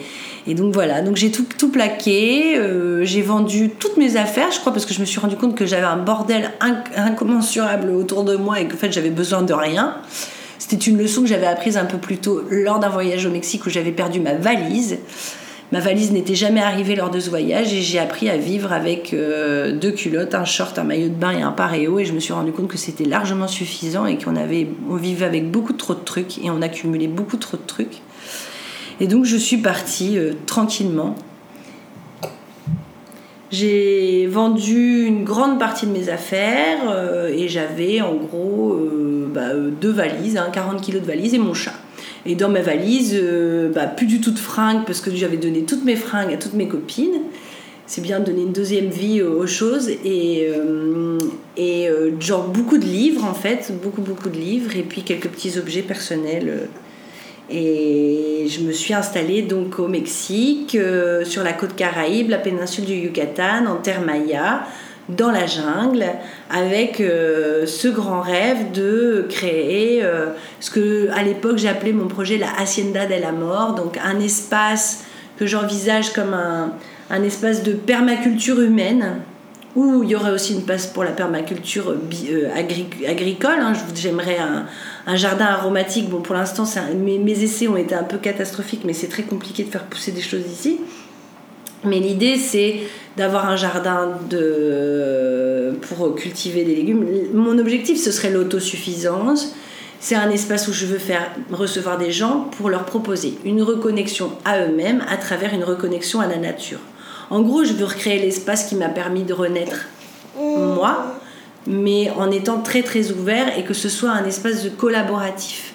et 0.46 0.54
donc 0.54 0.74
voilà, 0.74 1.00
donc 1.00 1.16
j'ai 1.16 1.30
tout, 1.30 1.46
tout, 1.58 1.70
plaqué, 1.70 2.56
euh, 2.56 3.04
j'ai 3.04 3.22
vendu 3.22 3.70
toutes 3.70 3.96
mes 3.96 4.16
affaires, 4.16 4.50
je 4.52 4.60
crois, 4.60 4.72
parce 4.72 4.84
que 4.84 4.92
je 4.92 5.00
me 5.00 5.06
suis 5.06 5.18
rendu 5.18 5.36
compte 5.36 5.56
que 5.56 5.64
j'avais 5.64 5.86
un 5.86 5.96
bordel 5.96 6.52
incommensurable 6.94 7.90
autour 7.90 8.24
de 8.24 8.36
moi 8.36 8.60
et 8.60 8.68
qu'en 8.68 8.76
fait 8.76 8.92
j'avais 8.92 9.10
besoin 9.10 9.42
de 9.42 9.54
rien. 9.54 9.96
C'était 10.58 10.76
une 10.76 10.98
leçon 10.98 11.22
que 11.22 11.28
j'avais 11.28 11.46
apprise 11.46 11.76
un 11.76 11.86
peu 11.86 11.98
plus 11.98 12.18
tôt 12.18 12.42
lors 12.50 12.78
d'un 12.78 12.88
voyage 12.88 13.26
au 13.26 13.30
Mexique 13.30 13.66
où 13.66 13.70
j'avais 13.70 13.92
perdu 13.92 14.20
ma 14.20 14.34
valise. 14.34 14.98
Ma 15.74 15.80
valise 15.80 16.12
n'était 16.12 16.36
jamais 16.36 16.60
arrivée 16.60 16.94
lors 16.94 17.10
de 17.10 17.18
ce 17.18 17.28
voyage 17.28 17.74
et 17.74 17.82
j'ai 17.82 17.98
appris 17.98 18.30
à 18.30 18.36
vivre 18.36 18.72
avec 18.72 19.12
euh, 19.12 19.72
deux 19.72 19.90
culottes, 19.90 20.36
un 20.36 20.44
short, 20.44 20.78
un 20.78 20.84
maillot 20.84 21.08
de 21.08 21.14
bain 21.14 21.32
et 21.32 21.42
un 21.42 21.50
paréo 21.50 21.98
et 21.98 22.04
je 22.04 22.12
me 22.12 22.20
suis 22.20 22.32
rendu 22.32 22.52
compte 22.52 22.68
que 22.68 22.78
c'était 22.78 23.02
largement 23.04 23.48
suffisant 23.48 24.06
et 24.06 24.16
qu'on 24.16 24.34
vivait 24.96 25.26
avec 25.26 25.50
beaucoup 25.50 25.72
trop 25.72 25.94
de 25.94 26.04
trucs 26.04 26.38
et 26.38 26.48
on 26.48 26.62
accumulait 26.62 27.08
beaucoup 27.08 27.38
trop 27.38 27.56
de 27.56 27.66
trucs. 27.66 28.02
Et 29.00 29.08
donc 29.08 29.24
je 29.24 29.36
suis 29.36 29.56
partie 29.56 30.16
euh, 30.16 30.34
tranquillement. 30.46 31.16
J'ai 33.50 34.28
vendu 34.28 35.06
une 35.06 35.24
grande 35.24 35.58
partie 35.58 35.88
de 35.88 35.90
mes 35.90 36.08
affaires 36.08 36.88
euh, 36.88 37.26
et 37.36 37.48
j'avais 37.48 38.00
en 38.00 38.14
gros 38.14 38.78
bah, 39.34 39.54
deux 39.80 39.90
valises, 39.90 40.40
40 40.52 40.74
hein, 40.76 40.76
kilos 40.80 41.02
de 41.02 41.06
valises 41.08 41.34
et 41.34 41.38
mon 41.38 41.52
chat. 41.52 41.74
Et 42.26 42.34
dans 42.34 42.48
ma 42.48 42.62
valise, 42.62 43.12
euh, 43.14 43.70
bah, 43.70 43.86
plus 43.86 44.06
du 44.06 44.20
tout 44.20 44.30
de 44.30 44.38
fringues 44.38 44.84
parce 44.86 45.00
que 45.00 45.14
j'avais 45.14 45.36
donné 45.36 45.62
toutes 45.64 45.84
mes 45.84 45.96
fringues 45.96 46.32
à 46.32 46.36
toutes 46.36 46.54
mes 46.54 46.68
copines. 46.68 47.20
C'est 47.86 48.00
bien 48.00 48.20
de 48.20 48.24
donner 48.24 48.42
une 48.42 48.52
deuxième 48.52 48.88
vie 48.88 49.20
aux 49.20 49.46
choses 49.46 49.90
et, 49.90 50.48
euh, 50.48 51.18
et 51.58 51.86
euh, 51.90 52.18
genre 52.18 52.48
beaucoup 52.48 52.78
de 52.78 52.86
livres 52.86 53.24
en 53.24 53.34
fait, 53.34 53.70
beaucoup 53.82 54.00
beaucoup 54.00 54.30
de 54.30 54.38
livres 54.38 54.74
et 54.74 54.82
puis 54.82 55.02
quelques 55.02 55.28
petits 55.28 55.58
objets 55.58 55.82
personnels. 55.82 56.68
Et 57.50 58.46
je 58.48 58.60
me 58.62 58.72
suis 58.72 58.94
installée 58.94 59.42
donc 59.42 59.78
au 59.78 59.86
Mexique, 59.86 60.78
sur 61.24 61.44
la 61.44 61.52
côte 61.52 61.76
Caraïbe, 61.76 62.30
la 62.30 62.38
péninsule 62.38 62.86
du 62.86 62.94
Yucatan, 62.94 63.66
en 63.66 63.76
terre 63.76 64.00
maya, 64.00 64.66
dans 65.08 65.30
la 65.30 65.46
jungle 65.46 66.06
avec 66.50 67.00
euh, 67.00 67.66
ce 67.66 67.88
grand 67.88 68.20
rêve 68.20 68.72
de 68.72 69.26
créer 69.28 70.02
euh, 70.02 70.28
ce 70.60 70.70
que 70.70 71.10
à 71.12 71.22
l'époque 71.22 71.58
j'appelais 71.58 71.92
mon 71.92 72.08
projet 72.08 72.38
la 72.38 72.54
Hacienda 72.58 73.06
de 73.06 73.20
la 73.20 73.32
Mort, 73.32 73.74
donc 73.74 73.98
un 74.02 74.18
espace 74.20 75.04
que 75.36 75.46
j'envisage 75.46 76.12
comme 76.12 76.32
un, 76.32 76.72
un, 77.10 77.22
espace 77.22 77.62
de 77.62 77.72
permaculture 77.72 78.60
humaine 78.60 79.16
où 79.76 80.04
il 80.04 80.10
y 80.10 80.14
aurait 80.14 80.30
aussi 80.30 80.54
une 80.54 80.62
place 80.62 80.86
pour 80.86 81.04
la 81.04 81.10
permaculture 81.10 81.90
euh, 81.90 82.48
agricole. 83.06 83.58
Hein. 83.58 83.72
J'aimerais 83.94 84.38
un, 84.38 85.16
jardin 85.16 85.46
aromatique. 85.46 86.08
Bon, 86.08 86.20
pour 86.20 86.36
l'instant, 86.36 86.64
mes 86.96 87.42
essais 87.42 87.66
ont 87.66 87.76
été 87.76 87.94
un 87.94 88.04
peu 88.04 88.18
catastrophiques, 88.18 88.82
mais 88.84 88.92
c'est 88.92 89.08
très 89.08 89.24
compliqué 89.24 89.64
de 89.64 89.70
faire 89.70 89.84
pousser 89.84 90.12
des 90.12 90.22
choses 90.22 90.46
ici. 90.50 90.80
Mais 91.84 91.98
l'idée, 91.98 92.36
c'est 92.36 92.80
d'avoir 93.16 93.48
un 93.48 93.56
jardin 93.56 94.18
de... 94.28 95.74
pour 95.82 96.14
cultiver 96.14 96.64
des 96.64 96.74
légumes. 96.74 97.06
Mon 97.32 97.58
objectif, 97.58 98.02
ce 98.02 98.10
serait 98.10 98.30
l'autosuffisance. 98.30 99.54
C'est 100.00 100.16
un 100.16 100.30
espace 100.30 100.68
où 100.68 100.72
je 100.72 100.86
veux 100.86 100.98
faire 100.98 101.30
recevoir 101.50 101.96
des 101.96 102.10
gens 102.10 102.48
pour 102.58 102.68
leur 102.68 102.84
proposer 102.84 103.38
une 103.44 103.62
reconnexion 103.62 104.32
à 104.44 104.66
eux-mêmes 104.66 105.02
à 105.08 105.16
travers 105.16 105.54
une 105.54 105.64
reconnexion 105.64 106.20
à 106.20 106.26
la 106.26 106.36
nature. 106.36 106.80
En 107.30 107.40
gros, 107.40 107.64
je 107.64 107.72
veux 107.72 107.86
recréer 107.86 108.18
l'espace 108.18 108.68
qui 108.68 108.74
m'a 108.74 108.88
permis 108.88 109.22
de 109.22 109.32
renaître 109.32 109.86
moi, 110.36 111.14
mais 111.66 112.10
en 112.10 112.30
étant 112.30 112.60
très 112.60 112.82
très 112.82 113.10
ouvert 113.12 113.56
et 113.56 113.64
que 113.64 113.74
ce 113.74 113.88
soit 113.88 114.10
un 114.10 114.24
espace 114.24 114.64
de 114.64 114.68
collaboratif. 114.68 115.73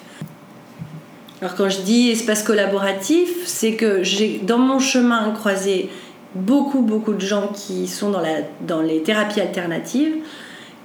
Alors 1.40 1.54
quand 1.54 1.70
je 1.70 1.80
dis 1.80 2.10
espace 2.10 2.42
collaboratif, 2.42 3.30
c'est 3.46 3.72
que 3.72 4.02
j'ai 4.02 4.40
dans 4.42 4.58
mon 4.58 4.78
chemin 4.78 5.30
croisé 5.32 5.88
beaucoup 6.34 6.82
beaucoup 6.82 7.14
de 7.14 7.20
gens 7.20 7.48
qui 7.48 7.88
sont 7.88 8.10
dans, 8.10 8.20
la, 8.20 8.42
dans 8.66 8.82
les 8.82 9.02
thérapies 9.02 9.40
alternatives, 9.40 10.12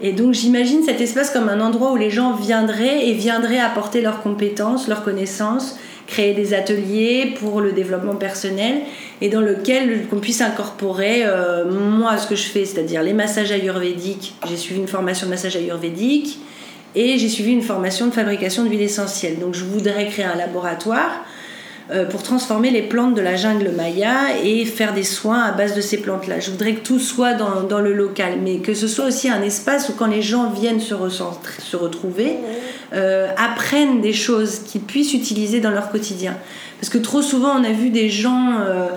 Et 0.02 0.12
donc 0.12 0.34
j'imagine 0.34 0.84
cet 0.84 1.02
espace 1.02 1.30
comme 1.30 1.50
un 1.50 1.62
endroit 1.62 1.92
où 1.92 1.98
les 1.98 2.10
gens 2.10 2.34
viendraient 2.34 3.08
et 3.08 3.14
viendraient 3.14 3.60
apporter 3.60 4.02
leurs 4.02 4.22
compétences, 4.22 4.88
leurs 4.88 5.04
connaissances, 5.04 5.78
créer 6.08 6.34
des 6.34 6.54
ateliers 6.54 7.34
pour 7.40 7.62
le 7.62 7.72
développement 7.72 8.16
personnel 8.16 8.82
et 9.22 9.30
dans 9.30 9.42
lequel 9.42 10.08
qu'on 10.08 10.20
puisse 10.20 10.42
incorporer 10.42 11.24
euh, 11.26 11.66
moi 11.72 12.18
ce 12.18 12.28
que 12.28 12.36
je 12.36 12.44
fais, 12.44 12.66
c'est-à-dire 12.66 13.04
les 13.04 13.14
massages 13.14 13.52
ayurvédiques. 13.52 14.36
J'ai 14.48 14.58
suivi 14.58 14.80
une 14.80 14.88
formation 14.88 15.28
de 15.28 15.32
massage 15.32 15.56
ayurvédique 15.56 16.40
et 16.96 17.18
j'ai 17.18 17.30
suivi 17.30 17.52
une 17.52 17.62
formation 17.62 18.08
de 18.08 18.12
fabrication 18.12 18.64
d'huile 18.64 18.82
essentielle. 18.82 19.40
Donc 19.40 19.54
je 19.54 19.64
voudrais 19.64 20.08
créer 20.08 20.26
un 20.26 20.36
laboratoire 20.36 21.26
euh, 21.92 22.06
pour 22.06 22.24
transformer 22.24 22.72
les 22.72 22.82
plantes 22.82 23.14
de 23.14 23.22
la 23.22 23.36
jungle 23.36 23.70
maya 23.70 24.40
et 24.44 24.66
faire 24.66 24.94
des 24.94 25.04
soins 25.04 25.44
à 25.44 25.52
base 25.52 25.76
de 25.76 25.82
ces 25.82 25.98
plantes-là. 25.98 26.40
Je 26.40 26.50
voudrais 26.50 26.74
que 26.74 26.80
tout 26.80 26.98
soit 26.98 27.34
dans, 27.34 27.62
dans, 27.62 27.80
le 27.80 27.94
local, 27.94 28.40
mais 28.44 28.58
que 28.58 28.74
ce 28.74 28.88
soit 28.88 29.06
aussi 29.06 29.30
un 29.30 29.44
espace 29.44 29.90
où 29.90 29.94
quand 29.94 30.08
les 30.08 30.24
gens 30.24 30.50
viennent 30.50 30.80
se, 30.80 30.96
se 31.60 31.76
retrouver, 31.76 32.38
euh, 32.94 33.28
apprennent 33.38 34.02
des 34.02 34.14
choses 34.14 34.62
qu'ils 34.66 34.82
puissent 34.82 35.14
utiliser 35.14 35.60
dans 35.60 35.70
leur 35.70 35.92
quotidien. 35.92 36.36
Parce 36.80 36.90
que 36.90 36.98
trop 36.98 37.22
souvent, 37.22 37.60
on 37.60 37.64
a 37.64 37.72
vu 37.72 37.92
des 37.92 38.10
gens 38.10 38.54
euh, 38.60 38.88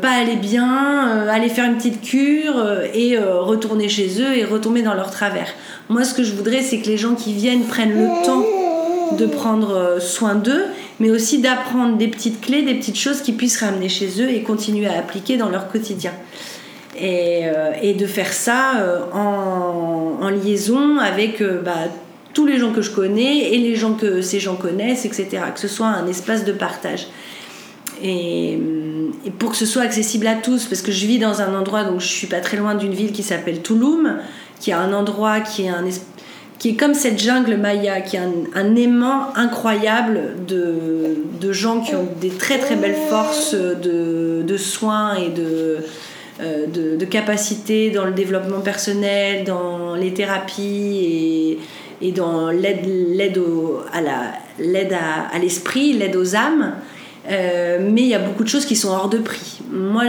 pas 0.00 0.10
aller 0.10 0.36
bien, 0.36 1.26
aller 1.28 1.48
faire 1.48 1.64
une 1.64 1.76
petite 1.76 2.00
cure 2.00 2.54
et 2.94 3.18
retourner 3.18 3.88
chez 3.88 4.20
eux 4.20 4.36
et 4.36 4.44
retomber 4.44 4.82
dans 4.82 4.94
leur 4.94 5.10
travers. 5.10 5.48
Moi, 5.88 6.04
ce 6.04 6.14
que 6.14 6.22
je 6.22 6.32
voudrais, 6.32 6.62
c'est 6.62 6.78
que 6.78 6.86
les 6.86 6.96
gens 6.96 7.14
qui 7.14 7.32
viennent 7.32 7.64
prennent 7.64 7.94
le 7.94 8.08
temps 8.24 8.44
de 9.16 9.26
prendre 9.26 9.98
soin 10.00 10.34
d'eux 10.34 10.64
mais 11.00 11.10
aussi 11.10 11.40
d'apprendre 11.40 11.96
des 11.96 12.08
petites 12.08 12.40
clés, 12.40 12.62
des 12.62 12.74
petites 12.74 12.98
choses 12.98 13.20
qu'ils 13.20 13.36
puissent 13.36 13.60
ramener 13.60 13.88
chez 13.88 14.22
eux 14.22 14.30
et 14.30 14.42
continuer 14.42 14.86
à 14.86 14.98
appliquer 14.98 15.36
dans 15.36 15.48
leur 15.48 15.68
quotidien. 15.68 16.12
Et, 16.96 17.42
euh, 17.44 17.92
de 17.94 18.06
faire 18.06 18.32
ça 18.32 18.76
euh, 18.76 19.00
en, 19.12 20.28
liaison 20.28 20.98
avec 20.98 21.40
euh, 21.40 21.60
bah, 21.60 21.88
tous 22.32 22.46
les 22.46 22.58
gens 22.58 22.72
que 22.72 22.82
je 22.82 22.90
connais 22.90 23.52
et 23.52 23.58
les 23.58 23.74
gens 23.74 23.94
que 23.94 24.20
ces 24.20 24.40
gens 24.40 24.56
connaissent, 24.56 25.04
etc. 25.04 25.28
Que 25.52 25.60
ce 25.60 25.68
soit 25.68 25.86
un 25.86 26.06
espace 26.06 26.44
de 26.44 26.52
partage. 26.52 27.08
Et, 28.02 28.58
et, 29.24 29.30
pour 29.30 29.50
que 29.50 29.56
ce 29.56 29.66
soit 29.66 29.82
accessible 29.82 30.26
à 30.26 30.34
tous, 30.34 30.64
parce 30.64 30.82
que 30.82 30.92
je 30.92 31.06
vis 31.06 31.18
dans 31.18 31.40
un 31.40 31.58
endroit, 31.58 31.84
donc 31.84 32.00
je 32.00 32.06
suis 32.06 32.26
pas 32.26 32.40
très 32.40 32.56
loin 32.56 32.74
d'une 32.74 32.94
ville 32.94 33.12
qui 33.12 33.22
s'appelle 33.22 33.60
Touloum, 33.60 34.16
qui 34.60 34.72
a 34.72 34.78
un 34.78 34.92
endroit 34.92 35.40
qui 35.40 35.64
est 35.64 35.68
un 35.68 35.84
qui 36.58 36.70
est 36.70 36.74
comme 36.76 36.94
cette 36.94 37.20
jungle 37.20 37.56
maya, 37.56 38.00
qui 38.00 38.16
est 38.16 38.20
un, 38.54 38.76
aimant 38.76 39.34
incroyable 39.34 40.46
de, 40.46 41.16
de, 41.40 41.52
gens 41.52 41.80
qui 41.80 41.94
ont 41.94 42.08
des 42.20 42.30
très 42.30 42.58
très 42.58 42.76
belles 42.76 42.96
forces 43.10 43.54
de, 43.54 44.42
de 44.42 44.56
soins 44.56 45.16
et 45.16 45.30
de, 45.30 45.78
euh, 46.40 46.66
de, 46.66 47.04
capacités 47.04 47.90
dans 47.90 48.04
le 48.04 48.12
développement 48.12 48.60
personnel, 48.60 49.44
dans 49.44 49.94
les 49.94 50.14
thérapies 50.14 51.58
et, 52.00 52.08
et 52.08 52.12
dans 52.12 52.50
l'aide 52.50 52.86
à 54.58 55.38
l'esprit, 55.38 55.92
l'aide 55.92 56.16
aux 56.16 56.34
âmes. 56.34 56.74
Euh, 57.30 57.78
mais 57.80 58.02
il 58.02 58.08
y 58.08 58.14
a 58.14 58.18
beaucoup 58.18 58.44
de 58.44 58.48
choses 58.48 58.66
qui 58.66 58.76
sont 58.76 58.90
hors 58.90 59.08
de 59.08 59.18
prix. 59.18 59.60
Moi, 59.70 60.04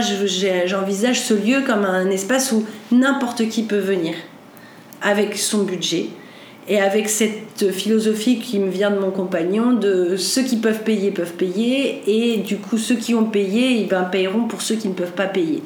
j'envisage 0.66 1.20
ce 1.20 1.34
lieu 1.34 1.62
comme 1.66 1.84
un 1.84 2.10
espace 2.10 2.52
où 2.52 2.64
n'importe 2.92 3.48
qui 3.48 3.62
peut 3.62 3.78
venir 3.78 4.14
avec 5.00 5.36
son 5.36 5.64
budget 5.64 6.06
et 6.68 6.80
avec 6.80 7.08
cette 7.08 7.70
philosophie 7.70 8.38
qui 8.40 8.58
me 8.58 8.68
vient 8.68 8.90
de 8.90 8.98
mon 8.98 9.10
compagnon, 9.10 9.72
de 9.72 10.16
ceux 10.16 10.42
qui 10.42 10.56
peuvent 10.56 10.82
payer 10.82 11.12
peuvent 11.12 11.34
payer, 11.34 12.02
et 12.06 12.38
du 12.38 12.56
coup 12.56 12.76
ceux 12.76 12.96
qui 12.96 13.14
ont 13.14 13.26
payé, 13.26 13.70
ils 13.70 13.88
ben, 13.88 14.02
payeront 14.02 14.48
pour 14.48 14.62
ceux 14.62 14.74
qui 14.74 14.88
ne 14.88 14.94
peuvent 14.94 15.12
pas 15.12 15.26
payer. 15.26 15.62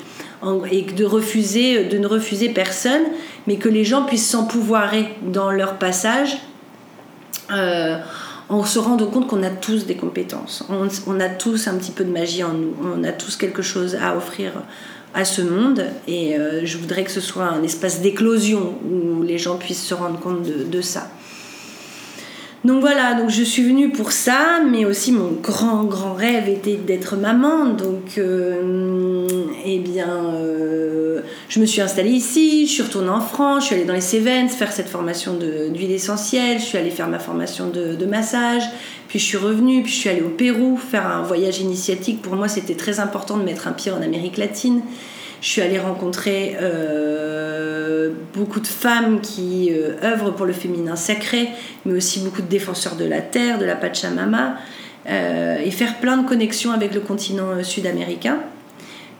Et 0.70 0.82
de, 0.82 1.04
refuser, 1.04 1.84
de 1.84 1.98
ne 1.98 2.06
refuser 2.06 2.50
personne, 2.50 3.02
mais 3.46 3.56
que 3.56 3.68
les 3.68 3.84
gens 3.84 4.04
puissent 4.04 4.28
s'empouvoirer 4.28 5.08
dans 5.22 5.50
leur 5.50 5.74
passage. 5.74 6.38
Euh, 7.52 7.96
en 8.50 8.64
se 8.64 8.80
rendant 8.80 9.06
compte 9.06 9.28
qu'on 9.28 9.44
a 9.44 9.50
tous 9.50 9.86
des 9.86 9.94
compétences, 9.94 10.64
on, 10.68 11.20
a 11.20 11.28
tous 11.28 11.68
un 11.68 11.74
petit 11.74 11.92
peu 11.92 12.02
de 12.04 12.10
magie 12.10 12.42
en 12.42 12.52
nous, 12.52 12.74
on 12.82 13.04
a 13.04 13.12
tous 13.12 13.36
quelque 13.36 13.62
chose 13.62 13.94
à 13.94 14.16
offrir 14.16 14.52
à 15.14 15.24
ce 15.24 15.40
monde 15.40 15.84
et 16.08 16.36
euh, 16.36 16.64
je 16.64 16.76
voudrais 16.76 17.04
que 17.04 17.12
ce 17.12 17.20
soit 17.20 17.44
un 17.44 17.62
espace 17.62 18.00
d'éclosion 18.00 18.74
où 18.84 19.22
les 19.22 19.38
gens 19.38 19.56
puissent 19.56 19.84
se 19.84 19.94
rendre 19.94 20.18
compte 20.18 20.42
de, 20.42 20.64
de, 20.64 20.80
ça. 20.80 21.10
Donc 22.64 22.80
voilà, 22.80 23.14
donc 23.14 23.30
je 23.30 23.42
suis 23.42 23.62
venue 23.62 23.90
pour 23.90 24.10
ça, 24.10 24.60
mais 24.68 24.84
aussi 24.84 25.12
mon 25.12 25.30
grand 25.30 25.84
grand 25.84 26.14
rêve 26.14 26.48
était 26.48 26.76
d'être 26.76 27.16
maman. 27.16 27.66
Donc 27.66 28.18
euh, 28.18 29.26
eh 29.64 29.78
bien, 29.78 30.34
euh, 30.34 31.20
je 31.50 31.58
me 31.58 31.66
suis 31.66 31.80
installée 31.80 32.12
ici, 32.12 32.68
je 32.68 32.72
suis 32.72 32.82
retournée 32.84 33.08
en 33.08 33.20
France, 33.20 33.62
je 33.62 33.66
suis 33.66 33.74
allée 33.74 33.84
dans 33.84 33.92
les 33.92 34.00
Cévennes 34.00 34.48
faire 34.48 34.70
cette 34.70 34.88
formation 34.88 35.34
d'huile 35.34 35.90
essentielle, 35.90 36.60
je 36.60 36.64
suis 36.64 36.78
allée 36.78 36.92
faire 36.92 37.08
ma 37.08 37.18
formation 37.18 37.68
de, 37.68 38.06
massage, 38.06 38.62
puis 39.08 39.18
je 39.18 39.24
suis 39.24 39.36
revenue, 39.36 39.82
puis 39.82 39.92
je 39.92 39.98
suis 39.98 40.08
allée 40.08 40.22
au 40.22 40.28
Pérou 40.28 40.76
faire 40.76 41.08
un 41.08 41.22
voyage 41.22 41.58
initiatique. 41.58 42.22
Pour 42.22 42.36
moi, 42.36 42.46
c'était 42.46 42.76
très 42.76 43.00
important 43.00 43.36
de 43.36 43.42
mettre 43.42 43.66
un 43.66 43.72
pied 43.72 43.90
en 43.90 44.00
Amérique 44.00 44.36
latine. 44.36 44.82
Je 45.40 45.48
suis 45.48 45.60
allée 45.60 45.80
rencontrer 45.80 46.56
euh, 46.62 48.10
beaucoup 48.32 48.60
de 48.60 48.68
femmes 48.68 49.20
qui 49.20 49.70
euh, 49.72 49.94
œuvrent 50.04 50.32
pour 50.32 50.46
le 50.46 50.52
féminin 50.52 50.94
sacré, 50.94 51.48
mais 51.84 51.94
aussi 51.94 52.20
beaucoup 52.20 52.42
de 52.42 52.48
défenseurs 52.48 52.94
de 52.94 53.04
la 53.04 53.22
terre, 53.22 53.58
de 53.58 53.64
la 53.64 53.74
Pachamama, 53.74 54.54
euh, 55.08 55.58
et 55.58 55.72
faire 55.72 55.98
plein 55.98 56.16
de 56.16 56.28
connexions 56.28 56.70
avec 56.70 56.94
le 56.94 57.00
continent 57.00 57.64
sud-américain. 57.64 58.38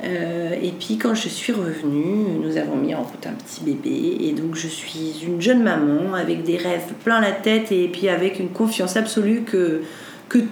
Euh, 0.02 0.54
et 0.62 0.72
puis 0.72 0.96
quand 0.96 1.14
je 1.14 1.28
suis 1.28 1.52
revenue, 1.52 2.38
nous 2.42 2.56
avons 2.56 2.76
mis 2.76 2.94
en 2.94 3.02
route 3.02 3.26
un 3.26 3.32
petit 3.32 3.62
bébé 3.62 4.24
et 4.24 4.32
donc 4.32 4.54
je 4.54 4.68
suis 4.68 5.22
une 5.26 5.42
jeune 5.42 5.62
maman 5.62 6.14
avec 6.14 6.42
des 6.42 6.56
rêves 6.56 6.92
plein 7.04 7.20
la 7.20 7.32
tête 7.32 7.70
et 7.70 7.86
puis 7.88 8.08
avec 8.08 8.38
une 8.38 8.48
confiance 8.48 8.96
absolue 8.96 9.42
que, 9.42 9.82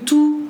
tout 0.05 0.43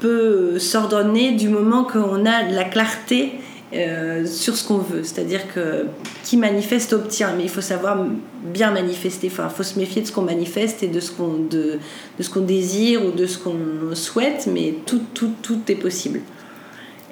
peut 0.00 0.58
s'ordonner 0.58 1.32
du 1.32 1.48
moment 1.48 1.84
qu'on 1.84 2.24
a 2.24 2.44
de 2.44 2.54
la 2.54 2.64
clarté 2.64 3.34
euh, 3.74 4.24
sur 4.24 4.56
ce 4.56 4.66
qu'on 4.66 4.78
veut. 4.78 5.04
C'est-à-dire 5.04 5.42
que 5.54 5.84
qui 6.24 6.38
manifeste 6.38 6.94
obtient, 6.94 7.34
mais 7.36 7.44
il 7.44 7.50
faut 7.50 7.60
savoir 7.60 8.06
bien 8.42 8.70
manifester. 8.70 9.28
Enfin, 9.30 9.48
il 9.50 9.54
faut 9.54 9.62
se 9.62 9.78
méfier 9.78 10.00
de 10.00 10.06
ce 10.06 10.12
qu'on 10.12 10.22
manifeste 10.22 10.82
et 10.82 10.88
de 10.88 10.98
ce 10.98 11.12
qu'on 11.12 11.34
de, 11.50 11.78
qu'on 12.32 12.40
désire 12.40 13.04
ou 13.04 13.10
de 13.10 13.26
ce 13.26 13.36
qu'on 13.36 13.94
souhaite, 13.94 14.48
mais 14.50 14.74
tout, 14.86 15.02
tout, 15.12 15.32
tout 15.42 15.60
est 15.68 15.74
possible. 15.74 16.20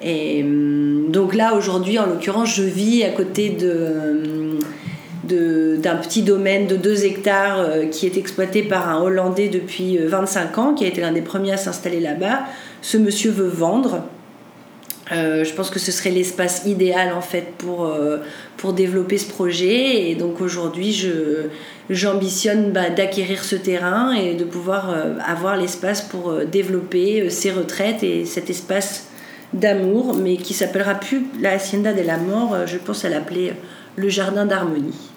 Et 0.03 0.43
hum, 0.43 1.07
donc 1.09 1.35
là, 1.35 1.55
aujourd'hui, 1.55 1.99
en 1.99 2.05
l'occurrence, 2.05 2.55
je 2.55 2.63
vis 2.63 3.03
à 3.03 3.09
côté 3.09 3.57
hum, 3.61 4.59
de, 5.23 5.77
d'un 5.77 5.95
petit 5.95 6.23
domaine 6.23 6.67
de 6.67 6.75
2 6.75 7.05
hectares 7.05 7.59
euh, 7.59 7.85
qui 7.85 8.05
est 8.05 8.17
exploité 8.17 8.63
par 8.63 8.89
un 8.89 9.01
Hollandais 9.01 9.49
depuis 9.49 9.97
25 9.97 10.57
euh, 10.57 10.61
ans, 10.61 10.73
qui 10.73 10.85
a 10.85 10.87
été 10.87 11.01
l'un 11.01 11.11
des 11.11 11.21
premiers 11.21 11.53
à 11.53 11.57
s'installer 11.57 11.99
là-bas. 11.99 12.41
Ce 12.81 12.97
monsieur 12.97 13.31
veut 13.31 13.47
vendre. 13.47 14.03
Euh, 15.11 15.43
je 15.43 15.53
pense 15.53 15.71
que 15.71 15.79
ce 15.79 15.91
serait 15.91 16.11
l'espace 16.11 16.63
idéal 16.67 17.13
en 17.13 17.21
fait 17.21 17.53
pour, 17.57 17.91
pour 18.57 18.73
développer 18.73 19.17
ce 19.17 19.27
projet 19.27 20.11
et 20.11 20.13
donc 20.13 20.39
aujourd'hui 20.39 21.11
j'ambitionne 21.89 22.71
bah, 22.71 22.91
d'acquérir 22.91 23.43
ce 23.43 23.55
terrain 23.55 24.11
et 24.13 24.35
de 24.35 24.43
pouvoir 24.43 24.93
avoir 25.25 25.57
l'espace 25.57 26.03
pour 26.03 26.45
développer 26.45 27.27
ces 27.31 27.49
retraites 27.49 28.03
et 28.03 28.23
cet 28.23 28.51
espace 28.51 29.08
d'amour, 29.53 30.15
mais 30.15 30.37
qui 30.37 30.53
s'appellera 30.53 30.95
plus 30.95 31.25
la 31.39 31.51
Hacienda 31.53 31.93
de 31.93 32.01
la 32.01 32.17
Mort, 32.17 32.53
euh, 32.53 32.65
je 32.67 32.77
pense 32.77 33.05
à 33.05 33.09
l'appeler 33.09 33.53
le 33.95 34.09
Jardin 34.09 34.45
d'Harmonie. 34.45 35.09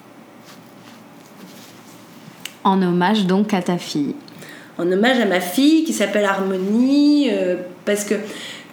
En 2.64 2.81
hommage 2.81 3.27
donc 3.27 3.53
à 3.55 3.62
ta 3.62 3.77
fille. 3.77 4.14
En 4.79 4.90
hommage 4.90 5.18
à 5.18 5.27
ma 5.27 5.40
fille 5.40 5.85
qui 5.85 5.92
s'appelle 5.92 6.25
Harmonie, 6.25 7.29
euh, 7.31 7.57
parce 7.85 8.05
que 8.05 8.14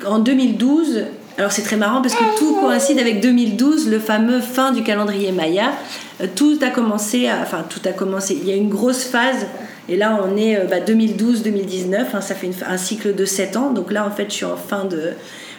en 0.05 0.19
2012, 0.19 1.05
alors 1.37 1.51
c'est 1.51 1.63
très 1.63 1.75
marrant 1.75 2.01
parce 2.01 2.15
que 2.15 2.37
tout 2.37 2.55
coïncide 2.61 2.99
avec 2.99 3.19
2012, 3.19 3.89
le 3.89 3.99
fameux 3.99 4.39
fin 4.39 4.71
du 4.71 4.83
calendrier 4.83 5.31
Maya. 5.31 5.73
Euh, 6.21 6.27
tout 6.33 6.57
a 6.61 6.69
commencé, 6.69 7.29
enfin 7.29 7.65
tout 7.67 7.81
a 7.85 7.91
commencé. 7.91 8.37
Il 8.41 8.47
y 8.47 8.53
a 8.53 8.55
une 8.55 8.69
grosse 8.69 9.03
phase 9.03 9.47
et 9.89 9.97
là 9.97 10.17
on 10.23 10.37
est 10.37 10.55
2012-2019, 10.55 11.89
bah, 11.89 11.97
hein, 12.13 12.21
ça 12.21 12.35
fait 12.35 12.49
un 12.65 12.77
cycle 12.77 13.13
de 13.13 13.25
7 13.25 13.57
ans. 13.57 13.71
Donc 13.71 13.91
là 13.91 14.05
en 14.05 14.11
fait 14.11 14.25
je 14.29 14.35
suis 14.35 14.45
en 14.45 14.55
fin 14.55 14.85
de 14.85 15.13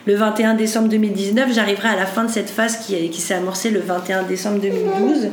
le 0.06 0.14
21 0.14 0.54
décembre 0.54 0.88
2019. 0.88 1.52
J'arriverai 1.52 1.88
à 1.88 1.96
la 1.96 2.06
fin 2.06 2.24
de 2.24 2.30
cette 2.30 2.50
phase 2.50 2.78
qui, 2.78 3.20
s'est 3.20 3.34
amorcée 3.34 3.70
le 3.70 3.80
21 3.80 4.24
décembre 4.24 4.60
2012. 4.60 5.28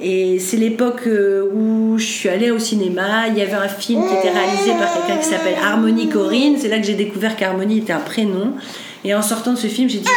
Et 0.00 0.38
c'est 0.40 0.56
l'époque 0.56 1.02
euh, 1.06 1.48
où 1.54 1.98
je 1.98 2.04
suis 2.04 2.28
allée 2.28 2.50
au 2.50 2.58
cinéma. 2.58 3.28
Il 3.28 3.38
y 3.38 3.42
avait 3.42 3.54
un 3.54 3.68
film 3.68 4.02
qui 4.02 4.14
était 4.14 4.36
réalisé 4.36 4.72
par 4.72 4.92
quelqu'un 4.92 5.20
qui 5.20 5.28
s'appelle 5.28 5.56
Harmonie 5.62 6.08
Corinne. 6.08 6.56
C'est 6.58 6.68
là 6.68 6.78
que 6.78 6.84
j'ai 6.84 6.94
découvert 6.94 7.36
qu'Harmonie 7.36 7.78
était 7.78 7.92
un 7.92 8.00
prénom. 8.00 8.54
Et 9.04 9.14
en 9.14 9.22
sortant 9.22 9.52
de 9.52 9.58
ce 9.58 9.68
film, 9.68 9.88
j'ai 9.88 9.98
dit 9.98 10.08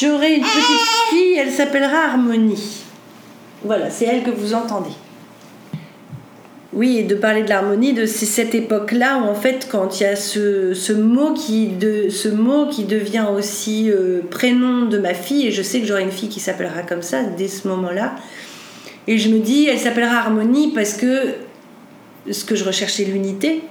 J'aurai 0.00 0.34
une 0.34 0.42
petite 0.42 1.10
fille, 1.10 1.36
elle 1.38 1.52
s'appellera 1.52 2.08
Harmonie. 2.10 2.82
Voilà, 3.64 3.88
c'est 3.90 4.06
elle 4.06 4.24
que 4.24 4.30
vous 4.30 4.54
entendez. 4.54 4.90
Oui, 6.72 6.96
et 6.96 7.02
de 7.02 7.14
parler 7.14 7.42
de 7.42 7.50
l'harmonie, 7.50 7.92
de 7.92 8.06
cette 8.06 8.54
époque-là 8.54 9.18
où 9.18 9.28
en 9.28 9.34
fait, 9.34 9.68
quand 9.70 10.00
il 10.00 10.04
y 10.04 10.06
a 10.06 10.16
ce, 10.16 10.92
mot, 10.92 11.34
qui 11.34 11.66
de, 11.68 12.08
ce 12.08 12.28
mot 12.28 12.66
qui 12.66 12.84
devient 12.84 13.26
aussi 13.36 13.90
euh, 13.90 14.22
prénom 14.30 14.86
de 14.86 14.96
ma 14.96 15.12
fille, 15.12 15.48
et 15.48 15.50
je 15.50 15.60
sais 15.60 15.80
que 15.80 15.86
j'aurai 15.86 16.02
une 16.02 16.10
fille 16.10 16.30
qui 16.30 16.40
s'appellera 16.40 16.82
comme 16.82 17.02
ça 17.02 17.24
dès 17.24 17.48
ce 17.48 17.68
moment-là, 17.68 18.14
Et 19.06 19.18
je 19.18 19.28
me 19.28 19.40
dis, 19.40 19.66
elle 19.66 19.78
s'appellera 19.78 20.16
harmonie 20.16 20.72
parce 20.72 20.94
que 20.94 21.34
ce 22.30 22.44
que 22.44 22.54
je 22.54 22.64
recherchais, 22.64 23.04
l'unité. 23.04 23.62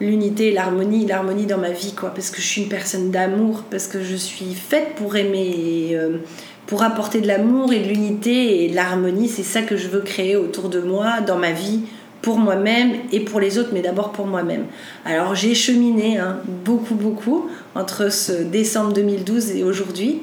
L'unité, 0.00 0.50
l'harmonie, 0.50 1.06
l'harmonie 1.06 1.46
dans 1.46 1.58
ma 1.58 1.70
vie, 1.70 1.94
quoi. 1.94 2.12
Parce 2.12 2.30
que 2.30 2.42
je 2.42 2.46
suis 2.46 2.62
une 2.62 2.68
personne 2.68 3.10
d'amour, 3.10 3.62
parce 3.70 3.86
que 3.86 4.02
je 4.02 4.16
suis 4.16 4.54
faite 4.54 4.96
pour 4.96 5.14
aimer, 5.16 5.90
euh, 5.92 6.18
pour 6.66 6.82
apporter 6.82 7.20
de 7.20 7.28
l'amour 7.28 7.72
et 7.72 7.78
de 7.78 7.88
l'unité 7.88 8.64
et 8.64 8.68
l'harmonie. 8.68 9.28
C'est 9.28 9.44
ça 9.44 9.62
que 9.62 9.76
je 9.76 9.88
veux 9.88 10.00
créer 10.00 10.34
autour 10.34 10.68
de 10.68 10.80
moi, 10.80 11.20
dans 11.20 11.38
ma 11.38 11.52
vie, 11.52 11.82
pour 12.22 12.38
moi-même 12.38 12.92
et 13.10 13.20
pour 13.20 13.40
les 13.40 13.58
autres, 13.58 13.70
mais 13.72 13.82
d'abord 13.82 14.12
pour 14.12 14.26
moi-même. 14.26 14.66
Alors 15.04 15.34
j'ai 15.34 15.54
cheminé 15.54 16.18
hein, 16.18 16.38
beaucoup, 16.64 16.94
beaucoup 16.94 17.50
entre 17.74 18.10
ce 18.10 18.32
décembre 18.32 18.92
2012 18.92 19.50
et 19.50 19.64
aujourd'hui. 19.64 20.20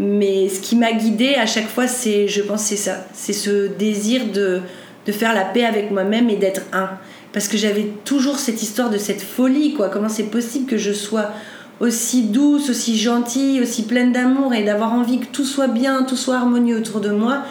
Mais 0.00 0.48
ce 0.48 0.60
qui 0.60 0.74
m'a 0.74 0.92
guidée 0.92 1.34
à 1.34 1.46
chaque 1.46 1.68
fois, 1.68 1.86
c'est, 1.86 2.26
je 2.26 2.42
pense, 2.42 2.62
c'est 2.62 2.76
ça. 2.76 3.06
C'est 3.12 3.32
ce 3.32 3.68
désir 3.68 4.22
de, 4.32 4.60
de 5.06 5.12
faire 5.12 5.32
la 5.34 5.44
paix 5.44 5.64
avec 5.64 5.92
moi-même 5.92 6.28
et 6.30 6.36
d'être 6.36 6.62
un 6.72 6.90
parce 7.34 7.48
que 7.48 7.58
j'avais 7.58 7.90
toujours 8.04 8.38
cette 8.38 8.62
histoire 8.62 8.90
de 8.90 8.96
cette 8.96 9.20
folie, 9.20 9.74
quoi. 9.74 9.88
Comment 9.88 10.08
c'est 10.08 10.30
possible 10.30 10.66
que 10.66 10.78
je 10.78 10.92
sois 10.92 11.32
aussi 11.80 12.22
douce, 12.22 12.70
aussi 12.70 12.96
gentille, 12.96 13.60
aussi 13.60 13.82
pleine 13.82 14.12
d'amour 14.12 14.54
et 14.54 14.62
d'avoir 14.62 14.92
envie 14.92 15.18
que 15.18 15.26
tout 15.26 15.44
soit 15.44 15.66
bien, 15.66 16.04
tout 16.04 16.16
soit 16.16 16.36
harmonieux 16.36 16.76
autour 16.76 17.00
de 17.00 17.10
moi 17.10 17.42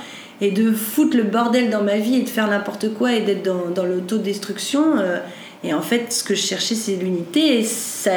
et 0.42 0.52
de 0.52 0.72
foutre 0.72 1.16
le 1.16 1.24
bordel 1.24 1.70
dans 1.70 1.84
ma 1.84 1.98
vie 1.98 2.18
et 2.18 2.22
de 2.22 2.30
faire 2.30 2.48
n'importe 2.48 2.94
quoi 2.94 3.14
et 3.14 3.22
d'être 3.22 3.44
dans, 3.44 3.70
dans 3.74 3.86
l'autodestruction. 3.86 4.98
Euh, 4.98 5.20
et 5.64 5.74
en 5.74 5.82
fait, 5.82 6.12
ce 6.12 6.24
que 6.24 6.36
je 6.36 6.42
cherchais, 6.42 6.76
c'est 6.76 6.96
l'unité. 6.96 7.60
Et 7.60 7.64
ça, 7.64 8.12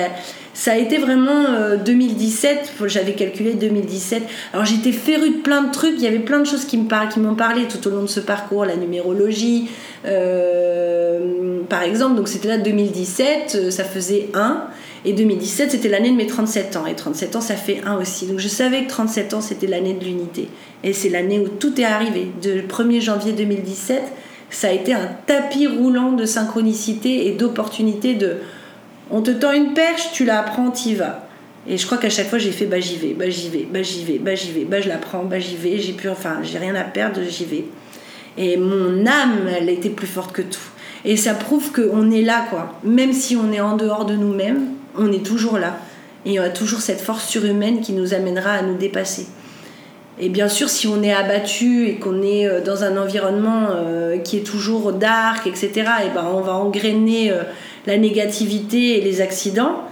ça 0.56 0.72
a 0.72 0.76
été 0.76 0.96
vraiment 0.96 1.44
2017, 1.84 2.72
euh, 2.80 2.88
j'avais 2.88 3.12
calculé 3.12 3.52
2017. 3.52 4.22
Alors 4.54 4.64
j'étais 4.64 4.90
férue 4.90 5.28
de 5.28 5.42
plein 5.42 5.62
de 5.62 5.70
trucs, 5.70 5.96
il 5.98 6.02
y 6.02 6.06
avait 6.06 6.18
plein 6.18 6.40
de 6.40 6.46
choses 6.46 6.64
qui 6.64 6.78
m'ont 6.78 7.34
parlé 7.34 7.68
tout 7.68 7.86
au 7.86 7.90
long 7.90 8.02
de 8.02 8.06
ce 8.06 8.20
parcours, 8.20 8.64
la 8.64 8.76
numérologie, 8.76 9.68
euh, 10.06 11.60
par 11.68 11.82
exemple. 11.82 12.16
Donc 12.16 12.28
c'était 12.28 12.48
là 12.48 12.56
2017, 12.56 13.52
euh, 13.54 13.70
ça 13.70 13.84
faisait 13.84 14.30
1. 14.32 14.64
Et 15.07 15.12
2017, 15.12 15.70
c'était 15.70 15.88
l'année 15.88 16.11
de 16.11 16.16
mes 16.16 16.26
37 16.26 16.76
ans. 16.76 16.84
Et 16.86 16.94
37 16.94 17.36
ans, 17.36 17.40
ça 17.40 17.54
fait 17.54 17.80
1 17.86 17.96
aussi. 17.96 18.26
Donc 18.26 18.40
je 18.40 18.48
savais 18.48 18.82
que 18.84 18.88
37 18.88 19.34
ans, 19.34 19.40
c'était 19.40 19.68
l'année 19.68 19.94
de 19.94 20.04
l'unité. 20.04 20.48
Et 20.82 20.92
c'est 20.92 21.09
l'année 21.09 21.38
où 21.38 21.48
tout 21.48 21.80
est 21.80 21.84
arrivé. 21.84 22.26
De 22.42 22.61
1er 22.61 23.00
janvier 23.00 23.32
2017, 23.32 24.02
ça 24.50 24.68
a 24.68 24.72
été 24.72 24.92
un 24.92 25.09
tapis 25.26 25.68
roulant 25.68 26.12
de 26.12 26.24
synchronicité 26.24 27.28
et 27.28 27.32
d'opportunité 27.32 28.14
de 28.14 28.38
on 29.11 29.22
te 29.22 29.30
tend 29.30 29.52
une 29.52 29.74
perche, 29.74 30.11
tu 30.12 30.24
la 30.24 30.42
prends, 30.42 30.72
y 30.84 30.94
vas. 30.94 31.28
Et 31.68 31.78
je 31.78 31.86
crois 31.86 31.98
qu'à 31.98 32.11
chaque 32.11 32.28
fois 32.28 32.38
j'ai 32.38 32.52
fait 32.52 32.66
bah 32.66 32.78
j'y 32.78 32.96
vais, 32.96 33.14
bah 33.14 33.28
j'y 33.28 33.48
vais, 33.48 33.66
bah 33.68 33.82
j'y 33.82 34.04
vais, 34.04 34.18
bah 34.18 34.34
j'y 34.34 34.52
vais, 34.52 34.64
bah 34.64 34.80
je 34.80 34.88
la 34.88 34.98
prends, 34.98 35.24
bah 35.24 35.40
j'y 35.40 35.57
vais, 35.57 35.78
j'ai 35.78 35.92
plus 35.92 36.09
enfin 36.09 36.38
j'ai 36.42 36.59
rien 36.59 36.74
à 36.76 36.84
perdre, 36.84 37.20
j'y 37.28 37.44
vais. 37.44 37.64
Et 38.38 38.57
mon 38.57 39.07
âme, 39.07 39.48
elle 39.57 39.68
était 39.68 39.90
plus 39.90 40.07
forte 40.07 40.32
que 40.32 40.42
tout. 40.42 40.61
Et 41.04 41.16
ça 41.16 41.34
prouve 41.34 41.72
qu'on 41.72 42.11
est 42.11 42.22
là 42.22 42.46
quoi. 42.50 42.78
Même 42.84 43.12
si 43.12 43.36
on 43.36 43.52
est 43.52 43.61
en 43.61 43.76
dehors 43.76 44.04
de 44.04 44.14
nous-mêmes, 44.14 44.75
on 44.99 45.12
est 45.12 45.24
toujours 45.24 45.59
là. 45.59 45.78
Et 46.24 46.40
on 46.40 46.42
a 46.42 46.49
toujours 46.49 46.80
cette 46.80 47.01
force 47.01 47.26
surhumaine 47.28 47.80
qui 47.80 47.92
nous 47.92 48.12
amènera 48.12 48.51
à 48.53 48.62
nous 48.62 48.76
dépasser. 48.76 49.26
Et 50.18 50.28
bien 50.30 50.49
sûr, 50.49 50.70
si 50.70 50.86
on 50.86 51.03
est 51.03 51.12
abattu 51.12 51.88
et 51.88 51.97
qu'on 51.97 52.22
est 52.22 52.47
euh, 52.47 52.62
dans 52.62 52.84
un 52.84 52.97
environnement 52.97 53.68
euh, 53.70 54.16
qui 54.18 54.38
est 54.38 54.47
toujours 54.47 54.92
dark, 54.92 55.47
etc., 55.47 55.72
et 56.05 56.14
ben 56.14 56.26
on 56.32 56.40
va 56.40 56.55
engrainer 56.55 57.30
euh, 57.30 57.42
la 57.86 57.99
négativité 57.99 58.99
et 58.99 59.03
les 59.03 59.20
accidents. 59.20 59.82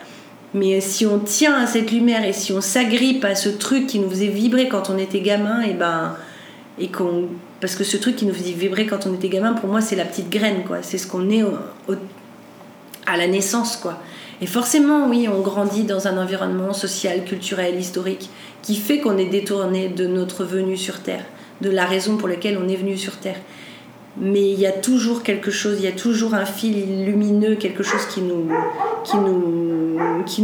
Mais 0.54 0.80
si 0.80 1.04
on 1.04 1.18
tient 1.18 1.56
à 1.56 1.66
cette 1.66 1.90
lumière 1.90 2.24
et 2.24 2.32
si 2.32 2.52
on 2.52 2.60
s'agrippe 2.60 3.24
à 3.24 3.34
ce 3.34 3.48
truc 3.48 3.86
qui 3.86 3.98
nous 3.98 4.08
faisait 4.08 4.28
vibrer 4.28 4.68
quand 4.68 4.88
on 4.88 4.96
était 4.96 5.20
gamin, 5.20 5.60
et 5.62 5.74
ben, 5.74 6.16
et 6.80 6.90
parce 7.60 7.74
que 7.74 7.84
ce 7.84 7.96
truc 7.96 8.16
qui 8.16 8.24
nous 8.24 8.34
faisait 8.34 8.52
vibrer 8.52 8.86
quand 8.86 9.06
on 9.06 9.14
était 9.14 9.28
gamin, 9.28 9.52
pour 9.52 9.68
moi, 9.68 9.80
c'est 9.80 9.96
la 9.96 10.04
petite 10.04 10.30
graine, 10.30 10.64
quoi. 10.66 10.78
C'est 10.82 10.98
ce 10.98 11.06
qu'on 11.06 11.28
est 11.30 11.42
à 13.06 13.16
la 13.16 13.26
naissance, 13.26 13.76
quoi. 13.76 14.00
Et 14.44 14.46
forcément, 14.46 15.08
oui, 15.08 15.26
on 15.26 15.40
grandit 15.40 15.84
dans 15.84 16.06
un 16.06 16.22
environnement 16.22 16.74
social, 16.74 17.24
culturel, 17.24 17.80
historique, 17.80 18.28
qui 18.60 18.76
fait 18.76 18.98
qu'on 19.00 19.16
est 19.16 19.30
détourné 19.30 19.88
de 19.88 20.06
notre 20.06 20.44
venue 20.44 20.76
sur 20.76 21.00
Terre, 21.00 21.24
de 21.62 21.70
la 21.70 21.86
raison 21.86 22.18
pour 22.18 22.28
laquelle 22.28 22.58
on 22.62 22.68
est 22.68 22.76
venu 22.76 22.98
sur 22.98 23.16
Terre 23.16 23.38
mais 24.16 24.48
il 24.48 24.60
y 24.60 24.66
a 24.66 24.72
toujours 24.72 25.22
quelque 25.22 25.50
chose, 25.50 25.78
il 25.78 25.84
y 25.84 25.88
a 25.88 25.92
toujours 25.92 26.34
un 26.34 26.44
fil 26.44 27.04
lumineux, 27.04 27.56
quelque 27.56 27.82
chose 27.82 28.06
qui 28.06 28.20
nous, 28.20 28.46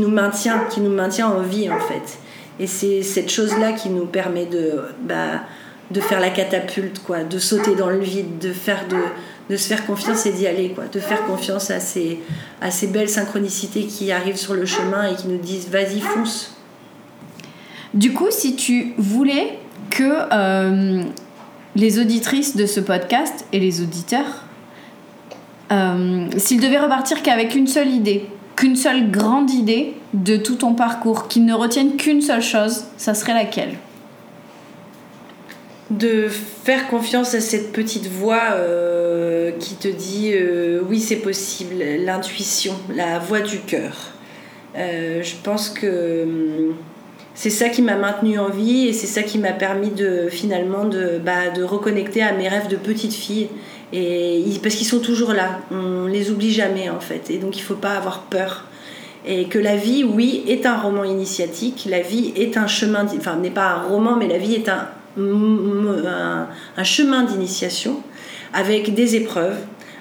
maintient 0.08 1.28
en 1.28 1.42
vie 1.42 1.70
en 1.70 1.78
fait. 1.78 2.18
Et 2.58 2.66
c'est 2.66 3.02
cette 3.02 3.30
chose-là 3.30 3.72
qui 3.72 3.90
nous 3.90 4.06
permet 4.06 4.46
de, 4.46 4.80
bah, 5.02 5.42
de 5.90 6.00
faire 6.00 6.20
la 6.20 6.30
catapulte, 6.30 7.00
quoi, 7.00 7.24
de 7.24 7.38
sauter 7.38 7.74
dans 7.74 7.90
le 7.90 8.00
vide, 8.00 8.38
de, 8.38 8.52
faire 8.52 8.84
de, 8.88 9.56
se 9.56 9.66
faire 9.66 9.86
confiance 9.86 10.24
et 10.26 10.32
d'y 10.32 10.46
aller, 10.46 10.70
quoi, 10.70 10.84
de 10.86 11.00
faire 11.00 11.24
confiance 11.24 11.70
à 11.70 11.80
ces, 11.80 12.20
à 12.60 12.70
ces 12.70 12.86
belles 12.86 13.08
synchronicités 13.08 13.84
qui 13.84 14.12
arrivent 14.12 14.36
sur 14.36 14.54
le 14.54 14.66
chemin 14.66 15.10
et 15.10 15.16
qui 15.16 15.28
nous 15.28 15.38
disent 15.38 15.68
vas-y, 15.68 16.00
fonce. 16.00 16.54
Du 17.92 18.12
coup, 18.12 18.28
si 18.30 18.54
tu 18.54 18.94
voulais 18.98 19.58
que 19.90 20.12
euh, 20.32 21.02
les 21.74 21.98
auditrices 21.98 22.56
de 22.56 22.66
ce 22.66 22.78
podcast 22.78 23.44
et 23.52 23.58
les 23.58 23.82
auditeurs, 23.82 24.44
euh, 25.72 26.26
s'ils 26.36 26.60
devaient 26.60 26.78
repartir 26.78 27.22
qu'avec 27.22 27.56
une 27.56 27.66
seule 27.66 27.90
idée, 27.90 28.26
qu'une 28.54 28.76
seule 28.76 29.10
grande 29.10 29.50
idée 29.50 29.94
de 30.14 30.36
tout 30.36 30.56
ton 30.56 30.74
parcours, 30.74 31.26
qu'ils 31.26 31.44
ne 31.44 31.54
retiennent 31.54 31.96
qu'une 31.96 32.20
seule 32.20 32.42
chose, 32.42 32.84
ça 32.96 33.14
serait 33.14 33.34
laquelle? 33.34 33.76
De 35.90 36.28
faire 36.28 36.88
confiance 36.88 37.34
à 37.34 37.40
cette 37.40 37.72
petite 37.72 38.06
voix 38.06 38.52
euh, 38.52 39.50
qui 39.58 39.74
te 39.74 39.88
dit 39.88 40.30
euh, 40.32 40.80
oui 40.88 41.00
c'est 41.00 41.16
possible, 41.16 41.74
l'intuition, 41.98 42.74
la 42.94 43.18
voix 43.18 43.40
du 43.40 43.58
cœur. 43.58 44.12
je 44.74 45.34
pense 45.42 45.68
que 45.68 46.22
hum, 46.22 46.74
c'est 47.34 47.50
ça 47.50 47.70
qui 47.70 47.80
m'a 47.80 47.96
maintenue 47.96 48.38
en 48.38 48.50
vie 48.50 48.86
et 48.86 48.92
c'est 48.92 49.06
ça 49.06 49.22
qui 49.22 49.38
m'a 49.38 49.52
permis 49.52 49.90
de 49.90 50.28
finalement 50.28 50.84
de, 50.84 51.18
bah, 51.24 51.48
de 51.54 51.62
reconnecter 51.62 52.22
à 52.22 52.32
mes 52.32 52.48
rêves 52.48 52.68
de 52.68 52.76
petite 52.76 53.14
fille. 53.14 53.48
Et, 53.92 54.44
parce 54.62 54.74
qu'ils 54.74 54.86
sont 54.86 55.00
toujours 55.00 55.32
là, 55.32 55.60
on 55.70 56.06
les 56.06 56.30
oublie 56.30 56.52
jamais 56.52 56.90
en 56.90 57.00
fait. 57.00 57.30
Et 57.30 57.38
donc 57.38 57.56
il 57.56 57.60
ne 57.60 57.64
faut 57.64 57.76
pas 57.76 57.92
avoir 57.92 58.24
peur. 58.24 58.66
Et 59.26 59.46
que 59.46 59.58
la 59.58 59.76
vie, 59.76 60.04
oui, 60.04 60.44
est 60.48 60.66
un 60.66 60.76
roman 60.78 61.04
initiatique, 61.04 61.86
la 61.88 62.00
vie 62.00 62.32
est 62.36 62.56
un 62.56 62.66
chemin, 62.66 63.06
enfin 63.16 63.36
n'est 63.36 63.50
pas 63.50 63.68
un 63.68 63.82
roman, 63.82 64.16
mais 64.16 64.28
la 64.28 64.38
vie 64.38 64.54
est 64.54 64.68
un, 64.68 64.88
un, 65.18 66.84
chemin 66.84 67.24
d'initiation 67.24 68.02
avec 68.52 68.94
des 68.94 69.16
épreuves, 69.16 69.58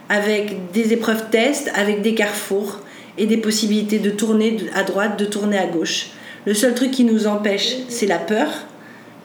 avec 0.09 0.71
des 0.71 0.93
épreuves 0.93 1.29
tests, 1.29 1.71
avec 1.75 2.01
des 2.01 2.15
carrefours 2.15 2.79
et 3.17 3.25
des 3.25 3.37
possibilités 3.37 3.99
de 3.99 4.09
tourner 4.09 4.57
à 4.73 4.83
droite, 4.83 5.19
de 5.19 5.25
tourner 5.25 5.57
à 5.57 5.67
gauche. 5.67 6.11
Le 6.45 6.53
seul 6.53 6.73
truc 6.73 6.91
qui 6.91 7.03
nous 7.03 7.27
empêche, 7.27 7.75
c'est 7.89 8.07
la 8.07 8.17
peur. 8.17 8.47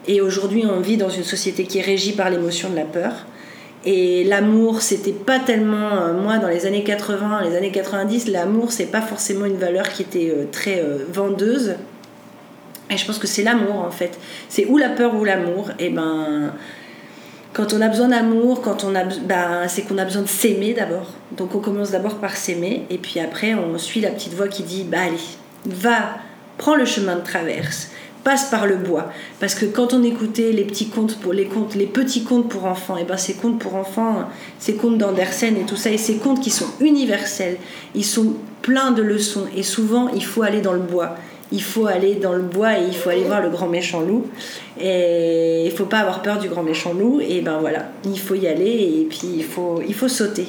Et 0.07 0.21
aujourd'hui, 0.21 0.65
on 0.65 0.79
vit 0.79 0.97
dans 0.97 1.09
une 1.09 1.23
société 1.23 1.63
qui 1.63 1.79
est 1.79 1.81
régie 1.81 2.11
par 2.11 2.29
l'émotion 2.29 2.69
de 2.69 2.75
la 2.75 2.83
peur. 2.83 3.25
Et 3.85 4.23
l'amour, 4.23 4.81
c'était 4.81 5.11
pas 5.11 5.39
tellement. 5.39 6.01
Euh, 6.01 6.13
moi, 6.13 6.39
dans 6.39 6.47
les 6.47 6.65
années 6.65 6.83
80, 6.83 7.43
les 7.47 7.55
années 7.55 7.71
90, 7.71 8.27
l'amour, 8.27 8.71
c'est 8.71 8.87
pas 8.87 9.01
forcément 9.01 9.45
une 9.45 9.57
valeur 9.57 9.89
qui 9.89 10.01
était 10.01 10.31
euh, 10.35 10.45
très 10.51 10.81
euh, 10.81 11.05
vendeuse. 11.11 11.75
Et 12.89 12.97
je 12.97 13.05
pense 13.05 13.17
que 13.17 13.27
c'est 13.27 13.43
l'amour, 13.43 13.79
en 13.79 13.91
fait. 13.91 14.17
C'est 14.49 14.65
ou 14.65 14.77
la 14.77 14.89
peur 14.89 15.15
ou 15.15 15.23
l'amour. 15.23 15.71
Et 15.79 15.89
ben. 15.89 16.53
Quand 17.53 17.71
on 17.71 17.79
a 17.79 17.87
besoin 17.87 18.09
d'amour, 18.09 18.61
quand 18.61 18.83
on 18.83 18.93
a, 18.95 19.05
ben, 19.05 19.65
c'est 19.69 19.83
qu'on 19.83 19.97
a 19.97 20.03
besoin 20.03 20.23
de 20.23 20.27
s'aimer 20.27 20.73
d'abord. 20.73 21.11
Donc 21.37 21.55
on 21.55 21.59
commence 21.59 21.91
d'abord 21.91 22.15
par 22.15 22.35
s'aimer, 22.35 22.85
et 22.89 22.97
puis 22.97 23.21
après 23.21 23.53
on 23.53 23.77
suit 23.77 24.01
la 24.01 24.09
petite 24.09 24.33
voix 24.33 24.49
qui 24.49 24.63
dit, 24.63 24.83
bah 24.83 24.97
allez, 25.05 25.15
va 25.65 26.17
prends 26.57 26.75
le 26.75 26.83
chemin 26.83 27.15
de 27.15 27.21
traverse, 27.21 27.91
passe 28.25 28.49
par 28.49 28.67
le 28.67 28.75
bois. 28.75 29.09
Parce 29.39 29.55
que 29.55 29.65
quand 29.65 29.93
on 29.93 30.03
écoutait 30.03 30.51
les 30.51 30.65
petits 30.65 30.89
contes 30.89 31.17
pour 31.19 31.31
les 31.31 31.45
contes, 31.45 31.75
les 31.75 31.85
petits 31.85 32.25
contes 32.25 32.49
pour 32.49 32.65
enfants, 32.65 32.97
et 32.97 33.05
ben 33.05 33.15
ces 33.15 33.35
contes 33.35 33.59
pour 33.59 33.75
enfants, 33.75 34.27
ces 34.59 34.75
contes 34.75 34.97
d'Andersen 34.97 35.55
et 35.55 35.65
tout 35.65 35.77
ça, 35.77 35.91
et 35.91 35.97
ces 35.97 36.17
contes 36.17 36.41
qui 36.41 36.49
sont 36.49 36.67
universels, 36.81 37.55
ils 37.93 38.03
sont 38.03 38.33
pleins 38.61 38.91
de 38.91 39.01
leçons. 39.01 39.45
Et 39.55 39.63
souvent, 39.63 40.09
il 40.09 40.25
faut 40.25 40.41
aller 40.41 40.59
dans 40.59 40.73
le 40.73 40.79
bois. 40.79 41.15
Il 41.55 41.63
faut 41.63 41.87
aller 41.87 42.15
dans 42.15 42.33
le 42.33 42.41
bois 42.41 42.77
et 42.77 42.83
il 42.85 42.93
faut 42.93 43.09
aller 43.09 43.23
voir 43.23 43.41
le 43.41 43.49
grand 43.49 43.67
méchant 43.67 44.01
loup. 44.01 44.27
Et 44.77 45.65
il 45.65 45.71
faut 45.71 45.85
pas 45.85 45.99
avoir 45.99 46.21
peur 46.21 46.37
du 46.37 46.49
grand 46.49 46.63
méchant 46.63 46.93
loup. 46.93 47.21
Et 47.21 47.39
ben 47.39 47.59
voilà, 47.59 47.91
il 48.03 48.19
faut 48.19 48.35
y 48.35 48.45
aller 48.45 48.99
et 48.99 49.07
puis 49.09 49.29
il 49.37 49.45
faut, 49.45 49.81
il 49.87 49.93
faut 49.93 50.09
sauter. 50.09 50.47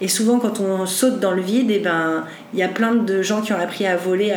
Et 0.00 0.08
souvent, 0.08 0.38
quand 0.38 0.60
on 0.60 0.86
saute 0.86 1.20
dans 1.20 1.32
le 1.32 1.42
vide, 1.42 1.70
et 1.70 1.78
ben 1.78 2.24
il 2.54 2.58
y 2.58 2.62
a 2.62 2.68
plein 2.68 2.94
de 2.94 3.20
gens 3.20 3.42
qui 3.42 3.52
ont 3.52 3.60
appris 3.60 3.86
à 3.86 3.96
voler, 3.96 4.32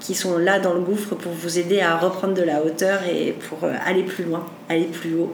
qui 0.00 0.14
sont 0.14 0.38
là 0.38 0.58
dans 0.58 0.74
le 0.74 0.80
gouffre 0.80 1.14
pour 1.14 1.32
vous 1.32 1.58
aider 1.58 1.80
à 1.80 1.96
reprendre 1.96 2.34
de 2.34 2.42
la 2.42 2.64
hauteur 2.64 3.00
et 3.04 3.34
pour 3.48 3.64
euh, 3.64 3.72
aller 3.86 4.02
plus 4.02 4.24
loin, 4.24 4.44
aller 4.68 4.86
plus 4.86 5.14
haut 5.14 5.32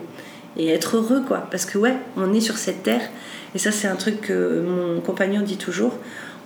et 0.57 0.69
être 0.69 0.97
heureux 0.97 1.23
quoi. 1.27 1.47
Parce 1.49 1.65
que 1.65 1.77
ouais, 1.77 1.95
on 2.15 2.33
est 2.33 2.41
sur 2.41 2.57
cette 2.57 2.83
terre 2.83 3.01
et 3.55 3.57
ça 3.57 3.71
c'est 3.71 3.87
un 3.87 3.95
truc 3.95 4.21
que 4.21 4.61
mon 4.61 4.99
compagnon 5.01 5.41
dit 5.41 5.57
toujours. 5.57 5.93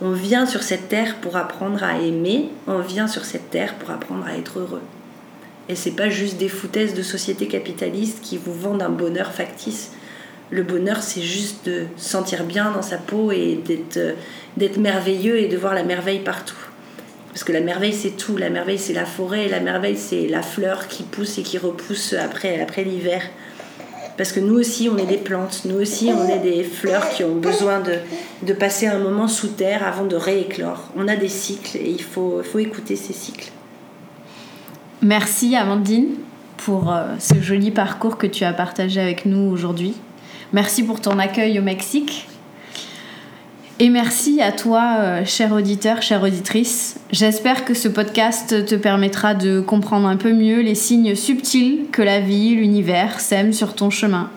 On 0.04 0.14
vient 0.14 0.48
sur 0.48 0.64
cette 0.64 0.90
terre 0.90 1.18
pour 1.18 1.38
apprendre 1.38 1.84
à 1.84 2.00
aimer, 2.00 2.50
on 2.66 2.80
vient 2.80 3.08
sur 3.08 3.24
cette 3.24 3.52
terre 3.52 3.76
pour 3.76 3.92
apprendre 3.92 4.26
à 4.26 4.36
être 4.36 4.58
heureux. 4.58 4.82
Et 5.70 5.76
c'est 5.76 5.92
pas 5.92 6.10
juste 6.10 6.38
des 6.38 6.50
foutaises 6.50 6.96
de 6.96 7.04
société 7.04 7.48
capitaliste 7.48 8.20
qui 8.22 8.38
vous 8.38 8.54
vendent 8.54 8.82
un 8.82 8.90
bonheur 8.90 9.32
factice. 9.32 9.92
Le 10.50 10.64
bonheur, 10.64 11.04
c'est 11.04 11.22
juste 11.22 11.68
de 11.68 11.86
se 11.98 12.10
sentir 12.10 12.46
bien 12.46 12.72
dans 12.72 12.82
sa 12.82 12.98
peau 12.98 13.32
et 13.32 13.60
d'être, 13.64 14.16
d'être 14.58 14.78
merveilleux 14.78 15.38
et 15.40 15.48
de 15.48 15.56
voir 15.56 15.76
la 15.76 15.84
merveille 15.84 16.20
partout. 16.20 16.58
Parce 17.30 17.44
que 17.44 17.54
la 17.54 17.62
merveille, 17.62 17.94
c'est 17.94 18.18
tout. 18.18 18.36
La 18.38 18.50
merveille, 18.50 18.80
c'est 18.80 18.94
la 18.94 19.06
forêt. 19.06 19.48
La 19.48 19.60
merveille, 19.60 19.98
c'est 19.98 20.28
la 20.28 20.42
fleur 20.42 20.88
qui 20.88 21.04
pousse 21.04 21.38
et 21.38 21.44
qui 21.44 21.58
repousse 21.58 22.14
après, 22.14 22.60
après 22.60 22.84
l'hiver. 22.84 23.22
Parce 24.22 24.34
que 24.34 24.40
nous 24.40 24.54
aussi, 24.54 24.88
on 24.88 25.00
est 25.00 25.08
des 25.08 25.18
plantes. 25.18 25.64
Nous 25.66 25.82
aussi, 25.82 26.12
on 26.16 26.30
est 26.30 26.38
des 26.38 26.64
fleurs 26.64 27.10
qui 27.10 27.24
ont 27.24 27.38
besoin 27.38 27.82
de, 27.82 28.54
passer 28.54 28.86
un 28.86 29.00
moment 29.00 29.28
sous 29.28 29.48
terre 29.48 29.84
avant 29.84 30.06
de 30.06 30.16
rééclore. 30.16 30.92
On 30.96 31.08
a 31.08 31.16
des 31.16 31.28
cycles 31.28 31.78
et 31.78 31.90
il 31.90 32.04
faut, 32.04 32.44
faut 32.44 32.60
écouter 32.60 32.96
ces 32.96 33.14
cycles. 33.14 33.50
Merci 35.02 35.56
Amandine 35.56 36.18
pour 36.58 36.94
euh, 36.94 37.16
ce 37.18 37.42
joli 37.42 37.72
parcours 37.72 38.20
que 38.20 38.28
tu 38.28 38.44
as 38.44 38.54
partagé 38.54 39.02
avec 39.02 39.26
nous 39.26 39.50
aujourd'hui. 39.50 39.96
Merci 40.54 40.84
pour 40.84 41.02
ton 41.02 41.18
accueil 41.18 41.58
au 41.58 41.64
Mexique. 41.64 42.28
Et 43.84 43.90
merci 43.90 44.44
à 44.44 44.52
toi, 44.52 44.98
euh, 45.00 45.26
cher 45.26 45.54
auditeur, 45.54 46.04
chère 46.04 46.22
auditrice. 46.22 47.00
J'espère 47.12 47.66
que 47.66 47.74
ce 47.74 47.88
podcast 47.88 48.64
te 48.68 48.76
permettra 48.76 49.34
de 49.34 49.60
comprendre 49.60 50.08
un 50.08 50.18
peu 50.18 50.34
mieux 50.34 50.62
les 50.62 50.76
signes 50.76 51.16
subtils 51.16 51.88
que 51.92 52.04
la 52.04 52.20
vie, 52.20 52.54
l'univers 52.54 53.20
sèment 53.20 53.54
sur 53.54 53.74
ton 53.74 53.90
chemin. 53.90 54.30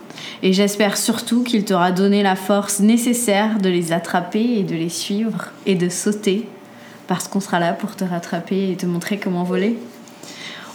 Et 0.42 0.55
j'espère 0.55 0.97
surtout 0.97 1.42
qu'il 1.42 1.66
t'aura 1.66 1.92
donné 1.92 2.22
la 2.22 2.36
force 2.36 2.80
nécessaire 2.80 3.59
de 3.59 3.68
les 3.68 3.92
attraper 3.92 4.61
et 4.61 4.62
de 4.62 4.76
les 4.76 4.88
suivre 4.88 5.51
et 5.66 5.74
de 5.74 5.90
sauter, 5.90 6.49
parce 7.07 7.28
qu'on 7.28 7.40
sera 7.40 7.61
là 7.61 7.74
pour 7.74 7.97
te 7.97 8.05
rattraper 8.05 8.70
et 8.70 8.76
te 8.76 8.86
montrer 8.86 9.18
comment 9.18 9.45
voler. 9.45 9.76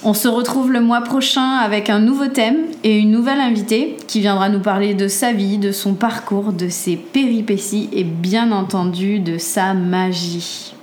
On 0.02 0.14
se 0.14 0.30
retrouve 0.30 0.72
le 0.72 0.80
mois 0.80 1.02
prochain 1.02 1.58
avec 1.58 1.89
un 1.89 2.00
nouveau 2.00 2.28
thème 2.28 2.68
et 2.86 2.97
une 2.97 3.12
nouvelle 3.12 3.41
invitée 3.41 3.97
qui 4.08 4.22
viendra 4.22 4.47
nous 4.47 4.62
parler 4.62 4.93
de 4.93 5.10
sa 5.10 5.34
vie, 5.34 5.58
de 5.58 5.74
son 5.74 5.93
parcours, 5.93 6.54
de 6.54 6.70
ses 6.70 6.95
péripéties 6.95 7.89
et 7.91 8.06
bien 8.06 8.54
entendu 8.54 9.20
de 9.20 9.38
sa 9.38 9.74
magie. 9.74 10.74